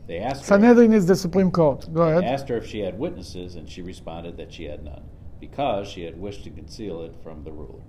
They 0.06 0.18
asked 0.18 0.42
her, 0.42 0.46
Sanhedrin 0.46 0.92
is 0.92 1.06
the 1.06 1.16
Supreme 1.16 1.50
Court. 1.50 1.92
Go 1.92 2.02
ahead. 2.02 2.24
asked 2.24 2.48
her 2.48 2.56
if 2.56 2.66
she 2.66 2.80
had 2.80 2.98
witnesses, 2.98 3.56
and 3.56 3.68
she 3.68 3.82
responded 3.82 4.36
that 4.36 4.52
she 4.52 4.64
had 4.64 4.84
none, 4.84 5.02
because 5.40 5.88
she 5.88 6.04
had 6.04 6.18
wished 6.18 6.44
to 6.44 6.50
conceal 6.50 7.02
it 7.02 7.14
from 7.22 7.42
the 7.42 7.52
ruler. 7.52 7.82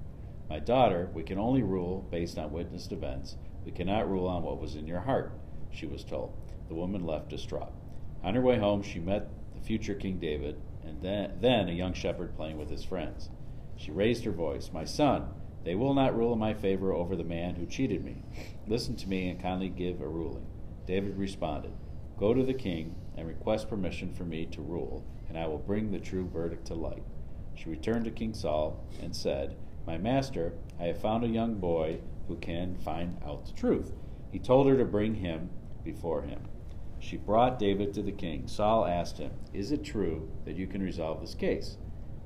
My 0.49 0.59
daughter, 0.59 1.09
we 1.13 1.23
can 1.23 1.37
only 1.37 1.61
rule 1.61 2.07
based 2.09 2.37
on 2.39 2.51
witnessed 2.51 2.91
events. 2.91 3.37
We 3.63 3.71
cannot 3.71 4.09
rule 4.09 4.27
on 4.27 4.43
what 4.43 4.59
was 4.59 4.75
in 4.75 4.87
your 4.87 5.01
heart, 5.01 5.33
she 5.71 5.85
was 5.85 6.03
told. 6.03 6.33
The 6.67 6.75
woman 6.75 7.05
left 7.05 7.29
distraught. 7.29 7.73
On 8.23 8.33
her 8.33 8.41
way 8.41 8.57
home, 8.57 8.81
she 8.81 8.99
met 8.99 9.29
the 9.53 9.61
future 9.61 9.93
King 9.93 10.17
David, 10.17 10.59
and 10.83 11.01
then, 11.01 11.33
then 11.39 11.69
a 11.69 11.73
young 11.73 11.93
shepherd 11.93 12.35
playing 12.35 12.57
with 12.57 12.69
his 12.69 12.83
friends. 12.83 13.29
She 13.75 13.91
raised 13.91 14.25
her 14.25 14.31
voice, 14.31 14.71
My 14.73 14.85
son, 14.85 15.27
they 15.67 15.75
will 15.75 15.93
not 15.93 16.15
rule 16.15 16.31
in 16.31 16.39
my 16.39 16.53
favor 16.53 16.93
over 16.93 17.17
the 17.17 17.25
man 17.25 17.55
who 17.55 17.65
cheated 17.65 18.01
me. 18.01 18.23
Listen 18.67 18.95
to 18.95 19.09
me 19.09 19.27
and 19.27 19.41
kindly 19.41 19.67
give 19.67 19.99
a 19.99 20.07
ruling. 20.07 20.47
David 20.85 21.17
responded, 21.17 21.73
Go 22.17 22.33
to 22.33 22.41
the 22.41 22.53
king 22.53 22.95
and 23.17 23.27
request 23.27 23.67
permission 23.67 24.13
for 24.13 24.23
me 24.23 24.45
to 24.45 24.61
rule, 24.61 25.03
and 25.27 25.37
I 25.37 25.45
will 25.45 25.57
bring 25.57 25.91
the 25.91 25.99
true 25.99 26.25
verdict 26.25 26.67
to 26.67 26.73
light. 26.73 27.03
She 27.53 27.67
returned 27.67 28.05
to 28.05 28.11
King 28.11 28.33
Saul 28.33 28.81
and 29.03 29.13
said, 29.13 29.57
My 29.85 29.97
master, 29.97 30.53
I 30.79 30.83
have 30.85 31.01
found 31.01 31.25
a 31.25 31.27
young 31.27 31.55
boy 31.55 31.99
who 32.29 32.37
can 32.37 32.77
find 32.77 33.17
out 33.25 33.45
the 33.45 33.51
truth. 33.51 33.91
He 34.31 34.39
told 34.39 34.67
her 34.67 34.77
to 34.77 34.85
bring 34.85 35.15
him 35.15 35.49
before 35.83 36.21
him. 36.21 36.47
She 36.99 37.17
brought 37.17 37.59
David 37.59 37.93
to 37.95 38.01
the 38.01 38.13
king. 38.13 38.47
Saul 38.47 38.85
asked 38.85 39.17
him, 39.17 39.31
Is 39.53 39.73
it 39.73 39.83
true 39.83 40.29
that 40.45 40.55
you 40.55 40.65
can 40.65 40.81
resolve 40.81 41.19
this 41.19 41.35
case? 41.35 41.75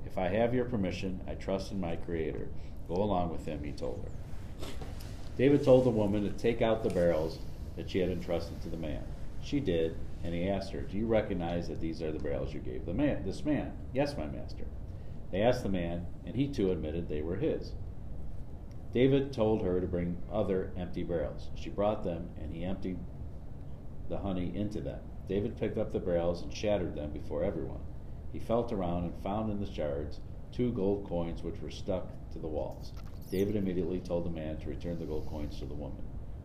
If 0.06 0.20
I 0.20 0.28
have 0.28 0.54
your 0.54 0.66
permission, 0.66 1.22
I 1.28 1.34
trust 1.34 1.72
in 1.72 1.80
my 1.80 1.96
Creator. 1.96 2.50
Go 2.94 3.04
along 3.04 3.32
with 3.32 3.46
him, 3.46 3.64
he 3.64 3.72
told 3.72 4.04
her. 4.04 4.68
David 5.38 5.64
told 5.64 5.86
the 5.86 5.90
woman 5.90 6.24
to 6.24 6.30
take 6.30 6.62
out 6.62 6.84
the 6.84 6.90
barrels 6.90 7.40
that 7.78 7.90
she 7.90 8.00
had 8.00 8.10
entrusted 8.10 8.62
to 8.62 8.70
the 8.70 8.76
man. 8.76 9.02
She 9.42 9.62
did, 9.62 9.96
and 10.26 10.36
he 10.36 10.50
asked 10.50 10.74
her, 10.74 10.82
Do 10.82 10.98
you 10.98 11.08
recognize 11.08 11.70
that 11.70 11.80
these 11.80 12.02
are 12.02 12.12
the 12.12 12.20
barrels 12.20 12.54
you 12.54 12.60
gave 12.60 12.86
the 12.86 12.94
man, 12.94 13.24
this 13.26 13.46
man? 13.46 13.72
Yes, 13.94 14.18
my 14.18 14.26
master. 14.26 14.66
They 15.32 15.42
asked 15.42 15.64
the 15.64 15.70
man, 15.70 16.06
and 16.26 16.36
he 16.36 16.50
too 16.50 16.70
admitted 16.72 17.08
they 17.08 17.22
were 17.22 17.38
his. 17.38 17.72
David 18.94 19.32
told 19.32 19.62
her 19.62 19.80
to 19.80 19.88
bring 19.88 20.18
other 20.30 20.74
empty 20.76 21.04
barrels. 21.04 21.48
She 21.56 21.70
brought 21.70 22.04
them, 22.04 22.28
and 22.42 22.54
he 22.54 22.66
emptied 22.66 23.00
the 24.10 24.18
honey 24.18 24.52
into 24.54 24.82
them. 24.82 25.00
David 25.30 25.58
picked 25.58 25.78
up 25.78 25.94
the 25.94 26.00
barrels 26.00 26.42
and 26.42 26.54
shattered 26.54 26.96
them 26.96 27.12
before 27.12 27.46
everyone. 27.46 27.80
He 28.34 28.40
felt 28.40 28.74
around 28.74 29.06
and 29.06 29.24
found 29.24 29.50
in 29.50 29.62
the 29.62 29.72
shards 29.72 30.20
two 30.52 30.74
gold 30.74 31.06
coins 31.08 31.42
which 31.42 31.62
were 31.62 31.72
stuck 31.72 32.10
to 32.34 32.40
the 32.40 32.48
walls. 32.48 32.92
David 33.32 33.56
immediately 33.56 34.00
told 34.00 34.26
the 34.26 34.30
man 34.30 34.58
to 34.58 34.70
return 34.70 35.00
the 35.00 35.06
gold 35.06 35.28
coins 35.30 35.58
to 35.60 35.66
the 35.66 35.74
woman. 35.74 36.02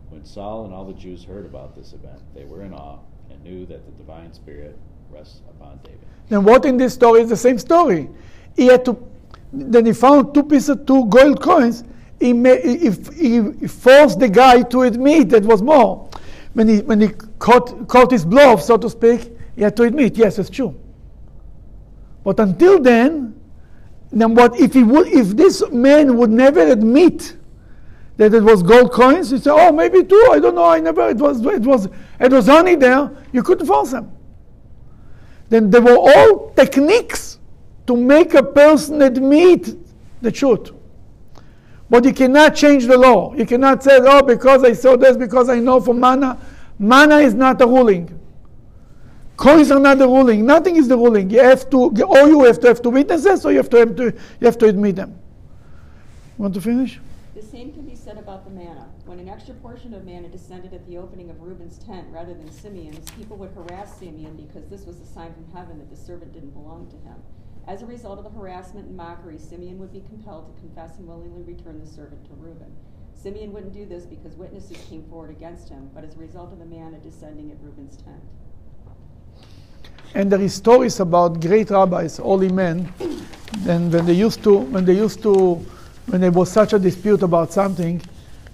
When 0.09 0.23
Saul 0.23 0.65
and 0.65 0.73
all 0.73 0.85
the 0.85 0.93
Jews 0.93 1.23
heard 1.23 1.45
about 1.45 1.75
this 1.75 1.91
event, 1.93 2.21
they 2.33 2.45
were 2.45 2.63
in 2.63 2.73
awe 2.73 2.99
and 3.29 3.43
knew 3.43 3.65
that 3.65 3.85
the 3.85 3.91
divine 3.91 4.33
spirit 4.33 4.77
rests 5.09 5.41
upon 5.49 5.79
David. 5.83 5.99
Then 6.29 6.43
what 6.43 6.65
in 6.65 6.77
this 6.77 6.93
story 6.93 7.21
is 7.21 7.29
the 7.29 7.37
same 7.37 7.57
story? 7.57 8.09
He 8.55 8.67
had 8.67 8.85
to. 8.85 8.97
Then 9.51 9.85
he 9.85 9.93
found 9.93 10.33
two 10.33 10.43
pieces, 10.43 10.77
two 10.85 11.05
gold 11.05 11.41
coins. 11.41 11.83
He, 12.19 12.33
ma- 12.33 12.55
he, 12.55 12.89
he, 12.89 13.51
he 13.59 13.67
forced 13.67 14.19
the 14.19 14.29
guy 14.29 14.63
to 14.63 14.81
admit 14.83 15.29
that 15.29 15.43
was 15.43 15.61
more. 15.61 16.09
When 16.53 16.67
he 16.67 16.79
when 16.79 17.01
he 17.01 17.09
caught 17.37 17.87
caught 17.87 18.11
his 18.11 18.25
bluff, 18.25 18.61
so 18.61 18.77
to 18.77 18.89
speak, 18.89 19.31
he 19.55 19.61
had 19.61 19.75
to 19.77 19.83
admit, 19.83 20.17
yes, 20.17 20.39
it's 20.39 20.49
true. 20.49 20.73
But 22.23 22.39
until 22.39 22.79
then, 22.79 23.36
then 24.11 24.35
what 24.35 24.59
if 24.59 24.73
he 24.73 24.83
would 24.83 25.07
if 25.07 25.35
this 25.35 25.63
man 25.71 26.17
would 26.17 26.29
never 26.29 26.61
admit 26.61 27.35
that 28.17 28.33
it 28.33 28.41
was 28.41 28.63
gold 28.63 28.91
coins, 28.91 29.29
he 29.29 29.37
said, 29.37 29.53
oh 29.53 29.71
maybe 29.71 30.03
two, 30.03 30.29
I 30.31 30.39
don't 30.39 30.55
know, 30.55 30.65
I 30.65 30.79
never 30.79 31.09
it 31.09 31.17
was 31.17 31.45
it 31.45 31.61
was 31.61 31.87
it 32.19 32.31
was 32.31 32.47
honey 32.47 32.75
there, 32.75 33.11
you 33.31 33.43
couldn't 33.43 33.67
force 33.67 33.91
him. 33.91 34.11
Then 35.49 35.69
there 35.69 35.81
were 35.81 35.97
all 35.97 36.51
techniques 36.51 37.39
to 37.85 37.95
make 37.95 38.33
a 38.33 38.43
person 38.43 39.01
admit 39.01 39.75
the 40.21 40.31
truth. 40.31 40.71
But 41.89 42.03
you 42.03 42.13
cannot 42.13 42.55
change 42.55 42.85
the 42.85 42.97
law. 42.97 43.33
You 43.33 43.45
cannot 43.45 43.81
say, 43.81 43.97
oh, 44.01 44.21
because 44.21 44.63
I 44.63 44.73
saw 44.73 44.97
this, 44.97 45.15
because 45.15 45.47
I 45.49 45.59
know 45.59 45.79
from 45.79 46.01
manna. 46.01 46.37
Manna 46.77 47.17
is 47.19 47.33
not 47.33 47.61
a 47.61 47.65
ruling. 47.65 48.16
Coins 49.37 49.69
are 49.69 49.79
not 49.79 49.99
the 49.99 50.07
ruling. 50.07 50.47
Nothing 50.47 50.77
is 50.77 50.87
the 50.87 50.97
ruling. 50.97 51.29
You 51.29 51.43
have 51.43 51.69
to, 51.69 51.77
or 52.03 52.27
you 52.27 52.43
have 52.45 52.59
to 52.61 52.67
have 52.69 52.81
two 52.81 52.89
witnesses, 52.89 53.45
or 53.45 53.51
you 53.51 53.57
have 53.57 53.69
to 53.69 53.77
have 53.77 53.95
to, 53.95 54.05
you 54.05 54.45
have 54.45 54.57
to 54.57 54.65
admit 54.65 54.95
them. 54.95 55.19
Want 56.39 56.55
to 56.55 56.61
finish? 56.61 56.99
The 57.35 57.43
same 57.43 57.71
can 57.71 57.85
be 57.85 57.95
said 57.95 58.17
about 58.17 58.45
the 58.45 58.49
manna. 58.49 58.89
When 59.05 59.19
an 59.19 59.29
extra 59.29 59.53
portion 59.53 59.93
of 59.93 60.03
manna 60.03 60.27
descended 60.27 60.73
at 60.73 60.87
the 60.87 60.97
opening 60.97 61.29
of 61.29 61.39
Reuben's 61.39 61.77
tent 61.77 62.07
rather 62.09 62.33
than 62.33 62.51
Simeon's, 62.51 63.11
people 63.11 63.37
would 63.37 63.51
harass 63.51 63.99
Simeon 63.99 64.35
because 64.35 64.67
this 64.69 64.87
was 64.87 64.99
a 64.99 65.05
sign 65.05 65.31
from 65.35 65.45
heaven 65.53 65.77
that 65.77 65.91
the 65.91 65.95
servant 65.95 66.33
didn't 66.33 66.55
belong 66.55 66.87
to 66.87 66.97
him. 67.07 67.17
As 67.67 67.83
a 67.83 67.85
result 67.85 68.17
of 68.17 68.23
the 68.23 68.31
harassment 68.31 68.87
and 68.87 68.97
mockery, 68.97 69.37
Simeon 69.37 69.77
would 69.77 69.93
be 69.93 70.01
compelled 70.01 70.47
to 70.47 70.61
confess 70.61 70.97
and 70.97 71.07
willingly 71.07 71.43
return 71.43 71.79
the 71.79 71.85
servant 71.85 72.25
to 72.25 72.33
Reuben. 72.33 72.75
Simeon 73.13 73.53
wouldn't 73.53 73.73
do 73.73 73.85
this 73.85 74.05
because 74.07 74.33
witnesses 74.33 74.77
came 74.89 75.03
forward 75.03 75.29
against 75.29 75.69
him, 75.69 75.91
but 75.93 76.03
as 76.03 76.15
a 76.15 76.19
result 76.19 76.51
of 76.51 76.57
the 76.57 76.65
manna 76.65 76.97
descending 76.97 77.51
at 77.51 77.57
Reuben's 77.61 77.97
tent. 77.97 78.23
And 80.13 80.31
there 80.31 80.41
is 80.41 80.53
stories 80.53 80.99
about 80.99 81.39
great 81.41 81.69
rabbis, 81.69 82.17
holy 82.17 82.49
men, 82.49 82.91
and 83.67 83.91
when 83.91 84.05
they 84.05 84.13
used 84.13 84.43
to, 84.43 84.57
when 84.57 84.85
they 84.85 84.95
used 84.95 85.21
to, 85.23 85.55
when 86.07 86.21
there 86.21 86.31
was 86.31 86.51
such 86.51 86.73
a 86.73 86.79
dispute 86.79 87.21
about 87.21 87.51
something, 87.51 88.01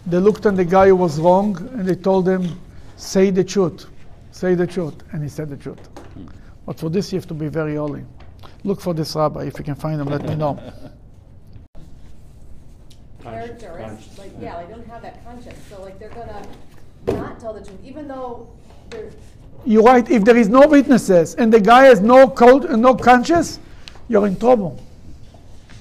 they 0.06 0.18
looked 0.18 0.46
at 0.46 0.56
the 0.56 0.66
guy 0.66 0.88
who 0.88 0.96
was 0.96 1.20
wrong 1.20 1.56
and 1.74 1.88
they 1.88 1.96
told 1.96 2.28
him, 2.28 2.60
say 2.98 3.30
the 3.30 3.44
truth, 3.44 3.86
say 4.32 4.56
the 4.56 4.68
truth, 4.68 4.96
and 5.14 5.24
he 5.24 5.30
said 5.30 5.50
the 5.50 5.58
truth. 5.58 5.90
But 6.66 6.80
for 6.80 6.90
this, 6.90 7.12
you 7.12 7.20
have 7.20 7.28
to 7.28 7.34
be 7.34 7.48
very 7.48 7.76
holy. 7.76 8.04
Look 8.64 8.82
for 8.82 8.94
this 8.94 9.16
rabbi. 9.16 9.44
If 9.44 9.58
you 9.60 9.64
can 9.64 9.76
find 9.76 10.00
him, 10.00 10.08
let 10.08 10.24
me 10.24 10.36
know. 10.36 10.60
character, 13.24 13.98
it's 14.00 14.18
like, 14.18 14.32
yeah, 14.40 14.62
they 14.62 14.72
don't 14.72 14.88
have 14.88 15.02
that 15.02 15.24
conscience, 15.24 15.60
so 15.70 15.82
like 15.82 16.00
they're 16.00 16.10
gonna 16.10 16.46
not 17.08 17.40
tell 17.40 17.54
the 17.54 17.64
truth, 17.64 17.80
even 17.84 18.08
though 18.08 18.50
they're, 18.90 19.12
You're 19.66 19.84
right. 19.84 20.10
If 20.10 20.24
there 20.24 20.38
is 20.38 20.50
no 20.50 20.68
witnesses 20.68 21.36
and 21.36 21.52
the 21.54 21.60
guy 21.60 21.86
has 21.86 22.02
no 22.02 22.28
cult, 22.28 22.66
uh, 22.66 22.76
no 22.76 22.96
conscience, 22.96 23.60
you're 24.10 24.28
in 24.28 24.36
trouble. 24.36 24.78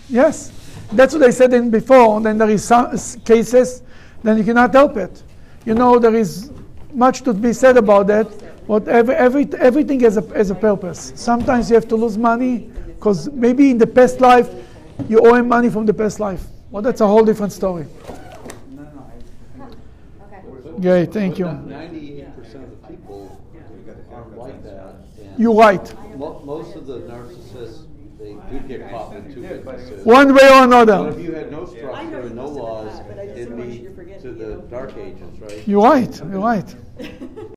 Yes, 0.08 0.52
that's 0.92 1.14
what 1.14 1.22
I 1.22 1.30
said 1.30 1.52
in 1.52 1.70
before. 1.70 2.20
Then 2.20 2.38
there 2.38 2.50
is 2.50 2.64
some 2.64 2.86
uh, 2.86 2.98
cases, 3.24 3.82
then 4.22 4.38
you 4.38 4.44
cannot 4.44 4.72
help 4.72 4.96
it. 4.96 5.22
You 5.64 5.74
know, 5.74 5.98
there 5.98 6.14
is 6.14 6.50
much 6.92 7.22
to 7.22 7.32
be 7.32 7.52
said 7.52 7.76
about 7.76 8.06
that. 8.08 8.26
Whatever, 8.66 9.12
every, 9.12 9.48
everything 9.58 9.98
has 10.00 10.16
a, 10.16 10.22
has 10.36 10.50
a 10.50 10.54
purpose. 10.54 11.12
Sometimes 11.16 11.68
you 11.68 11.74
have 11.74 11.88
to 11.88 11.96
lose 11.96 12.16
money 12.16 12.70
because 12.86 13.28
maybe 13.30 13.70
in 13.70 13.78
the 13.78 13.86
past 13.86 14.20
life 14.20 14.48
you 15.08 15.18
owe 15.18 15.34
him 15.34 15.48
money 15.48 15.68
from 15.68 15.86
the 15.86 15.94
past 15.94 16.20
life. 16.20 16.44
Well, 16.70 16.82
that's 16.82 17.00
a 17.00 17.06
whole 17.06 17.24
different 17.24 17.52
story. 17.52 17.86
Okay. 19.58 20.80
Great, 20.80 21.12
thank 21.12 21.38
you. 21.38 21.46
Ninety-eight 21.46 22.36
percent 22.36 22.64
of 22.64 22.70
the 22.70 22.88
people 22.88 23.40
aren't 24.12 24.38
like 24.38 24.62
that. 24.62 24.94
and 25.31 25.31
You're 25.42 25.54
right. 25.56 25.92
Most 26.16 26.76
of 26.76 26.86
the 26.86 27.00
narcissists, 27.00 27.86
they 28.20 28.34
do 28.48 28.60
get 28.68 28.88
caught 28.90 29.12
with 29.12 29.34
two 29.34 29.42
witnesses. 29.42 30.06
One 30.06 30.32
way 30.32 30.44
or 30.44 30.68
But 30.68 30.88
another. 30.88 31.08
if 31.08 31.18
you 31.18 31.32
had 31.34 31.50
no 31.50 31.66
structure 31.66 32.20
and 32.20 32.36
no 32.36 32.46
laws, 32.46 33.00
but 33.08 33.18
it'd 33.18 33.56
be 33.56 33.80
to 33.80 33.92
forget 33.92 34.22
to 34.22 34.28
you 34.28 34.34
the 34.34 34.54
dark 34.70 34.96
ages, 34.96 35.40
right? 35.40 35.66
You're 35.66 35.82
right. 35.82 36.16
You're 36.30 36.38
right. 36.38 36.76